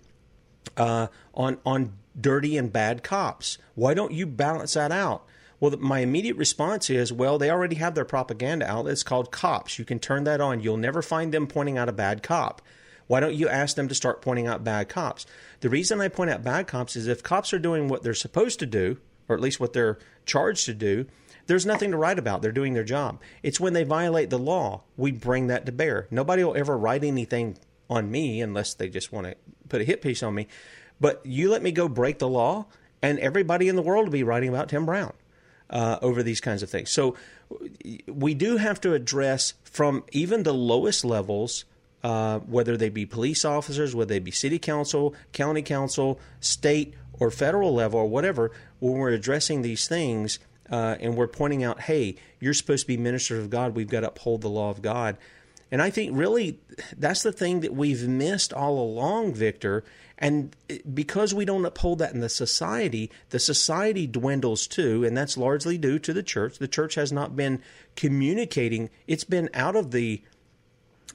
uh, 0.76 1.08
on 1.34 1.58
on 1.64 1.92
dirty 2.18 2.56
and 2.56 2.72
bad 2.72 3.02
cops? 3.02 3.58
Why 3.74 3.94
don't 3.94 4.12
you 4.12 4.26
balance 4.26 4.74
that 4.74 4.92
out? 4.92 5.24
Well, 5.60 5.76
my 5.78 5.98
immediate 5.98 6.36
response 6.36 6.88
is, 6.88 7.12
well, 7.12 7.36
they 7.36 7.50
already 7.50 7.76
have 7.76 7.94
their 7.94 8.06
propaganda 8.06 8.66
outlet. 8.66 8.92
It's 8.92 9.02
called 9.02 9.30
cops. 9.30 9.78
You 9.78 9.84
can 9.84 9.98
turn 9.98 10.24
that 10.24 10.40
on. 10.40 10.60
You'll 10.60 10.78
never 10.78 11.02
find 11.02 11.32
them 11.32 11.46
pointing 11.46 11.76
out 11.76 11.88
a 11.88 11.92
bad 11.92 12.22
cop. 12.22 12.62
Why 13.06 13.20
don't 13.20 13.34
you 13.34 13.48
ask 13.48 13.76
them 13.76 13.88
to 13.88 13.94
start 13.94 14.22
pointing 14.22 14.46
out 14.46 14.64
bad 14.64 14.88
cops? 14.88 15.26
The 15.60 15.68
reason 15.68 16.00
I 16.00 16.08
point 16.08 16.30
out 16.30 16.44
bad 16.44 16.66
cops 16.66 16.96
is 16.96 17.08
if 17.08 17.22
cops 17.22 17.52
are 17.52 17.58
doing 17.58 17.88
what 17.88 18.02
they're 18.02 18.14
supposed 18.14 18.58
to 18.60 18.66
do, 18.66 18.98
or 19.28 19.36
at 19.36 19.42
least 19.42 19.60
what 19.60 19.72
they're 19.72 19.98
charged 20.24 20.64
to 20.66 20.74
do, 20.74 21.06
there's 21.46 21.66
nothing 21.66 21.90
to 21.90 21.96
write 21.96 22.18
about. 22.18 22.40
They're 22.40 22.52
doing 22.52 22.74
their 22.74 22.84
job. 22.84 23.20
It's 23.42 23.60
when 23.60 23.72
they 23.72 23.82
violate 23.82 24.30
the 24.30 24.38
law, 24.38 24.84
we 24.96 25.10
bring 25.10 25.48
that 25.48 25.66
to 25.66 25.72
bear. 25.72 26.06
Nobody 26.10 26.44
will 26.44 26.56
ever 26.56 26.78
write 26.78 27.02
anything 27.02 27.58
on 27.88 28.10
me 28.10 28.40
unless 28.40 28.74
they 28.74 28.88
just 28.88 29.12
want 29.12 29.26
to 29.26 29.34
put 29.68 29.80
a 29.80 29.84
hit 29.84 30.00
piece 30.00 30.22
on 30.22 30.34
me. 30.34 30.46
But 31.00 31.24
you 31.24 31.50
let 31.50 31.62
me 31.62 31.72
go 31.72 31.88
break 31.88 32.18
the 32.18 32.28
law, 32.28 32.66
and 33.02 33.18
everybody 33.18 33.68
in 33.68 33.76
the 33.76 33.82
world 33.82 34.06
will 34.06 34.12
be 34.12 34.22
writing 34.22 34.48
about 34.48 34.68
Tim 34.68 34.84
Brown 34.84 35.12
uh, 35.70 35.98
over 36.02 36.22
these 36.22 36.40
kinds 36.40 36.62
of 36.62 36.70
things. 36.70 36.90
So 36.90 37.16
we 38.06 38.34
do 38.34 38.58
have 38.58 38.80
to 38.82 38.92
address 38.94 39.54
from 39.64 40.04
even 40.12 40.42
the 40.42 40.54
lowest 40.54 41.04
levels, 41.04 41.64
uh, 42.02 42.40
whether 42.40 42.76
they 42.76 42.88
be 42.88 43.06
police 43.06 43.44
officers, 43.44 43.94
whether 43.94 44.08
they 44.08 44.18
be 44.18 44.30
city 44.30 44.58
council, 44.58 45.14
county 45.32 45.62
council, 45.62 46.20
state 46.40 46.94
or 47.18 47.30
federal 47.30 47.74
level 47.74 48.00
or 48.00 48.06
whatever, 48.06 48.50
when 48.78 48.94
we're 48.94 49.10
addressing 49.10 49.62
these 49.62 49.86
things 49.88 50.38
uh, 50.70 50.96
and 51.00 51.16
we're 51.16 51.28
pointing 51.28 51.64
out, 51.64 51.82
hey, 51.82 52.16
you're 52.38 52.54
supposed 52.54 52.82
to 52.82 52.86
be 52.86 52.96
ministers 52.96 53.42
of 53.42 53.50
God, 53.50 53.74
we've 53.74 53.88
got 53.88 54.00
to 54.00 54.08
uphold 54.08 54.40
the 54.40 54.48
law 54.48 54.70
of 54.70 54.82
God. 54.82 55.16
And 55.72 55.80
I 55.80 55.90
think 55.90 56.16
really 56.16 56.58
that's 56.96 57.22
the 57.22 57.32
thing 57.32 57.60
that 57.60 57.72
we've 57.72 58.08
missed 58.08 58.52
all 58.52 58.78
along, 58.78 59.34
Victor. 59.34 59.84
And 60.20 60.54
because 60.92 61.32
we 61.32 61.46
don't 61.46 61.64
uphold 61.64 61.98
that 62.00 62.12
in 62.12 62.20
the 62.20 62.28
society, 62.28 63.10
the 63.30 63.38
society 63.38 64.06
dwindles 64.06 64.66
too, 64.66 65.02
and 65.02 65.16
that's 65.16 65.38
largely 65.38 65.78
due 65.78 65.98
to 65.98 66.12
the 66.12 66.22
church. 66.22 66.58
The 66.58 66.68
church 66.68 66.94
has 66.96 67.10
not 67.10 67.34
been 67.34 67.62
communicating, 67.96 68.90
it's 69.06 69.24
been 69.24 69.48
out 69.54 69.76
of 69.76 69.92
the 69.92 70.22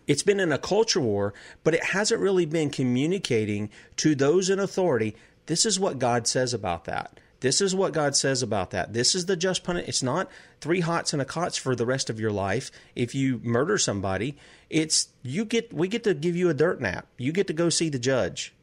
it's 0.08 0.24
been 0.24 0.39
in 0.39 0.52
a 0.52 0.60
culture 0.60 1.00
war, 1.02 1.34
but 1.63 1.74
it 1.74 1.84
hasn't 1.84 2.22
really 2.22 2.46
been 2.46 2.70
communicating 2.70 3.72
to 3.98 4.13
those 4.13 4.52
in 4.52 4.60
authority. 4.60 5.15
This 5.48 5.65
is 5.65 5.80
what 5.80 6.00
God 6.00 6.28
says 6.28 6.54
about 6.54 6.86
that. 6.86 7.20
This 7.39 7.62
is 7.62 7.76
what 7.76 7.94
God 7.94 8.15
says 8.15 8.41
about 8.41 8.72
that. 8.72 8.94
This 8.94 9.13
is 9.13 9.26
the 9.26 9.36
just 9.36 9.63
punishment. 9.63 9.89
It's 9.89 10.02
not 10.02 10.32
three 10.62 10.80
hots 10.80 11.13
and 11.13 11.22
a 11.22 11.26
cots 11.26 11.58
for 11.58 11.76
the 11.76 11.86
rest 11.86 12.10
of 12.10 12.20
your 12.20 12.32
life. 12.32 12.72
If 12.96 13.13
you 13.13 13.39
murder 13.44 13.78
somebody, 13.78 14.38
it's 14.70 15.10
you 15.22 15.46
get 15.46 15.74
we 15.74 15.88
get 15.88 16.04
to 16.06 16.13
give 16.13 16.36
you 16.36 16.50
a 16.50 16.56
dirt 16.56 16.82
nap. 16.82 17.08
You 17.18 17.32
get 17.32 17.48
to 17.48 17.54
go 17.54 17.70
see 17.70 17.89
the 17.89 18.00
judge. 18.00 18.55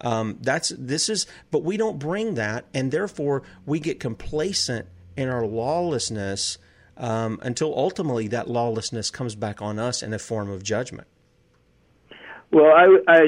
Um, 0.00 0.38
that's 0.40 0.72
this 0.78 1.08
is, 1.08 1.26
but 1.50 1.62
we 1.62 1.76
don't 1.76 1.98
bring 1.98 2.34
that, 2.34 2.66
and 2.72 2.90
therefore 2.90 3.42
we 3.66 3.80
get 3.80 4.00
complacent 4.00 4.86
in 5.16 5.28
our 5.28 5.44
lawlessness 5.44 6.58
um, 6.96 7.38
until 7.42 7.76
ultimately 7.76 8.28
that 8.28 8.48
lawlessness 8.48 9.10
comes 9.10 9.34
back 9.34 9.60
on 9.62 9.78
us 9.78 10.02
in 10.02 10.12
a 10.12 10.18
form 10.18 10.50
of 10.50 10.62
judgment. 10.62 11.06
Well, 12.50 12.72
I, 12.72 12.86
I 13.06 13.18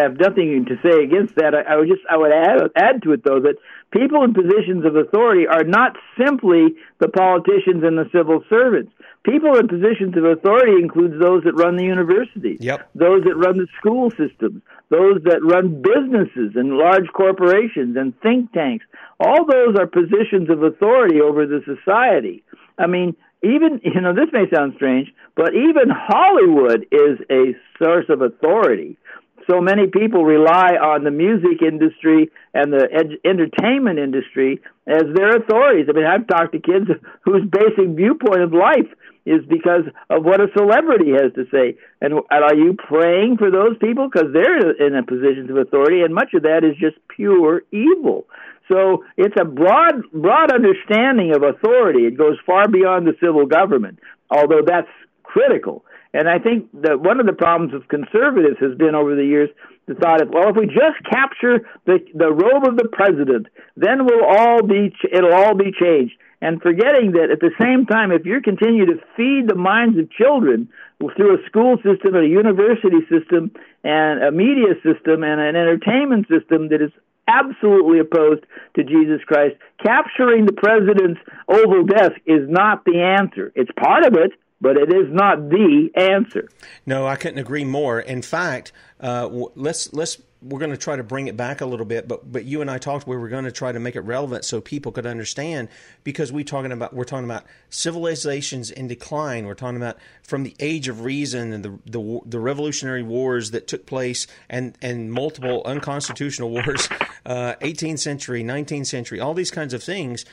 have 0.00 0.18
nothing 0.18 0.64
to 0.66 0.76
say 0.82 1.04
against 1.04 1.34
that. 1.36 1.54
I, 1.54 1.74
I 1.74 1.76
would 1.76 1.88
just 1.88 2.02
I 2.08 2.16
would 2.16 2.32
add 2.32 2.70
add 2.76 3.02
to 3.02 3.12
it 3.12 3.22
though 3.24 3.40
that 3.40 3.56
people 3.92 4.22
in 4.24 4.34
positions 4.34 4.84
of 4.84 4.96
authority 4.96 5.46
are 5.46 5.64
not 5.64 5.96
simply 6.18 6.74
the 6.98 7.08
politicians 7.08 7.82
and 7.82 7.98
the 7.98 8.08
civil 8.12 8.42
servants. 8.48 8.92
People 9.24 9.56
in 9.58 9.68
positions 9.68 10.16
of 10.16 10.24
authority 10.24 10.72
includes 10.80 11.20
those 11.20 11.44
that 11.44 11.54
run 11.54 11.76
the 11.76 11.84
universities, 11.84 12.58
Yep. 12.60 12.88
those 12.94 13.22
that 13.24 13.36
run 13.36 13.58
the 13.58 13.66
school 13.78 14.10
systems, 14.10 14.62
those 14.88 15.22
that 15.24 15.40
run 15.42 15.82
businesses 15.82 16.56
and 16.56 16.78
large 16.78 17.08
corporations 17.12 17.96
and 17.96 18.18
think 18.20 18.52
tanks. 18.52 18.86
All 19.18 19.44
those 19.44 19.76
are 19.78 19.86
positions 19.86 20.48
of 20.48 20.62
authority 20.62 21.20
over 21.20 21.46
the 21.46 21.62
society. 21.64 22.42
I 22.78 22.86
mean, 22.86 23.14
even 23.42 23.80
you 23.84 24.00
know 24.00 24.14
this 24.14 24.32
may 24.32 24.48
sound 24.50 24.74
strange, 24.76 25.12
but 25.36 25.54
even 25.54 25.90
Hollywood 25.90 26.86
is 26.90 27.18
a 27.30 27.54
source 27.78 28.06
of 28.08 28.22
authority. 28.22 28.96
So 29.50 29.60
many 29.60 29.88
people 29.88 30.24
rely 30.24 30.78
on 30.78 31.02
the 31.02 31.10
music 31.10 31.60
industry 31.60 32.30
and 32.54 32.72
the 32.72 32.86
ed- 32.92 33.18
entertainment 33.24 33.98
industry 33.98 34.62
as 34.86 35.02
their 35.14 35.36
authorities. 35.36 35.86
I 35.88 35.92
mean, 35.92 36.06
I've 36.06 36.26
talked 36.28 36.52
to 36.52 36.60
kids 36.60 36.86
whose 37.24 37.42
basic 37.50 37.96
viewpoint 37.96 38.42
of 38.42 38.52
life 38.52 38.86
is 39.26 39.44
because 39.48 39.84
of 40.08 40.24
what 40.24 40.40
a 40.40 40.46
celebrity 40.56 41.10
has 41.10 41.32
to 41.34 41.44
say. 41.50 41.76
And 42.00 42.14
are 42.30 42.54
you 42.54 42.76
praying 42.78 43.38
for 43.38 43.50
those 43.50 43.76
people 43.78 44.08
because 44.08 44.32
they're 44.32 44.70
in 44.86 44.94
a 44.94 45.02
position 45.02 45.50
of 45.50 45.56
authority? 45.56 46.02
And 46.02 46.14
much 46.14 46.32
of 46.34 46.42
that 46.42 46.62
is 46.62 46.76
just 46.78 46.96
pure 47.08 47.62
evil. 47.72 48.26
So 48.70 49.04
it's 49.16 49.34
a 49.38 49.44
broad, 49.44 50.02
broad 50.12 50.52
understanding 50.52 51.34
of 51.34 51.42
authority. 51.42 52.06
It 52.06 52.16
goes 52.16 52.38
far 52.46 52.68
beyond 52.68 53.06
the 53.06 53.16
civil 53.20 53.46
government, 53.46 53.98
although 54.30 54.62
that's 54.64 54.88
critical. 55.24 55.84
And 56.12 56.28
I 56.28 56.38
think 56.38 56.68
that 56.82 57.00
one 57.00 57.20
of 57.20 57.26
the 57.26 57.32
problems 57.32 57.72
of 57.72 57.88
conservatives 57.88 58.56
has 58.60 58.76
been 58.76 58.94
over 58.94 59.14
the 59.14 59.24
years 59.24 59.48
the 59.86 59.94
thought 59.94 60.22
of, 60.22 60.30
well, 60.30 60.50
if 60.50 60.56
we 60.56 60.66
just 60.66 61.02
capture 61.10 61.66
the 61.86 61.98
the 62.14 62.32
robe 62.32 62.66
of 62.66 62.76
the 62.76 62.88
president, 62.92 63.46
then 63.76 64.06
we'll 64.06 64.24
all 64.24 64.62
be 64.62 64.94
it'll 65.10 65.34
all 65.34 65.54
be 65.54 65.72
changed. 65.72 66.14
And 66.42 66.62
forgetting 66.62 67.12
that 67.12 67.30
at 67.30 67.40
the 67.40 67.50
same 67.60 67.84
time, 67.86 68.12
if 68.12 68.24
you 68.24 68.40
continue 68.40 68.86
to 68.86 68.96
feed 69.16 69.48
the 69.48 69.54
minds 69.54 69.98
of 69.98 70.10
children 70.10 70.68
through 71.16 71.36
a 71.36 71.46
school 71.46 71.76
system 71.76 72.14
and 72.14 72.24
a 72.24 72.28
university 72.28 73.00
system 73.10 73.50
and 73.84 74.22
a 74.22 74.30
media 74.30 74.74
system 74.82 75.22
and 75.22 75.40
an 75.40 75.56
entertainment 75.56 76.28
system 76.28 76.68
that 76.68 76.80
is 76.80 76.92
absolutely 77.28 78.00
opposed 78.00 78.44
to 78.76 78.84
Jesus 78.84 79.20
Christ. 79.26 79.56
Capturing 79.84 80.46
the 80.46 80.52
president's 80.52 81.20
Oval 81.48 81.84
Desk 81.84 82.12
is 82.26 82.48
not 82.48 82.84
the 82.84 83.00
answer. 83.00 83.52
It's 83.54 83.70
part 83.78 84.04
of 84.04 84.14
it, 84.14 84.32
but 84.60 84.76
it 84.76 84.92
is 84.92 85.10
not 85.10 85.48
the 85.48 85.90
answer. 85.94 86.48
No, 86.86 87.06
I 87.06 87.16
couldn't 87.16 87.38
agree 87.38 87.64
more. 87.64 88.00
In 88.00 88.22
fact, 88.22 88.72
uh, 89.00 89.28
let's 89.54 89.92
let's 89.92 90.18
we're 90.42 90.58
going 90.58 90.70
to 90.70 90.76
try 90.76 90.96
to 90.96 91.02
bring 91.02 91.26
it 91.26 91.36
back 91.36 91.60
a 91.60 91.66
little 91.66 91.84
bit, 91.84 92.08
but 92.08 92.30
but 92.30 92.44
you 92.44 92.60
and 92.60 92.70
I 92.70 92.78
talked 92.78 93.06
we 93.06 93.16
were 93.16 93.28
going 93.28 93.44
to 93.44 93.52
try 93.52 93.72
to 93.72 93.78
make 93.78 93.94
it 93.94 94.00
relevant 94.00 94.44
so 94.44 94.60
people 94.60 94.90
could 94.90 95.06
understand 95.06 95.68
because 96.02 96.32
we 96.32 96.44
talking 96.44 96.72
about 96.72 96.94
we're 96.94 97.04
talking 97.04 97.24
about 97.24 97.44
civilizations 97.68 98.70
in 98.70 98.88
decline. 98.88 99.46
We're 99.46 99.54
talking 99.54 99.76
about 99.76 99.98
from 100.22 100.42
the 100.42 100.54
age 100.58 100.88
of 100.88 101.04
reason 101.04 101.52
and 101.52 101.64
the 101.64 101.78
the, 101.86 102.20
the 102.24 102.40
revolutionary 102.40 103.02
wars 103.02 103.50
that 103.50 103.66
took 103.66 103.86
place 103.86 104.26
and 104.48 104.76
and 104.80 105.12
multiple 105.12 105.62
unconstitutional 105.64 106.50
wars, 106.50 106.88
uh, 107.26 107.54
18th 107.60 107.98
century, 107.98 108.42
19th 108.42 108.86
century, 108.86 109.20
all 109.20 109.34
these 109.34 109.50
kinds 109.50 109.74
of 109.74 109.82
things, 109.82 110.24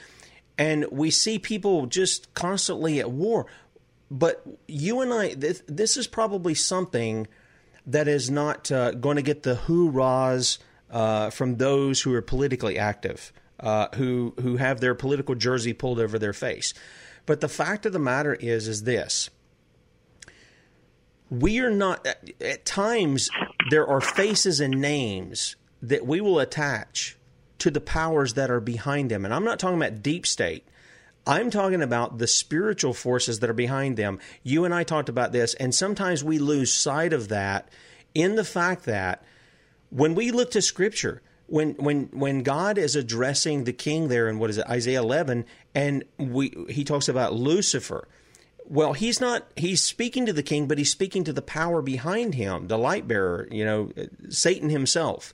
and 0.58 0.86
we 0.92 1.12
see 1.12 1.38
people 1.38 1.86
just 1.86 2.34
constantly 2.34 3.00
at 3.00 3.12
war. 3.12 3.46
But 4.10 4.46
you 4.68 5.02
and 5.02 5.14
I, 5.14 5.34
this, 5.34 5.62
this 5.68 5.98
is 5.98 6.08
probably 6.08 6.54
something 6.54 7.28
that 7.86 8.08
is 8.08 8.30
not 8.30 8.72
uh, 8.72 8.92
going 8.92 9.16
to 9.16 9.22
get 9.22 9.44
the 9.44 9.56
hoorahs 9.56 10.60
uh, 10.90 11.30
from 11.30 11.58
those 11.58 12.02
who 12.02 12.14
are 12.14 12.22
politically 12.22 12.78
active, 12.78 13.32
uh, 13.60 13.88
who 13.96 14.34
who 14.42 14.58
have 14.58 14.80
their 14.80 14.96
political 14.96 15.36
jersey 15.36 15.74
pulled 15.74 16.00
over 16.00 16.20
their 16.20 16.34
face. 16.34 16.74
But 17.26 17.42
the 17.42 17.50
fact 17.50 17.86
of 17.86 17.94
the 17.94 18.00
matter 18.00 18.36
is, 18.36 18.68
is 18.68 18.84
this: 18.84 19.30
we 21.30 21.60
are 21.60 21.72
not. 21.72 22.08
At 22.40 22.66
times, 22.66 23.30
there 23.70 23.88
are 23.88 24.02
faces 24.02 24.60
and 24.60 24.80
names 24.80 25.56
that 25.82 26.06
we 26.06 26.22
will 26.22 26.40
attach 26.40 27.18
to 27.60 27.72
the 27.72 27.82
powers 27.82 28.34
that 28.36 28.50
are 28.50 28.62
behind 28.62 29.12
them, 29.12 29.26
and 29.26 29.34
I'm 29.34 29.44
not 29.44 29.60
talking 29.60 29.82
about 29.82 30.02
deep 30.02 30.28
state. 30.28 30.66
I'm 31.28 31.50
talking 31.52 31.82
about 31.82 32.18
the 32.18 32.28
spiritual 32.28 32.94
forces 32.94 33.40
that 33.40 33.50
are 33.50 33.54
behind 33.54 33.98
them. 33.98 34.20
You 34.44 34.64
and 34.66 34.74
I 34.74 34.84
talked 34.84 35.10
about 35.10 35.34
this, 35.34 35.54
and 35.56 35.76
sometimes 35.76 36.24
we 36.24 36.40
lose 36.40 36.74
sight 36.74 37.12
of 37.12 37.28
that 37.28 37.70
in 38.16 38.36
the 38.36 38.46
fact 38.46 38.86
that 38.86 39.24
when 39.90 40.16
we 40.16 40.32
look 40.32 40.52
to 40.52 40.62
Scripture, 40.62 41.22
when 41.48 41.74
when 41.76 42.06
when 42.12 42.44
God 42.44 42.78
is 42.78 42.96
addressing 42.96 43.64
the 43.64 43.74
king 43.74 44.08
there 44.08 44.28
in 44.30 44.40
what 44.40 44.50
is 44.50 44.58
it 44.58 44.68
Isaiah 44.68 45.02
11, 45.02 45.46
and 45.76 46.04
we 46.18 46.54
he 46.70 46.84
talks 46.84 47.10
about 47.10 47.34
Lucifer. 47.34 48.08
Well, 48.66 48.94
he's 48.94 49.22
not. 49.22 49.48
He's 49.56 49.82
speaking 49.82 50.26
to 50.26 50.34
the 50.34 50.44
king, 50.44 50.68
but 50.68 50.78
he's 50.78 50.92
speaking 50.92 51.24
to 51.26 51.34
the 51.34 51.42
power 51.42 51.82
behind 51.82 52.36
him, 52.36 52.68
the 52.68 52.78
light 52.78 53.08
bearer. 53.08 53.48
You 53.50 53.66
know, 53.66 53.92
Satan 54.30 54.70
himself 54.70 55.34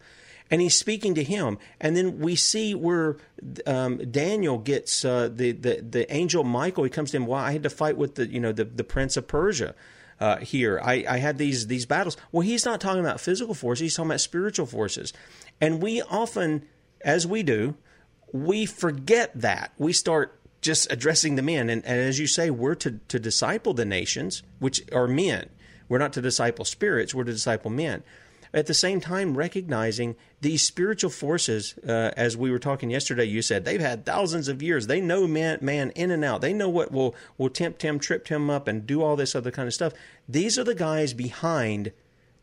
and 0.53 0.61
he's 0.61 0.75
speaking 0.75 1.15
to 1.15 1.23
him. 1.23 1.57
And 1.81 1.97
then 1.97 2.19
we 2.19 2.35
see 2.35 2.75
where 2.75 3.17
um, 3.65 3.97
Daniel 4.11 4.59
gets 4.59 5.03
uh, 5.03 5.27
the, 5.33 5.51
the 5.51 5.81
the 5.81 6.13
angel 6.13 6.43
Michael. 6.43 6.83
He 6.83 6.91
comes 6.91 7.09
to 7.09 7.17
him. 7.17 7.25
Well, 7.25 7.39
I 7.39 7.53
had 7.53 7.63
to 7.63 7.71
fight 7.71 7.97
with 7.97 8.13
the 8.13 8.27
you 8.27 8.39
know 8.39 8.51
the 8.51 8.65
the 8.65 8.83
prince 8.83 9.17
of 9.17 9.27
Persia. 9.27 9.73
Uh, 10.19 10.37
here, 10.37 10.79
I, 10.83 11.05
I 11.09 11.17
had 11.17 11.39
these 11.39 11.65
these 11.65 11.87
battles. 11.87 12.17
Well, 12.31 12.41
he's 12.41 12.65
not 12.65 12.79
talking 12.79 12.99
about 12.99 13.19
physical 13.19 13.55
forces; 13.55 13.81
he's 13.81 13.95
talking 13.95 14.11
about 14.11 14.21
spiritual 14.21 14.67
forces. 14.67 15.11
And 15.59 15.81
we 15.81 16.03
often, 16.03 16.67
as 17.01 17.25
we 17.25 17.41
do, 17.41 17.73
we 18.31 18.67
forget 18.67 19.31
that. 19.33 19.71
We 19.79 19.91
start 19.91 20.39
just 20.61 20.91
addressing 20.91 21.35
the 21.35 21.41
men. 21.41 21.67
And, 21.67 21.83
and, 21.83 21.99
as 21.99 22.19
you 22.19 22.27
say, 22.27 22.51
we're 22.51 22.75
to, 22.75 22.99
to 23.07 23.19
disciple 23.19 23.73
the 23.73 23.85
nations, 23.85 24.43
which 24.59 24.83
are 24.93 25.07
men. 25.07 25.49
We're 25.89 25.97
not 25.97 26.13
to 26.13 26.21
disciple 26.21 26.63
spirits, 26.63 27.15
we're 27.15 27.23
to 27.23 27.31
disciple 27.31 27.71
men 27.71 28.03
at 28.53 28.67
the 28.67 28.73
same 28.73 29.01
time 29.01 29.35
recognizing 29.35 30.15
these 30.41 30.61
spiritual 30.61 31.09
forces, 31.09 31.75
uh, 31.87 32.11
as 32.15 32.37
we 32.37 32.51
were 32.51 32.59
talking 32.59 32.91
yesterday, 32.91 33.25
you 33.25 33.41
said 33.41 33.65
they've 33.65 33.81
had 33.81 34.05
thousands 34.05 34.47
of 34.47 34.61
years. 34.61 34.87
They 34.87 35.01
know 35.01 35.25
man, 35.25 35.57
man 35.61 35.89
in 35.91 36.11
and 36.11 36.23
out. 36.23 36.41
They 36.41 36.53
know 36.53 36.69
what 36.69 36.91
will, 36.91 37.15
will 37.37 37.49
tempt 37.49 37.81
him, 37.81 37.97
trip 37.99 38.27
him 38.27 38.49
up, 38.49 38.67
and 38.67 38.85
do 38.85 39.01
all 39.01 39.15
this 39.15 39.35
other 39.35 39.51
kind 39.51 39.67
of 39.67 39.73
stuff. 39.73 39.93
These 40.29 40.59
are 40.59 40.63
the 40.63 40.75
guys 40.75 41.13
behind 41.13 41.91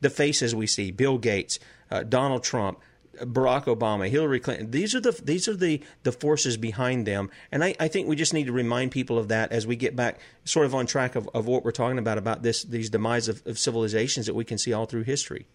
the 0.00 0.10
faces 0.10 0.54
we 0.54 0.66
see 0.66 0.90
Bill 0.90 1.18
Gates, 1.18 1.58
uh, 1.90 2.02
Donald 2.02 2.42
Trump. 2.42 2.80
Barack 3.18 3.64
Obama, 3.64 4.08
Hillary 4.08 4.40
Clinton. 4.40 4.70
These 4.70 4.94
are 4.94 5.00
the 5.00 5.12
these 5.22 5.46
are 5.46 5.56
the 5.56 5.82
the 6.04 6.12
forces 6.12 6.56
behind 6.56 7.06
them, 7.06 7.28
and 7.52 7.62
I, 7.62 7.74
I 7.78 7.88
think 7.88 8.08
we 8.08 8.16
just 8.16 8.32
need 8.32 8.46
to 8.46 8.52
remind 8.52 8.92
people 8.92 9.18
of 9.18 9.28
that 9.28 9.52
as 9.52 9.66
we 9.66 9.76
get 9.76 9.94
back 9.94 10.20
sort 10.44 10.64
of 10.64 10.74
on 10.74 10.86
track 10.86 11.16
of, 11.16 11.28
of 11.34 11.46
what 11.46 11.62
we're 11.62 11.72
talking 11.72 11.98
about 11.98 12.16
about 12.16 12.42
this 12.42 12.62
these 12.62 12.88
demise 12.88 13.28
of, 13.28 13.42
of 13.46 13.58
civilizations 13.58 14.24
that 14.24 14.34
we 14.34 14.44
can 14.44 14.56
see 14.56 14.72
all 14.72 14.86
through 14.86 15.02
history. 15.02 15.46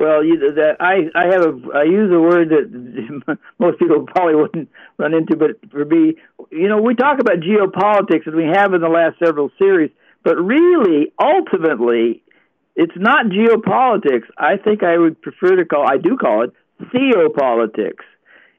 Well, 0.00 0.24
you, 0.24 0.38
that 0.38 0.76
I 0.80 1.10
I 1.14 1.26
have 1.26 1.42
a 1.42 1.78
I 1.78 1.82
use 1.82 2.10
a 2.10 2.18
word 2.18 2.48
that 2.48 3.38
most 3.58 3.78
people 3.78 4.06
probably 4.06 4.34
wouldn't 4.34 4.70
run 4.96 5.12
into, 5.12 5.36
but 5.36 5.60
for 5.70 5.84
me, 5.84 6.14
you 6.50 6.68
know, 6.68 6.80
we 6.80 6.94
talk 6.94 7.20
about 7.20 7.40
geopolitics 7.40 8.26
and 8.26 8.34
we 8.34 8.44
have 8.50 8.72
in 8.72 8.80
the 8.80 8.88
last 8.88 9.18
several 9.22 9.50
series, 9.58 9.90
but 10.24 10.36
really, 10.36 11.12
ultimately, 11.22 12.22
it's 12.76 12.96
not 12.96 13.26
geopolitics. 13.26 14.24
I 14.38 14.56
think 14.56 14.82
I 14.82 14.96
would 14.96 15.20
prefer 15.20 15.56
to 15.56 15.66
call 15.66 15.86
I 15.86 15.98
do 15.98 16.16
call 16.16 16.44
it 16.44 16.54
theopolitics. 16.80 18.04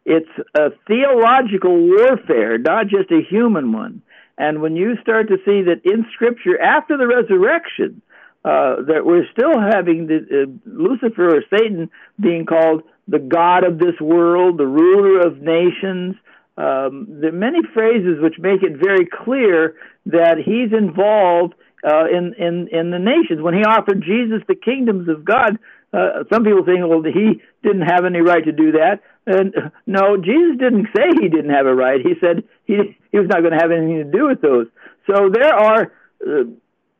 It's 0.05 0.29
a 0.55 0.69
theological 0.87 1.75
warfare, 1.75 2.59
not 2.59 2.85
just 2.85 3.11
a 3.11 3.21
human 3.27 3.71
one. 3.71 4.03
And 4.37 4.61
when 4.61 4.75
you 4.75 4.95
start 5.01 5.27
to 5.29 5.37
see 5.37 5.63
that 5.63 5.81
in 5.85 6.05
Scripture, 6.13 6.61
after 6.61 6.97
the 6.97 7.07
resurrection, 7.07 8.03
uh, 8.43 8.81
that 8.87 9.05
we're 9.05 9.27
still 9.31 9.59
having 9.59 10.07
the, 10.07 10.17
uh, 10.17 10.51
Lucifer 10.65 11.37
or 11.37 11.43
Satan 11.55 11.89
being 12.19 12.45
called 12.45 12.83
the 13.07 13.19
God 13.19 13.63
of 13.63 13.77
this 13.77 13.99
world, 13.99 14.57
the 14.57 14.65
ruler 14.67 15.19
of 15.21 15.41
nations. 15.41 16.15
Um, 16.57 17.07
there 17.21 17.29
are 17.29 17.33
many 17.33 17.59
phrases 17.73 18.21
which 18.21 18.35
make 18.39 18.63
it 18.63 18.77
very 18.77 19.05
clear 19.05 19.75
that 20.07 20.37
he's 20.37 20.73
involved 20.77 21.53
uh, 21.83 22.05
in, 22.05 22.33
in, 22.37 22.67
in 22.71 22.91
the 22.91 22.99
nations. 22.99 23.41
When 23.41 23.53
he 23.53 23.63
offered 23.63 24.03
Jesus 24.03 24.41
the 24.47 24.55
kingdoms 24.55 25.09
of 25.09 25.25
God, 25.25 25.57
uh, 25.93 26.23
some 26.31 26.43
people 26.43 26.63
think, 26.63 26.79
well, 26.87 27.03
he 27.03 27.41
didn't 27.63 27.87
have 27.87 28.05
any 28.05 28.21
right 28.21 28.43
to 28.43 28.51
do 28.51 28.73
that. 28.73 29.01
And 29.25 29.53
uh, 29.55 29.69
no, 29.85 30.17
Jesus 30.17 30.57
didn't 30.57 30.87
say 30.95 31.03
he 31.19 31.29
didn't 31.29 31.51
have 31.51 31.65
a 31.65 31.75
right. 31.75 31.99
He 32.01 32.13
said 32.19 32.43
he 32.65 32.97
he 33.11 33.19
was 33.19 33.27
not 33.27 33.41
going 33.41 33.51
to 33.51 33.59
have 33.59 33.71
anything 33.71 34.09
to 34.09 34.17
do 34.17 34.27
with 34.27 34.41
those. 34.41 34.67
So 35.05 35.29
there 35.29 35.53
are 35.53 35.91
uh, 36.25 36.43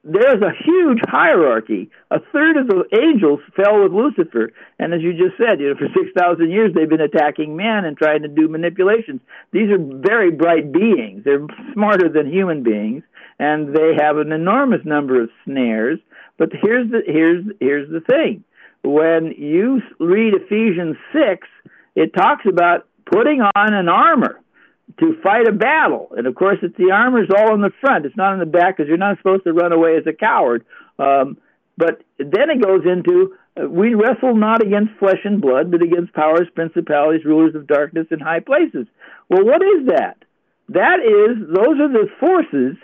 there's 0.04 0.41
a 0.41 0.52
huge 0.64 0.99
hierarchy. 1.08 1.89
A 2.10 2.20
third 2.34 2.58
of 2.58 2.68
the 2.68 2.86
angels 2.99 3.39
fell 3.56 3.84
with 3.84 3.91
Lucifer, 3.91 4.52
and 4.80 4.93
as 4.93 5.02
you 5.02 5.14
just 5.14 5.38
said, 5.38 5.60
you 5.60 5.70
know, 5.70 5.76
for 5.76 5.88
six 5.93 6.10
thousand 6.18 6.52
years 6.52 6.74
they've 6.74 6.89
been 6.89 7.02
attacking 7.02 7.56
man 7.56 7.86
and 7.86 7.95
trying 7.95 8.24
to 8.24 8.28
do 8.28 8.47
manipulations. 8.47 9.22
These 9.52 9.70
are 9.70 9.78
very 9.78 10.32
bright 10.32 10.72
beings. 10.72 11.24
They're 11.24 11.45
smarter 11.74 12.10
than 12.10 12.32
human 12.32 12.64
beings, 12.64 13.04
and 13.38 13.76
they 13.76 13.93
have 13.99 14.18
an 14.18 14.32
enormous 14.32 14.82
number 14.86 15.22
of 15.22 15.30
snares. 15.45 15.99
But 16.38 16.49
here's 16.62 16.89
the 16.89 17.02
here's 17.06 17.45
here's 17.60 17.89
the 17.91 18.02
thing: 18.02 18.43
when 18.84 19.34
you 19.38 19.82
read 19.99 20.34
Ephesians 20.34 20.97
six, 21.14 21.47
it 21.95 22.14
talks 22.16 22.45
about 22.47 22.88
putting 23.06 23.41
on 23.41 23.74
an 23.74 23.88
armor 23.88 24.39
to 25.00 25.16
fight 25.22 25.48
a 25.48 25.52
battle. 25.52 26.10
And 26.18 26.28
of 26.28 26.36
course, 26.36 26.58
it's 26.62 26.78
the 26.78 26.92
armor's 26.92 27.30
all 27.36 27.54
in 27.54 27.62
the 27.62 27.72
front. 27.82 28.06
It's 28.06 28.18
not 28.18 28.34
in 28.34 28.39
the 28.39 28.46
back 28.46 28.78
because 28.78 28.88
you're 28.88 28.98
not 28.98 29.18
supposed 29.18 29.44
to 29.46 29.54
run 29.54 29.72
away 29.72 29.98
as 29.98 30.08
a 30.08 30.14
coward. 30.14 30.66
Um, 31.00 31.38
but 31.78 32.02
then 32.18 32.50
it 32.50 32.62
goes 32.62 32.82
into 32.86 33.36
uh, 33.60 33.68
we 33.68 33.94
wrestle 33.94 34.36
not 34.36 34.62
against 34.62 34.92
flesh 35.00 35.20
and 35.24 35.42
blood, 35.42 35.72
but 35.72 35.82
against 35.82 36.14
powers, 36.14 36.48
principalities, 36.56 37.26
rulers 37.26 37.56
of 37.56 37.68
darkness 37.68 38.08
in 38.12 38.20
high 38.20 38.39
places. 38.39 38.88
Well, 39.30 39.46
what 39.46 39.62
is 39.62 39.88
that? 39.88 40.24
That 40.70 41.00
is, 41.00 41.48
those 41.48 41.80
are 41.80 41.92
the 41.92 42.08
forces 42.20 42.78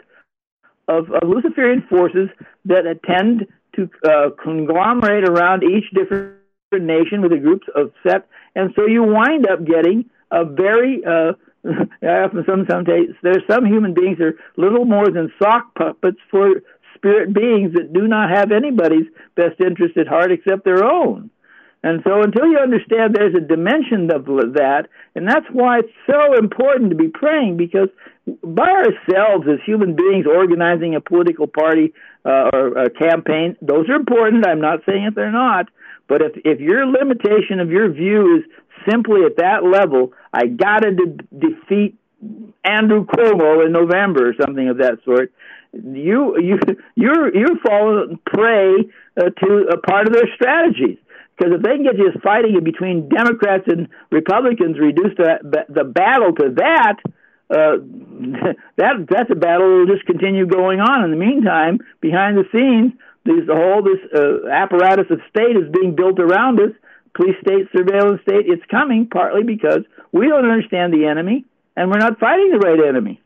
of, 0.88 1.10
of 1.12 1.28
Luciferian 1.28 1.86
forces 1.90 2.30
that 2.66 2.84
tend 3.06 3.48
to 3.76 3.90
uh, 4.06 4.30
conglomerate 4.44 5.24
around 5.24 5.64
each 5.64 5.86
different 5.94 6.36
nation 6.74 7.22
with 7.22 7.32
the 7.32 7.38
groups 7.38 7.68
of 7.76 7.92
set, 8.06 8.28
and 8.56 8.74
so 8.76 8.88
you 8.88 9.04
wind 9.04 9.48
up 9.48 9.66
getting 9.66 10.10
a 10.32 10.44
very 10.44 11.02
uh, 11.06 11.34
I 11.66 12.20
often 12.24 12.46
sometimes 12.48 12.88
there's 13.22 13.44
some 13.50 13.66
human 13.66 13.94
beings 13.94 14.20
are 14.20 14.36
little 14.58 14.86
more 14.86 15.10
than 15.10 15.32
sock 15.42 15.74
puppets 15.76 16.20
for 16.30 16.62
spirit 16.96 17.34
beings 17.34 17.74
that 17.74 17.94
do 17.94 18.08
not 18.08 18.30
have 18.30 18.52
anybody's 18.52 19.08
best 19.36 19.60
interest 19.60 19.98
at 19.98 20.08
heart 20.08 20.32
except 20.32 20.66
their 20.66 20.84
own. 20.84 21.30
And 21.84 22.02
so 22.06 22.22
until 22.22 22.48
you 22.48 22.58
understand 22.58 23.16
there's 23.16 23.36
a 23.36 23.40
dimension 23.40 24.12
of 24.12 24.26
that, 24.26 24.88
and 25.16 25.28
that's 25.28 25.46
why 25.52 25.80
it's 25.80 25.94
so 26.10 26.34
important 26.38 26.90
to 26.90 26.96
be 26.96 27.08
praying 27.08 27.58
because 27.58 27.90
by 28.44 28.70
ourselves 28.70 29.48
as 29.48 29.60
human 29.66 29.96
beings 29.96 30.26
organizing 30.26 30.96
a 30.96 31.02
political 31.02 31.48
party 31.48 31.94
uh, 32.26 32.50
or 32.52 32.78
a 32.78 32.90
campaign, 32.90 33.56
those 33.62 33.88
are 33.90 33.96
important. 33.96 34.46
I'm 34.46 34.62
not 34.62 34.80
saying 34.86 35.06
that 35.06 35.16
they're 35.16 35.32
not. 35.32 35.68
But 36.08 36.22
if, 36.22 36.32
if 36.44 36.60
your 36.60 36.86
limitation 36.86 37.60
of 37.60 37.70
your 37.70 37.92
view 37.92 38.38
is 38.38 38.44
simply 38.90 39.24
at 39.26 39.38
that 39.38 39.64
level, 39.64 40.14
I 40.34 40.48
got 40.48 40.80
to 40.80 40.92
de- 40.92 41.50
defeat 41.50 41.98
Andrew 42.64 43.06
Cuomo 43.06 43.66
in 43.66 43.72
November 43.72 44.30
or 44.30 44.34
something 44.40 44.70
of 44.70 44.78
that 44.78 45.00
sort. 45.06 45.32
you 45.74 46.38
you 46.40 46.60
you're 46.96 47.36
you're 47.36 47.60
falling 47.66 48.20
prey 48.26 48.74
uh, 49.18 49.30
to 49.30 49.68
a 49.72 49.78
part 49.78 50.08
of 50.08 50.14
their 50.14 50.28
strategies. 50.36 50.98
Because 51.38 51.54
if 51.54 51.62
they 51.62 51.76
can 51.76 51.84
get 51.84 51.98
you 51.98 52.12
fighting 52.24 52.60
between 52.64 53.10
Democrats 53.10 53.66
and 53.68 53.88
Republicans, 54.12 54.80
reduce 54.80 55.16
the 55.18 55.66
the 55.70 55.84
battle 55.84 56.34
to 56.34 56.50
that, 56.56 56.96
uh, 57.50 57.78
that 58.78 59.06
that's 59.10 59.30
a 59.30 59.36
battle 59.36 59.80
will 59.80 59.86
just 59.86 60.06
continue 60.06 60.48
going 60.48 60.80
on. 60.80 61.04
In 61.04 61.12
the 61.12 61.18
meantime, 61.18 61.80
behind 62.02 62.38
the 62.38 62.46
scenes, 62.52 62.94
these 63.26 63.46
the 63.46 63.56
whole 63.56 63.84
this 63.84 64.00
uh, 64.16 64.50
apparatus 64.50 65.06
of 65.12 65.20
state 65.30 65.56
is 65.56 65.70
being 65.72 65.96
built 65.96 66.20
around 66.20 66.60
us. 66.60 66.72
Police 67.14 67.36
state, 67.42 67.68
surveillance 67.76 68.22
state. 68.22 68.46
It's 68.48 68.64
coming 68.70 69.08
partly 69.08 69.44
because 69.44 69.82
we 70.12 70.28
don't 70.28 70.50
understand 70.50 70.94
the 70.94 71.06
enemy 71.06 71.46
and 71.76 71.90
we're 71.92 72.00
not 72.00 72.20
fighting 72.20 72.52
the 72.52 72.60
right 72.60 72.80
enemy. 72.88 73.22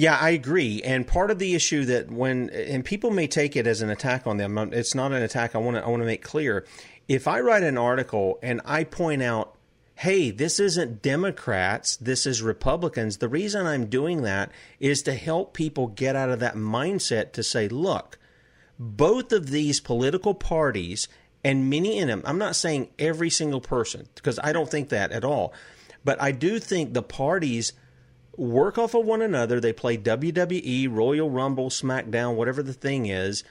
Yeah, 0.00 0.16
I 0.16 0.30
agree. 0.30 0.80
And 0.82 1.06
part 1.06 1.30
of 1.30 1.38
the 1.38 1.54
issue 1.54 1.84
that 1.84 2.10
when 2.10 2.48
and 2.48 2.82
people 2.82 3.10
may 3.10 3.26
take 3.26 3.54
it 3.54 3.66
as 3.66 3.82
an 3.82 3.90
attack 3.90 4.26
on 4.26 4.38
them, 4.38 4.56
it's 4.72 4.94
not 4.94 5.12
an 5.12 5.22
attack. 5.22 5.54
I 5.54 5.58
want 5.58 5.76
to 5.76 5.84
I 5.84 5.88
want 5.88 6.00
to 6.00 6.06
make 6.06 6.22
clear. 6.22 6.64
If 7.06 7.28
I 7.28 7.40
write 7.40 7.64
an 7.64 7.76
article 7.76 8.38
and 8.42 8.62
I 8.64 8.84
point 8.84 9.22
out, 9.22 9.58
"Hey, 9.96 10.30
this 10.30 10.58
isn't 10.58 11.02
Democrats, 11.02 11.96
this 11.96 12.24
is 12.24 12.40
Republicans." 12.40 13.18
The 13.18 13.28
reason 13.28 13.66
I'm 13.66 13.90
doing 13.90 14.22
that 14.22 14.50
is 14.78 15.02
to 15.02 15.12
help 15.12 15.52
people 15.52 15.88
get 15.88 16.16
out 16.16 16.30
of 16.30 16.40
that 16.40 16.54
mindset 16.54 17.32
to 17.32 17.42
say, 17.42 17.68
"Look, 17.68 18.18
both 18.78 19.32
of 19.32 19.50
these 19.50 19.80
political 19.80 20.32
parties 20.32 21.08
and 21.44 21.68
many 21.68 21.98
in 21.98 22.08
them, 22.08 22.22
I'm 22.24 22.38
not 22.38 22.56
saying 22.56 22.88
every 22.98 23.28
single 23.28 23.60
person 23.60 24.08
because 24.14 24.40
I 24.42 24.54
don't 24.54 24.70
think 24.70 24.88
that 24.88 25.12
at 25.12 25.26
all, 25.26 25.52
but 26.06 26.18
I 26.22 26.32
do 26.32 26.58
think 26.58 26.94
the 26.94 27.02
parties 27.02 27.74
work 28.36 28.78
off 28.78 28.94
of 28.94 29.04
one 29.04 29.22
another. 29.22 29.60
They 29.60 29.72
play 29.72 29.96
WWE, 29.96 30.88
Royal 30.90 31.30
Rumble, 31.30 31.70
SmackDown, 31.70 32.36
whatever 32.36 32.62
the 32.62 32.72
thing 32.72 33.06
is, 33.06 33.44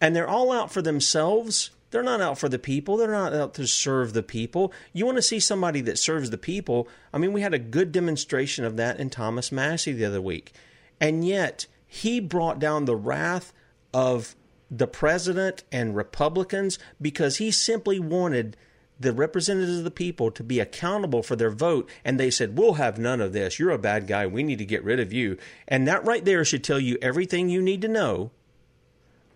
and 0.00 0.14
they're 0.14 0.28
all 0.28 0.52
out 0.52 0.72
for 0.72 0.82
themselves. 0.82 1.70
They're 1.90 2.02
not 2.02 2.20
out 2.20 2.38
for 2.38 2.48
the 2.48 2.58
people. 2.58 2.96
They're 2.96 3.08
not 3.08 3.32
out 3.32 3.54
to 3.54 3.68
serve 3.68 4.12
the 4.12 4.22
people. 4.22 4.72
You 4.92 5.06
want 5.06 5.16
to 5.16 5.22
see 5.22 5.38
somebody 5.38 5.80
that 5.82 5.98
serves 5.98 6.30
the 6.30 6.38
people. 6.38 6.88
I 7.12 7.18
mean, 7.18 7.32
we 7.32 7.40
had 7.40 7.54
a 7.54 7.58
good 7.58 7.92
demonstration 7.92 8.64
of 8.64 8.76
that 8.76 8.98
in 8.98 9.10
Thomas 9.10 9.52
Massie 9.52 9.92
the 9.92 10.04
other 10.04 10.20
week. 10.20 10.52
And 11.00 11.24
yet, 11.24 11.66
he 11.86 12.18
brought 12.18 12.58
down 12.58 12.84
the 12.84 12.96
wrath 12.96 13.52
of 13.92 14.34
the 14.68 14.88
president 14.88 15.62
and 15.70 15.94
Republicans 15.94 16.80
because 17.00 17.36
he 17.36 17.52
simply 17.52 18.00
wanted 18.00 18.56
the 19.04 19.12
representatives 19.12 19.78
of 19.78 19.84
the 19.84 19.90
people 19.90 20.30
to 20.32 20.42
be 20.42 20.58
accountable 20.58 21.22
for 21.22 21.36
their 21.36 21.50
vote. 21.50 21.88
And 22.04 22.18
they 22.18 22.30
said, 22.30 22.58
We'll 22.58 22.74
have 22.74 22.98
none 22.98 23.20
of 23.20 23.32
this. 23.32 23.58
You're 23.58 23.70
a 23.70 23.78
bad 23.78 24.06
guy. 24.06 24.26
We 24.26 24.42
need 24.42 24.58
to 24.58 24.64
get 24.64 24.82
rid 24.82 24.98
of 24.98 25.12
you. 25.12 25.38
And 25.68 25.86
that 25.86 26.04
right 26.04 26.24
there 26.24 26.44
should 26.44 26.64
tell 26.64 26.80
you 26.80 26.98
everything 27.00 27.48
you 27.48 27.62
need 27.62 27.82
to 27.82 27.88
know 27.88 28.32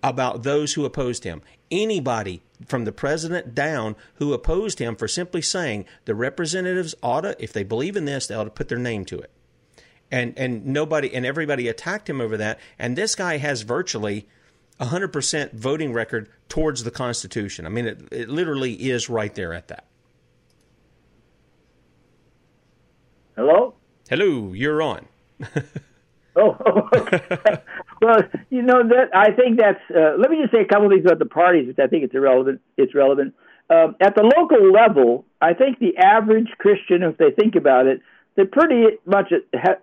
about 0.02 0.42
those 0.42 0.74
who 0.74 0.84
opposed 0.84 1.24
him. 1.24 1.42
Anybody 1.70 2.42
from 2.66 2.84
the 2.84 2.92
president 2.92 3.54
down 3.54 3.94
who 4.14 4.32
opposed 4.32 4.78
him 4.78 4.96
for 4.96 5.06
simply 5.06 5.42
saying 5.42 5.84
the 6.04 6.14
representatives 6.14 6.94
ought 7.02 7.22
to, 7.22 7.36
if 7.42 7.52
they 7.52 7.62
believe 7.62 7.96
in 7.96 8.04
this, 8.04 8.26
they 8.26 8.34
ought 8.34 8.44
to 8.44 8.50
put 8.50 8.68
their 8.68 8.78
name 8.78 9.04
to 9.06 9.18
it. 9.18 9.30
And 10.10 10.32
and 10.38 10.64
nobody 10.64 11.14
and 11.14 11.26
everybody 11.26 11.68
attacked 11.68 12.08
him 12.08 12.20
over 12.20 12.36
that. 12.38 12.58
And 12.78 12.96
this 12.96 13.14
guy 13.14 13.36
has 13.36 13.62
virtually 13.62 14.26
100% 14.80 15.52
voting 15.52 15.92
record 15.92 16.28
towards 16.48 16.84
the 16.84 16.90
Constitution. 16.90 17.66
I 17.66 17.68
mean, 17.68 17.86
it, 17.86 18.02
it 18.10 18.28
literally 18.28 18.74
is 18.74 19.08
right 19.08 19.34
there 19.34 19.52
at 19.52 19.68
that. 19.68 19.86
Hello? 23.36 23.74
Hello, 24.08 24.52
you're 24.52 24.82
on. 24.82 25.06
oh, 26.36 26.88
okay. 26.94 27.20
well, 28.02 28.22
you 28.50 28.62
know 28.62 28.82
that 28.88 29.10
I 29.14 29.30
think 29.32 29.58
that's. 29.58 29.80
Uh, 29.94 30.16
let 30.18 30.30
me 30.30 30.38
just 30.40 30.52
say 30.52 30.62
a 30.62 30.64
couple 30.64 30.86
of 30.86 30.92
things 30.92 31.04
about 31.04 31.18
the 31.20 31.26
parties, 31.26 31.68
which 31.68 31.78
I 31.78 31.86
think 31.86 32.04
it's 32.04 32.14
irrelevant. 32.14 32.60
It's 32.76 32.94
relevant 32.94 33.34
um, 33.70 33.96
at 34.00 34.14
the 34.16 34.22
local 34.22 34.72
level. 34.72 35.24
I 35.40 35.54
think 35.54 35.78
the 35.78 35.96
average 35.98 36.48
Christian, 36.58 37.02
if 37.02 37.16
they 37.18 37.30
think 37.30 37.54
about 37.54 37.86
it, 37.86 38.00
they're 38.34 38.46
pretty 38.46 38.98
much. 39.04 39.32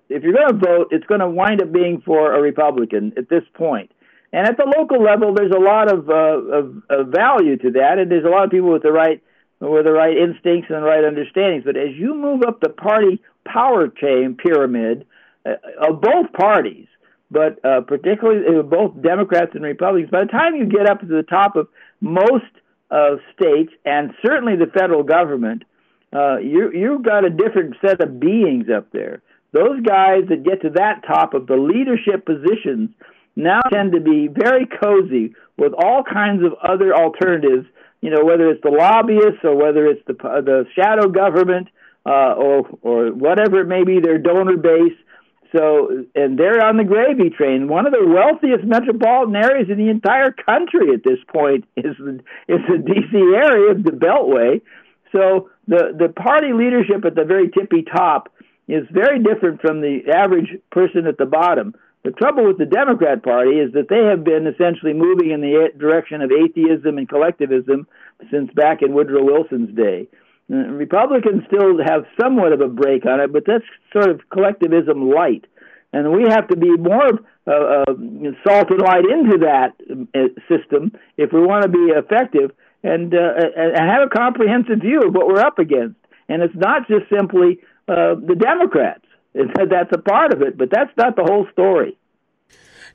If 0.10 0.24
you're 0.24 0.34
going 0.34 0.48
to 0.48 0.58
vote, 0.58 0.88
it's 0.92 1.06
going 1.06 1.22
to 1.22 1.30
wind 1.30 1.62
up 1.62 1.72
being 1.72 2.02
for 2.06 2.34
a 2.34 2.42
Republican 2.42 3.14
at 3.18 3.30
this 3.30 3.44
point. 3.54 3.92
And 4.34 4.48
at 4.48 4.58
the 4.58 4.72
local 4.78 5.02
level, 5.02 5.34
there's 5.34 5.54
a 5.56 5.60
lot 5.60 5.92
of, 5.92 6.10
uh, 6.10 6.14
of, 6.14 6.84
of 6.90 7.08
value 7.08 7.58
to 7.58 7.72
that, 7.72 8.00
and 8.00 8.12
there's 8.12 8.26
a 8.26 8.30
lot 8.30 8.44
of 8.44 8.52
people 8.52 8.72
with 8.72 8.84
the 8.84 8.92
right 8.92 9.22
with 9.62 9.86
the 9.86 9.92
right 9.92 10.18
instincts 10.18 10.70
and 10.70 10.84
the 10.84 10.88
right 10.88 11.04
understandings. 11.04 11.64
But 11.64 11.78
as 11.78 11.96
you 11.96 12.14
move 12.14 12.44
up 12.46 12.60
the 12.60 12.70
party 12.70 13.22
power 13.46 13.88
chain 13.88 14.36
pyramid 14.36 15.06
uh, 15.46 15.54
of 15.82 16.02
both 16.02 16.32
parties, 16.34 16.88
but 17.32 17.64
uh, 17.64 17.82
particularly 17.82 18.60
uh, 18.60 18.62
both 18.64 19.02
Democrats 19.02 19.52
and 19.56 19.64
Republicans, 19.64 20.12
by 20.12 20.26
the 20.26 20.32
time 20.32 20.56
you 20.56 20.66
get 20.66 20.90
up 20.90 21.00
to 21.00 21.06
the 21.06 21.24
top 21.24 21.56
of 21.56 21.68
most 22.02 22.44
uh, 22.92 23.16
states 23.34 23.72
and 23.86 24.12
certainly 24.26 24.56
the 24.56 24.72
federal 24.78 25.04
government, 25.04 25.64
uh, 26.14 26.38
you 26.38 26.72
you've 26.72 27.04
got 27.04 27.26
a 27.26 27.30
different 27.30 27.76
set 27.82 28.02
of 28.02 28.20
beings 28.20 28.66
up 28.70 28.92
there. 28.92 29.22
Those 29.54 29.82
guys 29.82 30.24
that 30.30 30.44
get 30.44 30.62
to 30.62 30.70
that 30.72 31.04
top 31.08 31.34
of 31.34 31.48
the 31.48 31.56
leadership 31.56 32.26
positions 32.26 32.90
now 33.36 33.62
tend 33.72 33.92
to 33.94 34.00
be 34.00 34.28
very 34.28 34.66
cozy 34.66 35.34
with 35.58 35.74
all 35.74 36.04
kinds 36.04 36.44
of 36.44 36.54
other 36.64 36.96
alternatives. 36.96 37.68
You 38.02 38.12
know, 38.12 38.24
whether 38.24 38.50
it's 38.50 38.62
the 38.62 38.70
lobbyists 38.70 39.44
or 39.44 39.56
whether 39.56 39.88
it's 39.88 40.06
the 40.08 40.14
the 40.14 40.66
shadow 40.76 41.10
government 41.10 41.68
uh, 42.06 42.34
or 42.34 42.68
or 42.82 43.12
whatever 43.12 43.62
it 43.62 43.68
may 43.68 43.84
be, 43.84 44.00
their 44.00 44.18
donor 44.18 44.58
base. 44.58 44.94
So, 45.56 46.06
and 46.16 46.38
they're 46.38 46.66
on 46.66 46.76
the 46.76 46.84
gravy 46.84 47.30
train. 47.30 47.70
One 47.70 47.86
of 47.86 47.94
the 47.94 48.06
wealthiest 48.06 48.66
metropolitan 48.66 49.36
areas 49.36 49.70
in 49.70 49.78
the 49.78 49.90
entire 49.90 50.32
country 50.32 50.94
at 50.94 51.04
this 51.04 51.20
point 51.32 51.64
is 51.78 51.96
the, 51.98 52.20
is 52.50 52.60
the 52.68 52.78
D.C. 52.78 53.18
area, 53.18 53.74
the 53.74 53.92
Beltway. 53.92 54.62
So, 55.12 55.50
the 55.68 55.96
the 55.98 56.10
party 56.10 56.52
leadership 56.54 57.06
at 57.06 57.16
the 57.16 57.24
very 57.24 57.50
tippy 57.50 57.84
top 57.84 58.34
is 58.68 58.86
very 58.92 59.22
different 59.22 59.62
from 59.62 59.82
the 59.82 60.00
average 60.14 60.58
person 60.72 61.08
at 61.08 61.18
the 61.18 61.26
bottom. 61.26 61.74
The 62.06 62.12
trouble 62.12 62.46
with 62.46 62.60
the 62.60 62.68
Democrat 62.68 63.24
Party 63.24 63.58
is 63.58 63.74
that 63.74 63.90
they 63.90 64.06
have 64.06 64.24
been 64.24 64.46
essentially 64.46 64.94
moving 64.94 65.32
in 65.32 65.42
the 65.42 65.70
direction 65.76 66.22
of 66.22 66.32
atheism 66.32 67.00
and 67.00 67.10
collectivism 67.10 67.88
since 68.30 68.52
back 68.54 68.84
in 68.84 68.94
Woodrow 68.94 69.24
Wilson's 69.24 69.76
day. 69.76 70.08
Uh, 70.54 70.70
Republicans 70.70 71.42
still 71.48 71.82
have 71.84 72.06
somewhat 72.22 72.54
of 72.54 72.62
a 72.62 72.68
break 72.68 73.08
on 73.08 73.20
it, 73.20 73.34
but 73.34 73.42
that's 73.48 73.66
sort 73.92 74.08
of 74.08 74.22
collectivism 74.30 75.10
light. 75.10 75.46
And 75.94 76.12
we 76.12 76.30
have 76.30 76.48
to 76.50 76.56
be 76.56 76.78
more 76.78 77.26
uh, 77.48 77.52
uh, 77.52 77.94
salt 78.46 78.70
and 78.70 78.82
light 78.82 79.06
into 79.10 79.40
that 79.40 79.74
uh, 80.14 80.30
system 80.48 80.92
if 81.18 81.34
we 81.34 81.42
want 81.42 81.64
to 81.64 81.70
be 81.70 81.90
effective 81.90 82.52
and, 82.84 83.16
uh, 83.16 83.34
and 83.58 83.90
have 83.90 84.06
a 84.06 84.16
comprehensive 84.16 84.82
view 84.82 85.02
of 85.08 85.16
what 85.16 85.26
we're 85.26 85.42
up 85.42 85.58
against. 85.58 85.98
And 86.30 86.44
it's 86.44 86.56
not 86.56 86.88
just 86.88 87.10
simply 87.10 87.62
uh, 87.88 88.14
the 88.14 88.36
Democrats. 88.38 89.05
That's 89.36 89.92
a 89.92 89.98
part 89.98 90.34
of 90.34 90.42
it, 90.42 90.58
but 90.58 90.70
that's 90.72 90.96
not 90.98 91.16
the 91.16 91.24
whole 91.24 91.48
story. 91.52 91.98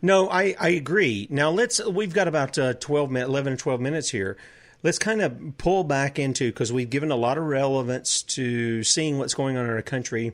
No, 0.02 0.30
I, 0.30 0.54
I 0.58 0.70
agree. 0.70 1.26
Now 1.30 1.50
let's 1.50 1.84
we've 1.84 2.14
got 2.14 2.26
about 2.26 2.58
uh, 2.58 2.74
12 2.74 3.10
minutes, 3.10 3.28
11 3.28 3.52
or 3.52 3.56
12 3.56 3.80
minutes 3.80 4.10
here. 4.10 4.36
Let's 4.82 4.98
kind 4.98 5.20
of 5.20 5.58
pull 5.58 5.84
back 5.84 6.18
into 6.18 6.50
because 6.50 6.72
we've 6.72 6.88
given 6.88 7.10
a 7.10 7.16
lot 7.16 7.36
of 7.36 7.44
relevance 7.44 8.22
to 8.22 8.82
seeing 8.82 9.18
what's 9.18 9.34
going 9.34 9.58
on 9.58 9.66
in 9.66 9.70
our 9.70 9.82
country, 9.82 10.32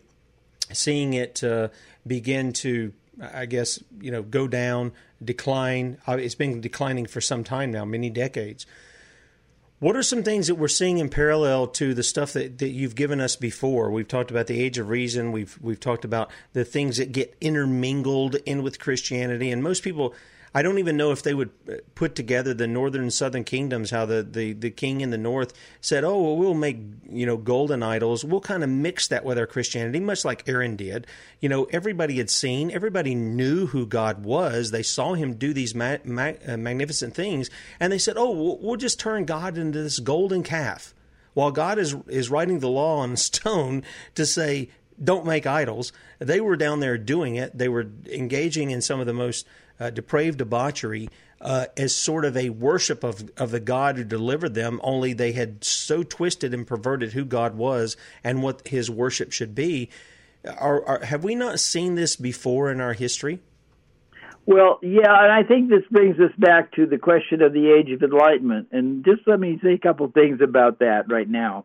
seeing 0.72 1.14
it 1.14 1.42
uh, 1.42 1.68
begin 2.06 2.52
to 2.54 2.92
I 3.20 3.46
guess, 3.46 3.82
you 4.00 4.10
know, 4.10 4.22
go 4.22 4.46
down, 4.46 4.92
decline. 5.24 5.98
Uh, 6.06 6.18
it's 6.18 6.34
been 6.34 6.60
declining 6.60 7.06
for 7.06 7.20
some 7.20 7.44
time 7.44 7.70
now, 7.70 7.84
many 7.84 8.10
decades. 8.10 8.66
What 9.78 9.94
are 9.94 10.02
some 10.02 10.22
things 10.22 10.46
that 10.46 10.54
we're 10.54 10.68
seeing 10.68 10.98
in 10.98 11.10
parallel 11.10 11.66
to 11.68 11.92
the 11.92 12.02
stuff 12.02 12.32
that, 12.32 12.58
that 12.58 12.70
you've 12.70 12.94
given 12.94 13.20
us 13.20 13.36
before? 13.36 13.90
We've 13.90 14.08
talked 14.08 14.30
about 14.30 14.46
the 14.46 14.58
age 14.58 14.78
of 14.78 14.88
reason. 14.88 15.32
We've 15.32 15.58
we've 15.60 15.80
talked 15.80 16.04
about 16.04 16.30
the 16.54 16.64
things 16.64 16.96
that 16.96 17.12
get 17.12 17.36
intermingled 17.42 18.36
in 18.46 18.62
with 18.62 18.78
Christianity, 18.78 19.50
and 19.50 19.62
most 19.62 19.82
people 19.82 20.14
I 20.56 20.62
don't 20.62 20.78
even 20.78 20.96
know 20.96 21.12
if 21.12 21.22
they 21.22 21.34
would 21.34 21.50
uh, 21.68 21.74
put 21.94 22.14
together 22.14 22.54
the 22.54 22.66
northern 22.66 23.02
and 23.02 23.12
southern 23.12 23.44
kingdoms. 23.44 23.90
How 23.90 24.06
the, 24.06 24.22
the, 24.22 24.54
the 24.54 24.70
king 24.70 25.02
in 25.02 25.10
the 25.10 25.18
north 25.18 25.52
said, 25.82 26.02
"Oh, 26.02 26.18
well, 26.18 26.36
we'll 26.38 26.54
make 26.54 26.78
you 27.10 27.26
know 27.26 27.36
golden 27.36 27.82
idols. 27.82 28.24
We'll 28.24 28.40
kind 28.40 28.64
of 28.64 28.70
mix 28.70 29.06
that 29.08 29.22
with 29.22 29.38
our 29.38 29.46
Christianity, 29.46 30.00
much 30.00 30.24
like 30.24 30.48
Aaron 30.48 30.74
did. 30.74 31.06
You 31.40 31.50
know, 31.50 31.64
everybody 31.64 32.16
had 32.16 32.30
seen, 32.30 32.70
everybody 32.70 33.14
knew 33.14 33.66
who 33.66 33.84
God 33.84 34.24
was. 34.24 34.70
They 34.70 34.82
saw 34.82 35.12
Him 35.12 35.34
do 35.34 35.52
these 35.52 35.74
ma- 35.74 35.98
ma- 36.04 36.32
uh, 36.48 36.56
magnificent 36.56 37.14
things, 37.14 37.50
and 37.78 37.92
they 37.92 37.98
said, 37.98 38.16
"Oh, 38.16 38.30
we'll, 38.30 38.58
we'll 38.58 38.76
just 38.76 38.98
turn 38.98 39.26
God 39.26 39.58
into 39.58 39.82
this 39.82 39.98
golden 39.98 40.42
calf." 40.42 40.94
While 41.34 41.50
God 41.50 41.78
is 41.78 41.94
is 42.08 42.30
writing 42.30 42.60
the 42.60 42.70
law 42.70 43.00
on 43.00 43.16
stone 43.18 43.82
to 44.14 44.24
say, 44.24 44.70
"Don't 45.04 45.26
make 45.26 45.46
idols," 45.46 45.92
they 46.18 46.40
were 46.40 46.56
down 46.56 46.80
there 46.80 46.96
doing 46.96 47.36
it. 47.36 47.58
They 47.58 47.68
were 47.68 47.86
engaging 48.10 48.70
in 48.70 48.80
some 48.80 49.00
of 49.00 49.06
the 49.06 49.12
most 49.12 49.46
uh, 49.78 49.90
depraved 49.90 50.38
debauchery 50.38 51.08
uh, 51.40 51.66
as 51.76 51.94
sort 51.94 52.24
of 52.24 52.36
a 52.36 52.50
worship 52.50 53.04
of, 53.04 53.30
of 53.36 53.50
the 53.50 53.60
God 53.60 53.96
who 53.96 54.04
delivered 54.04 54.54
them, 54.54 54.80
only 54.82 55.12
they 55.12 55.32
had 55.32 55.62
so 55.62 56.02
twisted 56.02 56.54
and 56.54 56.66
perverted 56.66 57.12
who 57.12 57.24
God 57.24 57.56
was 57.56 57.96
and 58.24 58.42
what 58.42 58.66
his 58.68 58.90
worship 58.90 59.32
should 59.32 59.54
be. 59.54 59.90
Are, 60.58 60.84
are, 60.86 61.04
have 61.04 61.24
we 61.24 61.34
not 61.34 61.60
seen 61.60 61.94
this 61.94 62.16
before 62.16 62.70
in 62.70 62.80
our 62.80 62.94
history? 62.94 63.40
Well, 64.46 64.78
yeah, 64.80 65.24
and 65.24 65.32
I 65.32 65.42
think 65.42 65.68
this 65.68 65.82
brings 65.90 66.20
us 66.20 66.30
back 66.38 66.72
to 66.72 66.86
the 66.86 66.98
question 66.98 67.42
of 67.42 67.52
the 67.52 67.72
age 67.72 67.90
of 67.90 68.00
enlightenment. 68.02 68.68
And 68.70 69.04
just 69.04 69.22
let 69.26 69.40
me 69.40 69.58
say 69.62 69.72
a 69.72 69.78
couple 69.78 70.08
things 70.08 70.40
about 70.40 70.78
that 70.78 71.10
right 71.10 71.28
now. 71.28 71.64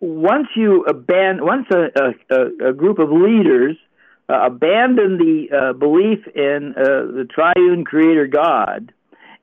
Once 0.00 0.48
you 0.56 0.84
abandon, 0.84 1.44
once 1.44 1.66
a, 1.70 2.14
a, 2.30 2.70
a 2.70 2.72
group 2.72 2.98
of 2.98 3.10
leaders 3.10 3.76
uh, 4.28 4.46
abandon 4.46 5.18
the 5.18 5.46
uh, 5.54 5.72
belief 5.74 6.26
in 6.34 6.74
uh, 6.76 7.12
the 7.12 7.26
triune 7.32 7.84
creator 7.84 8.26
God, 8.26 8.92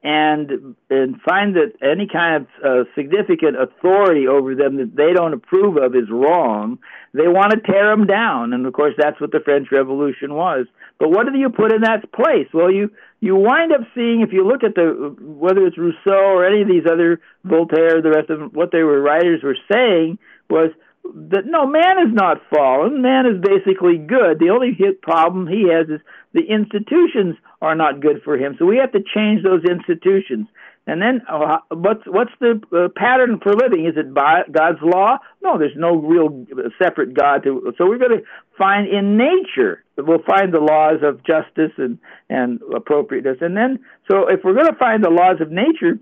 and 0.03 0.75
and 0.89 1.21
find 1.21 1.55
that 1.55 1.73
any 1.83 2.07
kind 2.11 2.43
of 2.43 2.47
uh, 2.65 2.83
significant 2.95 3.55
authority 3.61 4.27
over 4.27 4.55
them 4.55 4.77
that 4.77 4.95
they 4.95 5.13
don't 5.13 5.33
approve 5.33 5.77
of 5.77 5.95
is 5.95 6.09
wrong, 6.09 6.79
they 7.13 7.27
want 7.27 7.51
to 7.51 7.59
tear 7.59 7.95
them 7.95 8.07
down. 8.07 8.53
And 8.53 8.65
of 8.65 8.73
course, 8.73 8.95
that's 8.97 9.21
what 9.21 9.31
the 9.31 9.41
French 9.43 9.67
Revolution 9.71 10.33
was. 10.33 10.65
But 10.97 11.09
what 11.09 11.31
do 11.31 11.37
you 11.37 11.49
put 11.49 11.71
in 11.71 11.81
that 11.81 12.11
place? 12.13 12.47
Well, 12.53 12.71
you 12.71 12.89
you 13.19 13.35
wind 13.35 13.71
up 13.71 13.81
seeing 13.93 14.21
if 14.21 14.33
you 14.33 14.47
look 14.47 14.63
at 14.63 14.73
the 14.73 15.15
whether 15.19 15.65
it's 15.67 15.77
Rousseau 15.77 16.33
or 16.33 16.45
any 16.45 16.63
of 16.63 16.67
these 16.67 16.85
other 16.91 17.21
Voltaire, 17.43 18.01
the 18.01 18.09
rest 18.09 18.31
of 18.31 18.39
them, 18.39 18.49
what 18.53 18.71
they 18.71 18.81
were 18.81 19.01
writers 19.01 19.43
were 19.43 19.57
saying 19.71 20.17
was 20.49 20.71
that 21.03 21.45
no 21.45 21.65
man 21.65 21.99
is 22.07 22.13
not 22.13 22.41
fallen. 22.53 23.01
Man 23.01 23.25
is 23.25 23.41
basically 23.41 23.97
good. 23.97 24.39
The 24.39 24.49
only 24.49 24.77
problem 25.01 25.47
he 25.47 25.69
has 25.69 25.87
is 25.89 25.99
the 26.33 26.45
institutions 26.47 27.35
are 27.61 27.75
not 27.75 28.01
good 28.01 28.21
for 28.23 28.37
him. 28.37 28.55
So 28.57 28.65
we 28.65 28.77
have 28.77 28.91
to 28.93 29.03
change 29.15 29.43
those 29.43 29.63
institutions. 29.65 30.47
And 30.87 31.01
then 31.01 31.21
uh, 31.29 31.57
what's 31.69 32.01
what's 32.07 32.31
the 32.39 32.59
uh, 32.73 32.89
pattern 32.95 33.39
for 33.41 33.53
living? 33.53 33.85
Is 33.85 33.97
it 33.97 34.13
by 34.13 34.41
god's 34.51 34.79
law? 34.81 35.19
No 35.43 35.57
there's 35.57 35.75
no 35.75 35.95
real 35.95 36.45
separate 36.81 37.13
god 37.13 37.43
to 37.43 37.73
so 37.77 37.87
we're 37.87 37.99
going 37.99 38.17
to 38.17 38.23
find 38.57 38.87
in 38.87 39.15
nature 39.15 39.83
we'll 39.97 40.23
find 40.23 40.51
the 40.51 40.59
laws 40.59 41.01
of 41.03 41.23
justice 41.23 41.71
and 41.77 41.99
and 42.29 42.61
appropriateness. 42.75 43.37
And 43.41 43.55
then 43.55 43.79
so 44.09 44.27
if 44.27 44.43
we're 44.43 44.55
going 44.55 44.71
to 44.71 44.79
find 44.79 45.03
the 45.03 45.11
laws 45.11 45.39
of 45.39 45.51
nature 45.51 45.99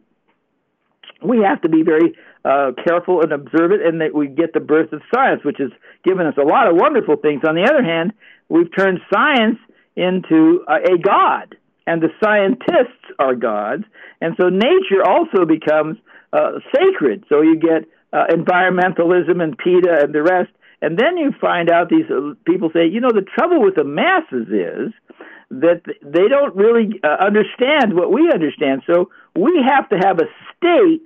we 1.22 1.40
have 1.40 1.62
to 1.62 1.70
be 1.70 1.84
very 1.84 2.16
uh, 2.46 2.72
careful 2.86 3.22
and 3.22 3.32
observant, 3.32 3.86
and 3.86 4.02
that 4.02 4.14
we 4.14 4.28
get 4.28 4.54
the 4.54 4.60
birth 4.60 4.92
of 4.94 5.02
science, 5.14 5.44
which 5.44 5.58
has 5.60 5.72
given 6.04 6.26
us 6.26 6.36
a 6.38 6.46
lot 6.46 6.68
of 6.68 6.76
wonderful 6.76 7.18
things. 7.18 7.42
On 7.48 7.56
the 7.56 7.64
other 7.64 7.84
hand, 7.84 8.14
we've 8.48 8.74
turned 8.76 9.00
science 9.14 9.58
into 9.96 10.64
a, 10.68 10.94
a 10.94 10.98
god, 10.98 11.56
and 11.86 12.02
the 12.02 12.10
scientists 12.24 13.04
are 13.20 13.36
gods, 13.36 13.84
and 14.22 14.36
so 14.40 14.50
nature 14.50 15.04
also 15.06 15.46
becomes 15.46 15.98
uh, 16.32 16.60
sacred. 16.74 17.26
So 17.30 17.42
you 17.42 17.58
get 17.60 17.86
uh, 18.14 18.26
environmentalism 18.32 19.42
and 19.44 19.58
PETA 19.58 20.04
and 20.04 20.14
the 20.14 20.24
rest, 20.24 20.52
and 20.82 20.98
then 20.98 21.18
you 21.18 21.34
find 21.42 21.70
out 21.70 21.90
these 21.90 22.10
uh, 22.10 22.34
people 22.46 22.70
say, 22.74 22.88
you 22.88 23.02
know, 23.02 23.12
the 23.12 23.26
trouble 23.36 23.62
with 23.62 23.76
the 23.76 23.84
masses 23.84 24.48
is 24.48 24.94
that 25.52 25.82
they 26.04 26.28
don't 26.28 26.56
really 26.56 27.00
uh, 27.04 27.18
understand 27.20 27.96
what 27.96 28.12
we 28.12 28.32
understand. 28.32 28.84
So 28.88 29.10
we 29.36 29.62
have 29.68 29.90
to 29.90 29.98
have 29.98 30.20
a 30.20 30.30
state 30.56 31.06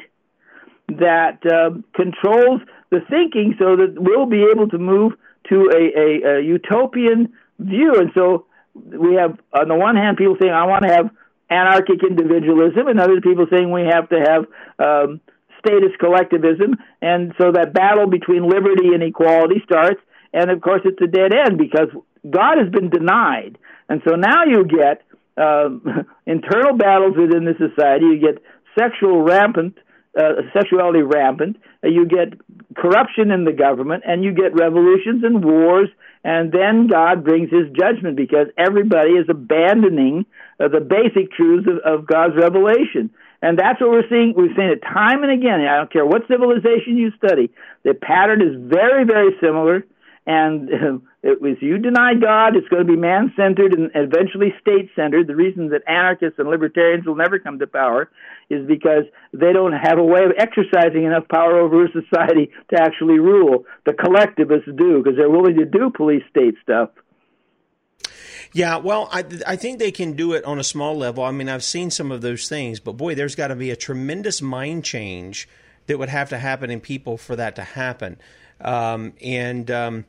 that 0.87 1.39
uh, 1.45 1.71
controls 1.95 2.61
the 2.89 2.99
thinking 3.09 3.55
so 3.57 3.75
that 3.75 3.95
we'll 3.97 4.25
be 4.25 4.45
able 4.51 4.67
to 4.69 4.77
move 4.77 5.13
to 5.49 5.69
a, 5.73 5.99
a, 5.99 6.37
a 6.37 6.41
utopian 6.41 7.33
view. 7.59 7.95
And 7.95 8.11
so 8.13 8.45
we 8.75 9.15
have, 9.15 9.39
on 9.53 9.67
the 9.67 9.75
one 9.75 9.95
hand, 9.95 10.17
people 10.17 10.37
saying, 10.39 10.53
I 10.53 10.65
want 10.65 10.83
to 10.83 10.93
have 10.93 11.09
anarchic 11.49 12.03
individualism, 12.07 12.87
and 12.87 12.99
other 12.99 13.21
people 13.21 13.45
saying 13.51 13.71
we 13.71 13.85
have 13.91 14.09
to 14.09 14.19
have 14.19 14.45
um, 14.79 15.21
statist 15.59 15.97
collectivism. 15.99 16.75
And 17.01 17.33
so 17.39 17.51
that 17.51 17.73
battle 17.73 18.07
between 18.07 18.47
liberty 18.47 18.93
and 18.93 19.03
equality 19.03 19.61
starts. 19.63 20.01
And 20.33 20.49
of 20.49 20.61
course, 20.61 20.81
it's 20.85 21.01
a 21.01 21.07
dead 21.07 21.33
end 21.33 21.57
because 21.57 21.89
God 22.29 22.57
has 22.57 22.69
been 22.69 22.89
denied. 22.89 23.57
And 23.89 24.01
so 24.07 24.15
now 24.15 24.45
you 24.45 24.65
get 24.65 25.03
um, 25.37 26.07
internal 26.25 26.75
battles 26.75 27.15
within 27.17 27.45
the 27.45 27.53
society. 27.57 28.05
You 28.05 28.19
get 28.19 28.43
sexual 28.77 29.21
rampant, 29.21 29.77
uh, 30.17 30.41
sexuality 30.53 31.01
rampant. 31.01 31.57
Uh, 31.83 31.87
you 31.87 32.05
get 32.05 32.39
corruption 32.75 33.31
in 33.31 33.45
the 33.45 33.53
government, 33.53 34.03
and 34.05 34.23
you 34.23 34.33
get 34.33 34.53
revolutions 34.53 35.23
and 35.23 35.43
wars. 35.43 35.89
And 36.23 36.51
then 36.51 36.87
God 36.87 37.23
brings 37.23 37.49
His 37.49 37.67
judgment 37.77 38.15
because 38.15 38.47
everybody 38.57 39.11
is 39.11 39.27
abandoning 39.29 40.25
uh, 40.59 40.67
the 40.69 40.79
basic 40.79 41.31
truths 41.33 41.67
of, 41.67 41.99
of 41.99 42.07
God's 42.07 42.35
revelation. 42.37 43.09
And 43.41 43.59
that's 43.59 43.81
what 43.81 43.89
we're 43.89 44.07
seeing. 44.09 44.33
We've 44.37 44.55
seen 44.55 44.71
it 44.71 44.81
time 44.81 45.23
and 45.23 45.31
again. 45.31 45.59
I 45.61 45.75
don't 45.75 45.91
care 45.91 46.05
what 46.05 46.21
civilization 46.29 46.95
you 46.95 47.11
study. 47.17 47.51
The 47.83 47.93
pattern 47.93 48.41
is 48.41 48.55
very, 48.71 49.03
very 49.03 49.35
similar. 49.41 49.85
And 50.25 50.69
it 51.23 51.41
was 51.41 51.57
you 51.59 51.77
deny 51.77 52.13
God, 52.13 52.55
it's 52.55 52.67
going 52.69 52.85
to 52.85 52.89
be 52.89 52.97
man 52.97 53.33
centered 53.35 53.73
and 53.73 53.91
eventually 53.95 54.53
state 54.61 54.89
centered. 54.95 55.27
The 55.27 55.35
reason 55.35 55.69
that 55.69 55.81
anarchists 55.87 56.39
and 56.39 56.47
libertarians 56.47 57.05
will 57.05 57.15
never 57.15 57.39
come 57.39 57.59
to 57.59 57.67
power 57.67 58.09
is 58.49 58.67
because 58.67 59.03
they 59.33 59.53
don't 59.53 59.73
have 59.73 59.97
a 59.97 60.03
way 60.03 60.23
of 60.23 60.31
exercising 60.37 61.03
enough 61.03 61.27
power 61.27 61.59
over 61.59 61.87
society 61.87 62.51
to 62.73 62.81
actually 62.81 63.19
rule. 63.19 63.65
The 63.85 63.93
collectivists 63.93 64.69
do 64.77 65.01
because 65.01 65.17
they're 65.17 65.29
willing 65.29 65.57
to 65.57 65.65
do 65.65 65.91
police 65.95 66.23
state 66.29 66.55
stuff. 66.61 66.89
Yeah, 68.53 68.77
well, 68.77 69.09
I, 69.11 69.25
I 69.47 69.55
think 69.55 69.79
they 69.79 69.91
can 69.91 70.13
do 70.13 70.33
it 70.33 70.45
on 70.45 70.59
a 70.59 70.63
small 70.63 70.95
level. 70.95 71.23
I 71.23 71.31
mean, 71.31 71.49
I've 71.49 71.63
seen 71.63 71.89
some 71.89 72.11
of 72.11 72.21
those 72.21 72.47
things, 72.47 72.79
but 72.79 72.93
boy, 72.93 73.15
there's 73.15 73.35
got 73.35 73.47
to 73.47 73.55
be 73.55 73.71
a 73.71 73.75
tremendous 73.75 74.43
mind 74.43 74.85
change 74.85 75.49
that 75.87 75.97
would 75.97 76.09
have 76.09 76.29
to 76.29 76.37
happen 76.37 76.69
in 76.69 76.79
people 76.79 77.17
for 77.17 77.35
that 77.35 77.55
to 77.55 77.63
happen. 77.63 78.19
Um, 78.61 79.13
and 79.21 79.69
um, 79.71 80.05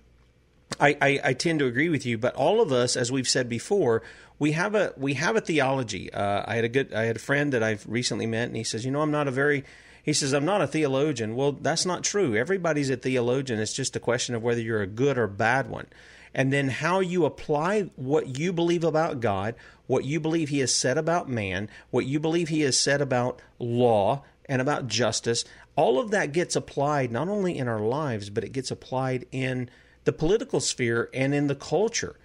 I, 0.79 0.97
I, 1.01 1.21
I, 1.25 1.33
tend 1.33 1.59
to 1.61 1.67
agree 1.67 1.89
with 1.89 2.07
you, 2.07 2.19
but 2.19 2.35
all 2.35 2.61
of 2.61 2.71
us, 2.71 2.97
as 2.97 3.11
we've 3.11 3.29
said 3.29 3.49
before, 3.49 4.03
we 4.39 4.53
have 4.53 4.75
a 4.75 4.93
we 4.97 5.15
have 5.15 5.37
a 5.37 5.41
theology. 5.41 6.13
Uh, 6.13 6.45
I 6.47 6.57
had 6.57 6.65
a 6.65 6.69
good 6.69 6.93
I 6.93 7.05
had 7.05 7.17
a 7.17 7.21
friend 7.21 7.53
that 7.53 7.63
I've 7.63 7.87
recently 7.89 8.27
met, 8.27 8.49
and 8.49 8.57
he 8.57 8.65
says, 8.65 8.85
you 8.85 8.91
know, 8.91 9.01
I'm 9.01 9.11
not 9.11 9.29
a 9.29 9.31
very 9.31 9.65
he 10.03 10.13
says 10.13 10.33
I'm 10.33 10.45
not 10.45 10.61
a 10.61 10.67
theologian. 10.67 11.35
Well, 11.35 11.53
that's 11.53 11.87
not 11.87 12.05
true. 12.05 12.37
Everybody's 12.37 12.91
a 12.91 12.97
theologian. 12.97 13.61
It's 13.61 13.73
just 13.73 13.97
a 13.97 14.01
question 14.01 14.35
of 14.35 14.43
whether 14.43 14.61
you're 14.61 14.83
a 14.83 14.87
good 14.87 15.17
or 15.17 15.27
bad 15.27 15.71
one, 15.71 15.87
and 16.35 16.53
then 16.53 16.69
how 16.69 17.01
you 17.01 17.25
apply 17.25 17.91
what 17.97 18.39
you 18.39 18.53
believe 18.53 18.85
about 18.85 19.21
God, 19.21 19.55
what 19.87 20.05
you 20.05 20.21
believe 20.21 20.49
He 20.49 20.59
has 20.59 20.75
said 20.75 20.99
about 20.99 21.29
man, 21.29 21.69
what 21.91 22.07
you 22.07 22.19
believe 22.21 22.49
He 22.49 22.63
has 22.63 22.79
said 22.79 23.01
about 23.01 23.41
law 23.59 24.25
and 24.47 24.61
about 24.61 24.89
justice. 24.89 25.45
All 25.77 25.99
of 25.99 26.11
that 26.11 26.33
gets 26.33 26.55
applied 26.55 27.11
not 27.11 27.29
only 27.29 27.57
in 27.57 27.67
our 27.67 27.81
lives, 27.81 28.31
but 28.31 28.45
it 28.45 28.53
gets 28.53 28.71
applied 28.71 29.27
in 29.33 29.71
the 30.05 30.13
political 30.13 30.61
sphere 30.61 31.09
and 31.15 31.35
in 31.35 31.47
the 31.47 31.55
culture. 31.55 32.17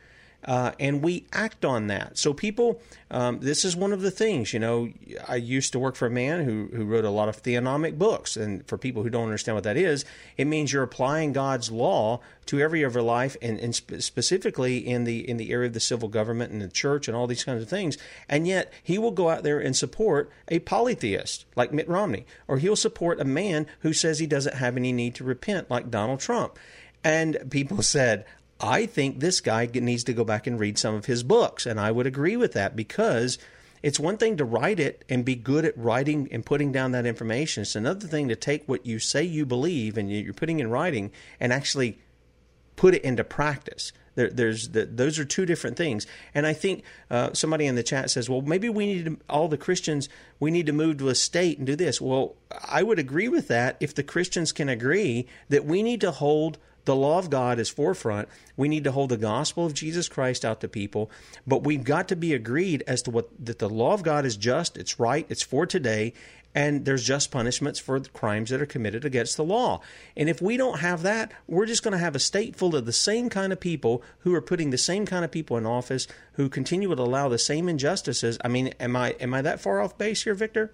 Uh, 0.45 0.71
and 0.79 1.01
we 1.03 1.25
act 1.33 1.65
on 1.65 1.87
that. 1.87 2.17
So 2.17 2.33
people, 2.33 2.81
um, 3.11 3.39
this 3.41 3.65
is 3.65 3.75
one 3.75 3.91
of 3.91 4.01
the 4.01 4.11
things. 4.11 4.53
You 4.53 4.59
know, 4.59 4.89
I 5.27 5.35
used 5.35 5.73
to 5.73 5.79
work 5.79 5.95
for 5.95 6.05
a 6.05 6.11
man 6.11 6.45
who 6.45 6.69
who 6.73 6.85
wrote 6.85 7.03
a 7.03 7.09
lot 7.09 7.27
of 7.27 7.43
theonomic 7.43 7.97
books, 7.97 8.37
and 8.37 8.65
for 8.65 8.77
people 8.77 9.03
who 9.03 9.09
don't 9.09 9.25
understand 9.25 9.55
what 9.55 9.65
that 9.65 9.75
is, 9.75 10.05
it 10.37 10.45
means 10.45 10.71
you're 10.71 10.83
applying 10.83 11.33
God's 11.33 11.71
law 11.71 12.21
to 12.45 12.59
every 12.59 12.83
of 12.83 12.95
life, 12.95 13.35
and, 13.41 13.59
and 13.59 13.75
sp- 13.75 13.99
specifically 13.99 14.77
in 14.77 15.03
the 15.03 15.27
in 15.29 15.37
the 15.37 15.51
area 15.51 15.67
of 15.67 15.73
the 15.73 15.79
civil 15.79 16.07
government 16.07 16.51
and 16.51 16.61
the 16.61 16.69
church 16.69 17.07
and 17.07 17.17
all 17.17 17.27
these 17.27 17.43
kinds 17.43 17.61
of 17.61 17.69
things. 17.69 17.97
And 18.29 18.47
yet, 18.47 18.71
he 18.81 18.97
will 18.97 19.11
go 19.11 19.29
out 19.29 19.43
there 19.43 19.59
and 19.59 19.75
support 19.75 20.31
a 20.47 20.59
polytheist 20.59 21.45
like 21.57 21.73
Mitt 21.73 21.89
Romney, 21.89 22.25
or 22.47 22.59
he'll 22.59 22.77
support 22.77 23.19
a 23.19 23.25
man 23.25 23.67
who 23.81 23.91
says 23.91 24.19
he 24.19 24.27
doesn't 24.27 24.55
have 24.55 24.77
any 24.77 24.93
need 24.93 25.15
to 25.15 25.23
repent 25.25 25.69
like 25.69 25.91
Donald 25.91 26.21
Trump. 26.21 26.57
And 27.03 27.37
people 27.49 27.81
said, 27.81 28.25
I 28.59 28.85
think 28.85 29.19
this 29.19 29.41
guy 29.41 29.69
needs 29.73 30.03
to 30.05 30.13
go 30.13 30.23
back 30.23 30.45
and 30.45 30.59
read 30.59 30.77
some 30.77 30.95
of 30.95 31.05
his 31.05 31.23
books. 31.23 31.65
And 31.65 31.79
I 31.79 31.91
would 31.91 32.07
agree 32.07 32.35
with 32.35 32.53
that 32.53 32.75
because 32.75 33.37
it's 33.81 33.99
one 33.99 34.17
thing 34.17 34.37
to 34.37 34.45
write 34.45 34.79
it 34.79 35.05
and 35.07 35.23
be 35.23 35.35
good 35.35 35.65
at 35.65 35.77
writing 35.77 36.27
and 36.31 36.45
putting 36.45 36.71
down 36.71 36.91
that 36.91 37.05
information. 37.05 37.61
It's 37.61 37.75
another 37.75 38.07
thing 38.07 38.27
to 38.27 38.35
take 38.35 38.67
what 38.67 38.85
you 38.85 38.99
say 38.99 39.23
you 39.23 39.45
believe 39.45 39.97
and 39.97 40.11
you're 40.11 40.33
putting 40.33 40.59
in 40.59 40.69
writing 40.69 41.11
and 41.39 41.53
actually 41.53 41.99
put 42.75 42.93
it 42.93 43.03
into 43.03 43.23
practice. 43.23 43.93
There, 44.15 44.29
there's 44.29 44.69
the, 44.69 44.85
those 44.85 45.17
are 45.17 45.23
two 45.23 45.45
different 45.45 45.77
things, 45.77 46.05
and 46.33 46.45
I 46.45 46.51
think 46.51 46.83
uh, 47.09 47.31
somebody 47.31 47.67
in 47.67 47.75
the 47.75 47.83
chat 47.83 48.09
says, 48.09 48.29
"Well, 48.29 48.41
maybe 48.41 48.67
we 48.67 48.85
need 48.85 49.05
to, 49.05 49.17
all 49.29 49.47
the 49.47 49.57
Christians 49.57 50.09
we 50.41 50.51
need 50.51 50.65
to 50.65 50.73
move 50.73 50.97
to 50.97 51.07
a 51.07 51.15
state 51.15 51.57
and 51.57 51.65
do 51.65 51.75
this." 51.77 52.01
Well, 52.01 52.35
I 52.67 52.83
would 52.83 52.99
agree 52.99 53.29
with 53.29 53.47
that 53.47 53.77
if 53.79 53.95
the 53.95 54.03
Christians 54.03 54.51
can 54.51 54.67
agree 54.67 55.27
that 55.47 55.63
we 55.63 55.83
need 55.83 56.01
to 56.01 56.11
hold 56.11 56.57
the 56.89 56.95
law 56.95 57.19
of 57.19 57.29
God 57.29 57.59
is 57.59 57.69
forefront. 57.69 58.27
We 58.57 58.67
need 58.67 58.83
to 58.85 58.91
hold 58.91 59.09
the 59.09 59.17
gospel 59.17 59.63
of 59.63 59.75
Jesus 59.75 60.09
Christ 60.09 60.43
out 60.43 60.59
to 60.61 60.67
people, 60.67 61.11
but 61.45 61.63
we've 61.63 61.83
got 61.83 62.07
to 62.07 62.15
be 62.15 62.33
agreed 62.33 62.83
as 62.87 63.03
to 63.03 63.11
what 63.11 63.29
that 63.45 63.59
the 63.59 63.69
law 63.69 63.93
of 63.93 64.01
God 64.01 64.25
is 64.25 64.35
just, 64.35 64.75
it's 64.75 64.99
right, 64.99 65.23
it's 65.29 65.43
for 65.43 65.67
today, 65.67 66.13
and 66.55 66.85
there's 66.85 67.05
just 67.05 67.29
punishments 67.29 67.77
for 67.77 67.99
the 67.99 68.09
crimes 68.09 68.49
that 68.49 68.59
are 68.59 68.65
committed 68.65 69.05
against 69.05 69.37
the 69.37 69.43
law. 69.43 69.81
And 70.17 70.29
if 70.29 70.41
we 70.41 70.57
don't 70.57 70.79
have 70.79 71.03
that, 71.03 71.31
we're 71.45 71.67
just 71.67 71.83
going 71.83 71.91
to 71.91 71.99
have 71.99 72.15
a 72.15 72.19
state 72.19 72.55
full 72.55 72.75
of 72.75 72.87
the 72.87 72.91
same 72.91 73.29
kind 73.29 73.53
of 73.53 73.59
people 73.59 74.01
who 74.21 74.33
are 74.33 74.41
putting 74.41 74.71
the 74.71 74.77
same 74.79 75.05
kind 75.05 75.23
of 75.23 75.29
people 75.29 75.57
in 75.57 75.67
office 75.67 76.07
who 76.33 76.49
continue 76.49 76.95
to 76.95 76.99
allow 76.99 77.29
the 77.29 77.37
same 77.37 77.69
injustices. 77.69 78.39
I 78.43 78.47
mean, 78.47 78.73
am 78.79 78.95
I 78.95 79.11
am 79.19 79.35
I 79.35 79.43
that 79.43 79.61
far 79.61 79.79
off 79.79 79.95
base 79.99 80.23
here, 80.23 80.33
Victor? 80.33 80.73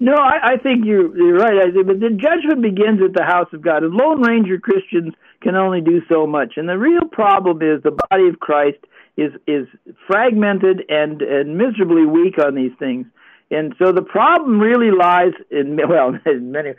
No, 0.00 0.14
I, 0.14 0.52
I 0.52 0.56
think 0.56 0.86
you're, 0.86 1.14
you're 1.14 1.38
right. 1.38 1.58
I 1.58 1.70
think, 1.70 1.86
but 1.86 2.00
the 2.00 2.08
judgment 2.08 2.62
begins 2.62 3.02
at 3.02 3.12
the 3.12 3.22
house 3.22 3.48
of 3.52 3.60
God. 3.60 3.84
And 3.84 3.92
Lone 3.92 4.22
Ranger 4.22 4.58
Christians 4.58 5.14
can 5.42 5.56
only 5.56 5.80
do 5.80 6.02
so 6.08 6.26
much. 6.26 6.54
And 6.56 6.68
the 6.68 6.78
real 6.78 7.06
problem 7.10 7.62
is 7.62 7.82
the 7.82 7.96
body 8.10 8.28
of 8.28 8.40
Christ 8.40 8.78
is 9.16 9.32
is 9.46 9.66
fragmented 10.06 10.82
and 10.88 11.22
and 11.22 11.56
miserably 11.56 12.06
weak 12.06 12.38
on 12.38 12.54
these 12.54 12.72
things. 12.78 13.06
And 13.52 13.74
so 13.82 13.90
the 13.90 14.02
problem 14.02 14.60
really 14.60 14.92
lies 14.96 15.32
in 15.50 15.78
well, 15.88 16.14
in 16.26 16.52
many 16.52 16.74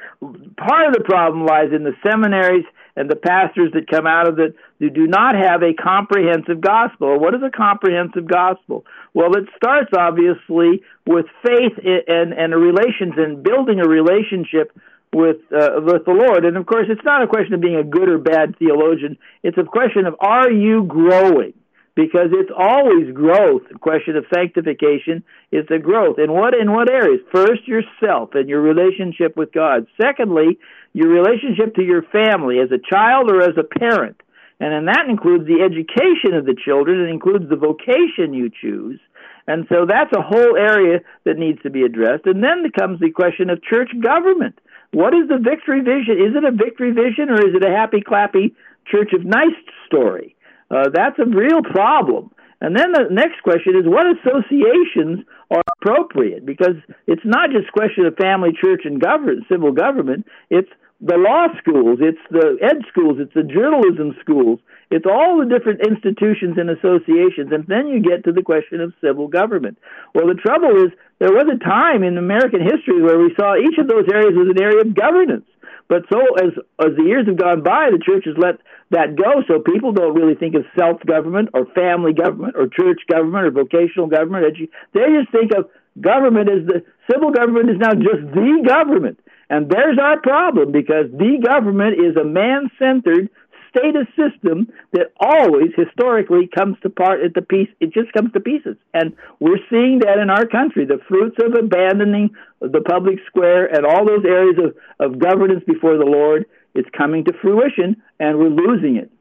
part 0.58 0.88
of 0.88 0.94
the 0.94 1.04
problem 1.04 1.46
lies 1.46 1.72
in 1.76 1.84
the 1.84 1.96
seminaries 2.02 2.66
and 2.96 3.10
the 3.10 3.16
pastors 3.16 3.72
that 3.74 3.90
come 3.90 4.06
out 4.06 4.28
of 4.28 4.40
it 4.40 4.56
who 4.80 4.90
do 4.90 5.08
not 5.08 5.36
have 5.36 5.64
a 5.64 5.74
comprehensive 5.74 6.60
gospel. 6.60 7.20
What 7.20 7.34
is 7.36 7.42
a 7.42 7.50
comprehensive 7.50 8.28
gospel? 8.28 8.86
Well, 9.14 9.34
it 9.36 9.46
starts 9.56 9.92
obviously 9.98 10.84
with 11.06 11.26
faith 11.46 11.74
and 11.84 12.34
and 12.34 12.54
a 12.54 12.58
relations 12.58 13.14
and 13.18 13.44
building 13.44 13.80
a 13.80 13.88
relationship 13.88 14.72
with 15.14 15.38
uh, 15.52 15.82
with 15.84 16.06
the 16.06 16.14
Lord. 16.14 16.46
And 16.46 16.58
of 16.58 16.66
course, 16.66 16.88
it's 16.90 17.04
not 17.04 17.24
a 17.24 17.28
question 17.28 17.54
of 17.54 17.62
being 17.62 17.76
a 17.76 17.84
good 17.84 18.10
or 18.10 18.18
bad 18.18 18.58
theologian. 18.58 19.18
It's 19.44 19.58
a 19.58 19.64
question 19.64 20.06
of 20.06 20.16
are 20.20 20.52
you 20.52 20.84
growing? 20.84 21.54
Because 21.94 22.32
it's 22.32 22.52
always 22.58 23.14
growth. 23.14 23.64
The 23.70 23.78
question 23.78 24.16
of 24.16 24.24
sanctification 24.34 25.24
is 25.52 25.66
the 25.68 25.78
growth. 25.78 26.20
In 26.20 26.32
what 26.32 26.54
in 26.54 26.72
what 26.72 26.90
areas? 26.90 27.20
First, 27.34 27.68
yourself 27.68 28.30
and 28.34 28.48
your 28.48 28.62
relationship 28.62 29.36
with 29.36 29.52
God. 29.52 29.88
Secondly, 30.02 30.58
your 30.94 31.10
relationship 31.10 31.76
to 31.76 31.84
your 31.84 32.04
family 32.04 32.60
as 32.60 32.72
a 32.72 32.80
child 32.80 33.30
or 33.30 33.42
as 33.42 33.58
a 33.58 33.64
parent. 33.64 34.22
And 34.62 34.72
then 34.72 34.86
that 34.86 35.10
includes 35.10 35.48
the 35.48 35.66
education 35.66 36.38
of 36.38 36.46
the 36.46 36.56
children. 36.56 37.02
It 37.02 37.10
includes 37.10 37.50
the 37.50 37.56
vocation 37.56 38.34
you 38.34 38.50
choose. 38.50 39.00
And 39.48 39.66
so 39.70 39.86
that's 39.88 40.14
a 40.16 40.22
whole 40.22 40.56
area 40.56 41.00
that 41.26 41.38
needs 41.38 41.62
to 41.64 41.72
be 41.72 41.82
addressed. 41.82 42.26
And 42.26 42.44
then 42.44 42.64
comes 42.78 43.00
the 43.00 43.10
question 43.10 43.50
of 43.50 43.64
church 43.64 43.90
government. 44.02 44.60
What 44.92 45.14
is 45.14 45.28
the 45.30 45.38
victory 45.38 45.80
vision? 45.82 46.20
Is 46.20 46.36
it 46.36 46.44
a 46.44 46.52
victory 46.52 46.92
vision 46.92 47.30
or 47.30 47.40
is 47.40 47.56
it 47.56 47.64
a 47.64 47.72
happy 47.72 48.02
clappy 48.02 48.54
Church 48.86 49.14
of 49.14 49.26
Nice 49.26 49.56
story? 49.88 50.36
Uh, 50.70 50.90
that's 50.94 51.20
a 51.20 51.26
real 51.26 51.62
problem. 51.64 52.32
And 52.62 52.78
then 52.78 52.92
the 52.92 53.08
next 53.10 53.42
question 53.42 53.76
is 53.76 53.84
what 53.86 54.06
associations 54.06 55.26
are 55.50 55.64
appropriate? 55.78 56.46
Because 56.46 56.76
it's 57.08 57.26
not 57.26 57.50
just 57.50 57.72
question 57.72 58.06
of 58.06 58.16
family, 58.16 58.52
church, 58.54 58.82
and 58.86 59.02
government, 59.02 59.46
civil 59.50 59.72
government. 59.72 60.28
It's 60.50 60.70
the 61.02 61.18
law 61.18 61.50
schools, 61.58 61.98
it's 62.00 62.22
the 62.30 62.62
ed 62.62 62.86
schools, 62.88 63.18
it's 63.18 63.34
the 63.34 63.44
journalism 63.44 64.14
schools, 64.22 64.60
it's 64.94 65.10
all 65.10 65.42
the 65.42 65.50
different 65.50 65.82
institutions 65.82 66.62
and 66.62 66.70
associations, 66.70 67.50
and 67.50 67.66
then 67.66 67.88
you 67.90 68.00
get 68.06 68.24
to 68.26 68.32
the 68.32 68.46
question 68.46 68.82
of 68.82 68.94
civil 69.02 69.28
government. 69.28 69.82
Well, 70.14 70.28
the 70.28 70.38
trouble 70.38 70.78
is 70.78 70.94
there 71.18 71.34
was 71.34 71.50
a 71.50 71.58
time 71.58 72.04
in 72.04 72.22
American 72.22 72.62
history 72.62 73.02
where 73.02 73.18
we 73.18 73.34
saw 73.34 73.58
each 73.58 73.82
of 73.82 73.90
those 73.90 74.06
areas 74.14 74.38
as 74.38 74.54
an 74.54 74.62
area 74.62 74.82
of 74.86 74.94
governance. 74.94 75.46
But 75.90 76.06
so 76.08 76.22
as 76.40 76.54
as 76.80 76.96
the 76.96 77.04
years 77.04 77.28
have 77.28 77.36
gone 77.36 77.64
by, 77.64 77.90
the 77.92 78.00
church 78.00 78.24
has 78.24 78.38
let 78.38 78.64
that 78.92 79.18
go. 79.18 79.44
So 79.48 79.60
people 79.60 79.92
don't 79.92 80.16
really 80.16 80.36
think 80.36 80.56
of 80.56 80.64
self 80.78 81.04
government 81.04 81.50
or 81.54 81.66
family 81.76 82.14
government 82.14 82.56
or 82.56 82.68
church 82.72 83.02
government 83.12 83.44
or 83.48 83.52
vocational 83.52 84.08
government. 84.08 84.56
They 84.94 85.08
just 85.12 85.32
think 85.36 85.52
of 85.52 85.68
government 86.00 86.48
as 86.48 86.64
the 86.64 86.86
civil 87.12 87.32
government 87.32 87.72
is 87.72 87.80
now 87.80 87.92
just 87.92 88.24
the 88.32 88.64
government. 88.64 89.20
And 89.52 89.70
there's 89.70 90.00
our 90.02 90.20
problem 90.22 90.72
because 90.72 91.12
the 91.12 91.38
government 91.46 92.00
is 92.00 92.16
a 92.16 92.24
man 92.24 92.72
centered 92.80 93.30
status 93.70 94.08
system 94.16 94.72
that 94.94 95.12
always 95.20 95.72
historically 95.76 96.50
comes 96.56 96.78
to 96.84 96.90
part 96.90 97.22
at 97.22 97.34
the 97.34 97.42
piece 97.42 97.68
it 97.82 97.94
just 97.94 98.12
comes 98.14 98.32
to 98.32 98.40
pieces. 98.40 98.78
And 98.94 99.14
we're 99.42 99.60
seeing 99.70 100.00
that 100.00 100.20
in 100.20 100.30
our 100.30 100.46
country. 100.46 100.86
The 100.86 101.00
fruits 101.08 101.36
of 101.44 101.54
abandoning 101.54 102.30
the 102.62 102.80
public 102.80 103.20
square 103.28 103.66
and 103.66 103.86
all 103.86 104.06
those 104.06 104.24
areas 104.26 104.56
of, 104.58 104.72
of 105.00 105.20
governance 105.20 105.64
before 105.68 105.98
the 105.98 106.06
lord 106.06 106.46
it's 106.74 106.90
coming 106.98 107.26
to 107.26 107.34
fruition 107.42 108.02
and 108.20 108.38
we're 108.38 108.50
losing 108.50 108.96
it 108.96 109.12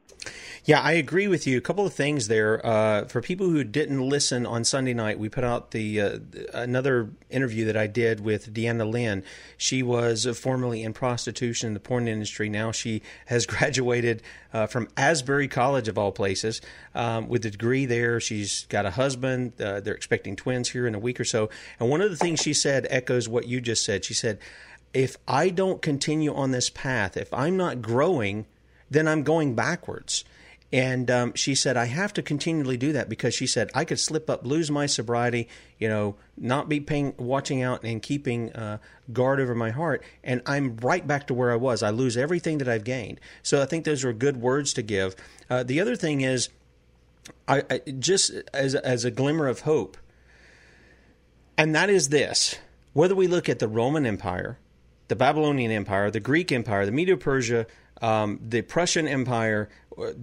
yeah, 0.63 0.79
I 0.79 0.91
agree 0.91 1.27
with 1.27 1.47
you. 1.47 1.57
A 1.57 1.61
couple 1.61 1.87
of 1.87 1.93
things 1.93 2.27
there. 2.27 2.63
Uh, 2.63 3.05
for 3.05 3.19
people 3.19 3.49
who 3.49 3.63
didn't 3.63 3.99
listen 3.99 4.45
on 4.45 4.63
Sunday 4.63 4.93
night, 4.93 5.17
we 5.17 5.27
put 5.27 5.43
out 5.43 5.71
the 5.71 5.99
uh, 5.99 6.19
another 6.53 7.09
interview 7.31 7.65
that 7.65 7.75
I 7.75 7.87
did 7.87 8.19
with 8.19 8.53
Deanna 8.53 8.87
Lynn. 8.89 9.23
She 9.57 9.81
was 9.81 10.27
formerly 10.37 10.83
in 10.83 10.93
prostitution 10.93 11.67
in 11.67 11.73
the 11.73 11.79
porn 11.79 12.07
industry. 12.07 12.47
Now 12.47 12.71
she 12.71 13.01
has 13.25 13.45
graduated 13.47 14.21
uh, 14.53 14.67
from 14.67 14.87
Asbury 14.95 15.47
College, 15.47 15.87
of 15.87 15.97
all 15.97 16.11
places, 16.11 16.61
um, 16.93 17.27
with 17.27 17.43
a 17.43 17.49
degree 17.49 17.87
there. 17.87 18.19
She's 18.19 18.65
got 18.69 18.85
a 18.85 18.91
husband. 18.91 19.59
Uh, 19.59 19.79
they're 19.79 19.95
expecting 19.95 20.35
twins 20.35 20.69
here 20.69 20.85
in 20.85 20.93
a 20.93 20.99
week 20.99 21.19
or 21.19 21.25
so. 21.25 21.49
And 21.79 21.89
one 21.89 22.01
of 22.01 22.11
the 22.11 22.17
things 22.17 22.39
she 22.39 22.53
said 22.53 22.85
echoes 22.91 23.27
what 23.27 23.47
you 23.47 23.61
just 23.61 23.83
said. 23.83 24.05
She 24.05 24.13
said, 24.13 24.37
if 24.93 25.17
I 25.27 25.49
don't 25.49 25.81
continue 25.81 26.35
on 26.35 26.51
this 26.51 26.69
path, 26.69 27.17
if 27.17 27.33
I'm 27.33 27.57
not 27.57 27.81
growing, 27.81 28.45
then 28.91 29.07
I'm 29.07 29.23
going 29.23 29.55
backwards. 29.55 30.23
And 30.73 31.11
um, 31.11 31.33
she 31.35 31.53
said, 31.53 31.75
I 31.75 31.85
have 31.85 32.13
to 32.13 32.21
continually 32.21 32.77
do 32.77 32.93
that 32.93 33.09
because 33.09 33.33
she 33.33 33.45
said, 33.45 33.69
I 33.75 33.83
could 33.83 33.99
slip 33.99 34.29
up, 34.29 34.45
lose 34.45 34.71
my 34.71 34.85
sobriety, 34.85 35.49
you 35.77 35.89
know, 35.89 36.15
not 36.37 36.69
be 36.69 36.79
paying, 36.79 37.13
watching 37.17 37.61
out 37.61 37.83
and 37.83 38.01
keeping 38.01 38.53
uh, 38.53 38.77
guard 39.11 39.41
over 39.41 39.53
my 39.53 39.71
heart. 39.71 40.03
And 40.23 40.41
I'm 40.45 40.77
right 40.77 41.05
back 41.05 41.27
to 41.27 41.33
where 41.33 41.51
I 41.51 41.57
was. 41.57 41.83
I 41.83 41.89
lose 41.89 42.15
everything 42.15 42.59
that 42.59 42.69
I've 42.69 42.85
gained. 42.85 43.19
So 43.43 43.61
I 43.61 43.65
think 43.65 43.83
those 43.83 44.05
are 44.05 44.13
good 44.13 44.37
words 44.37 44.73
to 44.73 44.81
give. 44.81 45.15
Uh, 45.49 45.63
the 45.63 45.81
other 45.81 45.97
thing 45.97 46.21
is, 46.21 46.47
I, 47.47 47.63
I, 47.69 47.79
just 47.99 48.31
as, 48.53 48.73
as 48.75 49.03
a 49.03 49.11
glimmer 49.11 49.47
of 49.47 49.61
hope, 49.61 49.97
and 51.57 51.75
that 51.75 51.89
is 51.89 52.09
this 52.09 52.55
whether 52.93 53.15
we 53.15 53.27
look 53.27 53.47
at 53.47 53.59
the 53.59 53.67
Roman 53.67 54.05
Empire, 54.05 54.57
the 55.07 55.15
Babylonian 55.15 55.71
Empire, 55.71 56.11
the 56.11 56.19
Greek 56.19 56.51
Empire, 56.51 56.85
the 56.85 56.91
Medo 56.91 57.15
Persia, 57.15 57.67
um, 58.01 58.39
the 58.41 58.63
Prussian 58.63 59.07
Empire, 59.07 59.69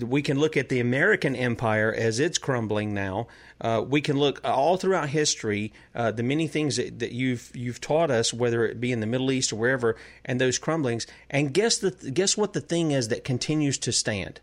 we 0.00 0.22
can 0.22 0.38
look 0.38 0.56
at 0.56 0.68
the 0.68 0.80
American 0.80 1.36
empire 1.36 1.94
as 1.96 2.18
it's 2.18 2.38
crumbling 2.38 2.92
now. 2.92 3.28
Uh, 3.60 3.84
we 3.86 4.00
can 4.00 4.18
look 4.18 4.40
all 4.44 4.76
throughout 4.76 5.10
history, 5.10 5.72
uh, 5.94 6.10
the 6.10 6.22
many 6.22 6.48
things 6.48 6.76
that, 6.76 6.98
that, 6.98 7.12
you've 7.12 7.52
you've 7.54 7.80
taught 7.80 8.10
us, 8.10 8.34
whether 8.34 8.66
it 8.66 8.80
be 8.80 8.92
in 8.92 9.00
the 9.00 9.06
Middle 9.06 9.30
East 9.30 9.52
or 9.52 9.56
wherever, 9.56 9.96
and 10.24 10.40
those 10.40 10.58
crumblings. 10.58 11.06
And 11.30 11.54
guess 11.54 11.78
the 11.78 11.90
guess 11.90 12.36
what 12.36 12.52
the 12.52 12.60
thing 12.60 12.90
is 12.90 13.08
that 13.08 13.24
continues 13.24 13.78
to 13.78 13.92
stand? 13.92 14.40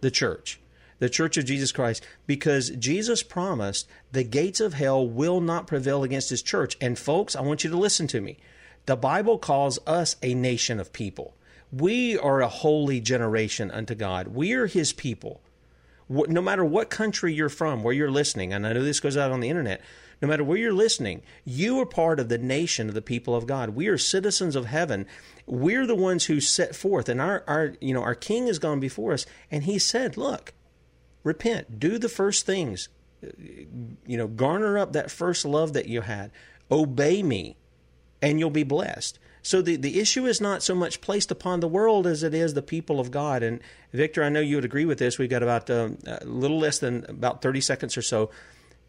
The 0.00 0.10
church, 0.10 0.60
the 0.98 1.10
church 1.10 1.36
of 1.36 1.44
Jesus 1.44 1.70
Christ, 1.70 2.04
because 2.26 2.70
Jesus 2.70 3.22
promised 3.22 3.88
the 4.12 4.24
gates 4.24 4.60
of 4.60 4.74
hell 4.74 5.06
will 5.06 5.40
not 5.40 5.66
prevail 5.66 6.02
against 6.02 6.30
His 6.30 6.42
church. 6.42 6.76
And 6.80 6.98
folks, 6.98 7.36
I 7.36 7.42
want 7.42 7.64
you 7.64 7.70
to 7.70 7.78
listen 7.78 8.06
to 8.08 8.20
me. 8.20 8.38
The 8.86 8.96
Bible 8.96 9.38
calls 9.38 9.78
us 9.86 10.16
a 10.22 10.34
nation 10.34 10.80
of 10.80 10.92
people. 10.92 11.35
We 11.72 12.18
are 12.18 12.40
a 12.40 12.48
holy 12.48 13.00
generation 13.00 13.70
unto 13.70 13.94
God. 13.94 14.28
We 14.28 14.52
are 14.54 14.66
His 14.66 14.92
people. 14.92 15.40
No 16.08 16.40
matter 16.40 16.64
what 16.64 16.88
country 16.88 17.34
you're 17.34 17.48
from, 17.48 17.82
where 17.82 17.94
you're 17.94 18.10
listening, 18.10 18.52
and 18.52 18.66
I 18.66 18.72
know 18.72 18.84
this 18.84 19.00
goes 19.00 19.16
out 19.16 19.32
on 19.32 19.40
the 19.40 19.48
internet, 19.48 19.80
no 20.22 20.28
matter 20.28 20.44
where 20.44 20.56
you're 20.56 20.72
listening, 20.72 21.22
you 21.44 21.80
are 21.80 21.86
part 21.86 22.20
of 22.20 22.28
the 22.28 22.38
nation 22.38 22.88
of 22.88 22.94
the 22.94 23.02
people 23.02 23.34
of 23.34 23.46
God. 23.46 23.70
We 23.70 23.88
are 23.88 23.98
citizens 23.98 24.56
of 24.56 24.66
heaven. 24.66 25.06
We're 25.46 25.86
the 25.86 25.96
ones 25.96 26.26
who 26.26 26.40
set 26.40 26.74
forth, 26.74 27.08
and 27.08 27.20
our, 27.20 27.44
our 27.46 27.74
you 27.80 27.92
know 27.92 28.02
our 28.02 28.14
King 28.14 28.46
has 28.46 28.58
gone 28.58 28.80
before 28.80 29.12
us, 29.12 29.26
and 29.50 29.64
He 29.64 29.78
said, 29.78 30.16
"Look, 30.16 30.54
repent, 31.22 31.78
do 31.78 31.98
the 31.98 32.08
first 32.08 32.46
things, 32.46 32.88
you 34.06 34.16
know, 34.16 34.28
garner 34.28 34.78
up 34.78 34.92
that 34.92 35.10
first 35.10 35.44
love 35.44 35.72
that 35.72 35.88
you 35.88 36.02
had, 36.02 36.30
obey 36.70 37.22
me, 37.22 37.56
and 38.20 38.38
you'll 38.38 38.50
be 38.50 38.64
blessed." 38.64 39.18
So 39.46 39.62
the, 39.62 39.76
the 39.76 40.00
issue 40.00 40.26
is 40.26 40.40
not 40.40 40.64
so 40.64 40.74
much 40.74 41.00
placed 41.00 41.30
upon 41.30 41.60
the 41.60 41.68
world 41.68 42.04
as 42.04 42.24
it 42.24 42.34
is 42.34 42.54
the 42.54 42.62
people 42.62 42.98
of 42.98 43.12
God. 43.12 43.44
And 43.44 43.60
Victor, 43.92 44.24
I 44.24 44.28
know 44.28 44.40
you 44.40 44.56
would 44.56 44.64
agree 44.64 44.84
with 44.84 44.98
this. 44.98 45.18
We've 45.18 45.30
got 45.30 45.44
about 45.44 45.70
um, 45.70 45.98
a 46.04 46.24
little 46.24 46.58
less 46.58 46.80
than 46.80 47.04
about 47.08 47.42
30 47.42 47.60
seconds 47.60 47.96
or 47.96 48.02
so. 48.02 48.30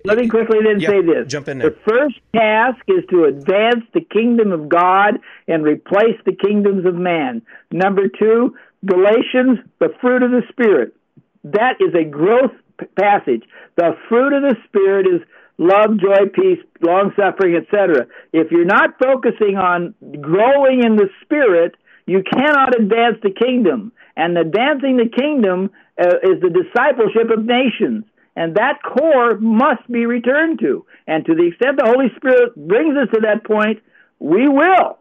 Let 0.03 0.17
me 0.17 0.27
quickly 0.27 0.57
then 0.63 0.79
say 0.79 1.01
this. 1.01 1.27
Jump 1.27 1.47
in 1.47 1.59
there. 1.59 1.69
The 1.69 1.77
first 1.87 2.15
task 2.35 2.81
is 2.87 3.03
to 3.11 3.25
advance 3.25 3.83
the 3.93 4.01
kingdom 4.01 4.51
of 4.51 4.67
God 4.67 5.19
and 5.47 5.63
replace 5.63 6.17
the 6.25 6.33
kingdoms 6.33 6.87
of 6.87 6.95
man. 6.95 7.43
Number 7.71 8.07
two, 8.07 8.55
Galatians, 8.83 9.59
the 9.77 9.93
fruit 10.01 10.23
of 10.23 10.31
the 10.31 10.41
Spirit. 10.49 10.95
That 11.43 11.75
is 11.79 11.93
a 11.93 12.03
growth 12.03 12.53
passage. 12.97 13.43
The 13.75 13.95
fruit 14.09 14.33
of 14.33 14.41
the 14.41 14.55
Spirit 14.67 15.05
is 15.05 15.21
love, 15.57 15.97
joy, 15.99 16.27
peace, 16.33 16.59
long 16.81 17.11
suffering, 17.15 17.55
etc. 17.55 18.07
If 18.33 18.51
you're 18.51 18.65
not 18.65 18.97
focusing 19.01 19.57
on 19.57 19.95
growing 20.21 20.83
in 20.83 20.95
the 20.95 21.09
spirit, 21.23 21.75
you 22.05 22.23
cannot 22.23 22.79
advance 22.79 23.17
the 23.21 23.31
kingdom. 23.31 23.91
And 24.15 24.37
advancing 24.37 24.97
the 24.97 25.09
kingdom 25.09 25.69
uh, 25.99 26.17
is 26.23 26.41
the 26.41 26.49
discipleship 26.49 27.29
of 27.29 27.45
nations. 27.45 28.05
And 28.35 28.55
that 28.55 28.81
core 28.83 29.37
must 29.39 29.91
be 29.91 30.05
returned 30.05 30.59
to. 30.59 30.85
And 31.07 31.25
to 31.25 31.35
the 31.35 31.47
extent 31.47 31.77
the 31.77 31.87
Holy 31.87 32.09
Spirit 32.15 32.55
brings 32.55 32.95
us 32.95 33.09
to 33.13 33.21
that 33.21 33.43
point, 33.45 33.81
we 34.19 34.47
will. 34.47 34.99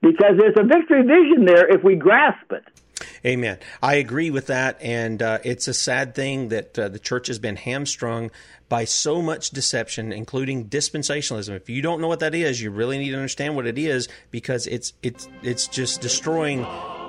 Because 0.00 0.38
there's 0.38 0.56
a 0.58 0.64
victory 0.64 1.02
vision 1.02 1.44
there 1.44 1.66
if 1.68 1.82
we 1.82 1.96
grasp 1.96 2.50
it. 2.50 2.64
Amen. 3.24 3.58
I 3.82 3.96
agree 3.96 4.30
with 4.30 4.46
that, 4.46 4.78
and 4.80 5.22
uh, 5.22 5.38
it's 5.44 5.68
a 5.68 5.74
sad 5.74 6.14
thing 6.14 6.48
that 6.48 6.78
uh, 6.78 6.88
the 6.88 6.98
church 6.98 7.28
has 7.28 7.38
been 7.38 7.56
hamstrung 7.56 8.30
by 8.68 8.84
so 8.84 9.22
much 9.22 9.50
deception, 9.50 10.12
including 10.12 10.68
dispensationalism. 10.68 11.56
If 11.56 11.70
you 11.70 11.80
don't 11.80 12.00
know 12.00 12.08
what 12.08 12.20
that 12.20 12.34
is, 12.34 12.60
you 12.60 12.70
really 12.70 12.98
need 12.98 13.10
to 13.10 13.16
understand 13.16 13.56
what 13.56 13.66
it 13.66 13.78
is 13.78 14.08
because 14.30 14.66
it's 14.66 14.92
it's 15.02 15.28
it's 15.42 15.66
just 15.68 16.00
destroying 16.00 16.66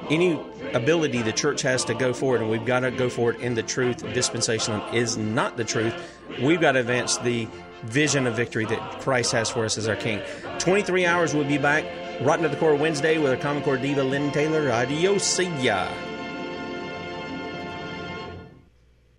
any 0.09 0.39
ability 0.73 1.21
the 1.21 1.33
church 1.33 1.61
has 1.63 1.83
to 1.85 1.93
go 1.93 2.13
forward, 2.13 2.41
and 2.41 2.49
we've 2.49 2.65
got 2.65 2.81
to 2.81 2.91
go 2.91 3.09
forward 3.09 3.39
in 3.41 3.55
the 3.55 3.63
truth. 3.63 4.03
Dispensationalism 4.03 4.93
is 4.93 5.17
not 5.17 5.57
the 5.57 5.65
truth. 5.65 5.93
We've 6.41 6.61
got 6.61 6.73
to 6.73 6.79
advance 6.79 7.17
the 7.17 7.47
vision 7.83 8.27
of 8.27 8.35
victory 8.35 8.65
that 8.65 9.01
Christ 9.01 9.31
has 9.31 9.49
for 9.49 9.65
us 9.65 9.77
as 9.77 9.87
our 9.87 9.95
King. 9.95 10.21
Twenty 10.59 10.81
three 10.81 11.05
hours, 11.05 11.33
we'll 11.33 11.47
be 11.47 11.57
back. 11.57 11.85
Rotten 12.21 12.43
at 12.45 12.51
the 12.51 12.57
Core 12.57 12.75
Wednesday 12.75 13.17
with 13.17 13.31
our 13.31 13.37
Common 13.37 13.63
Core 13.63 13.77
diva, 13.77 14.03
Lynn 14.03 14.31
Taylor. 14.31 14.71
Adios, 14.71 15.23
see 15.23 15.47
ya. 15.61 15.87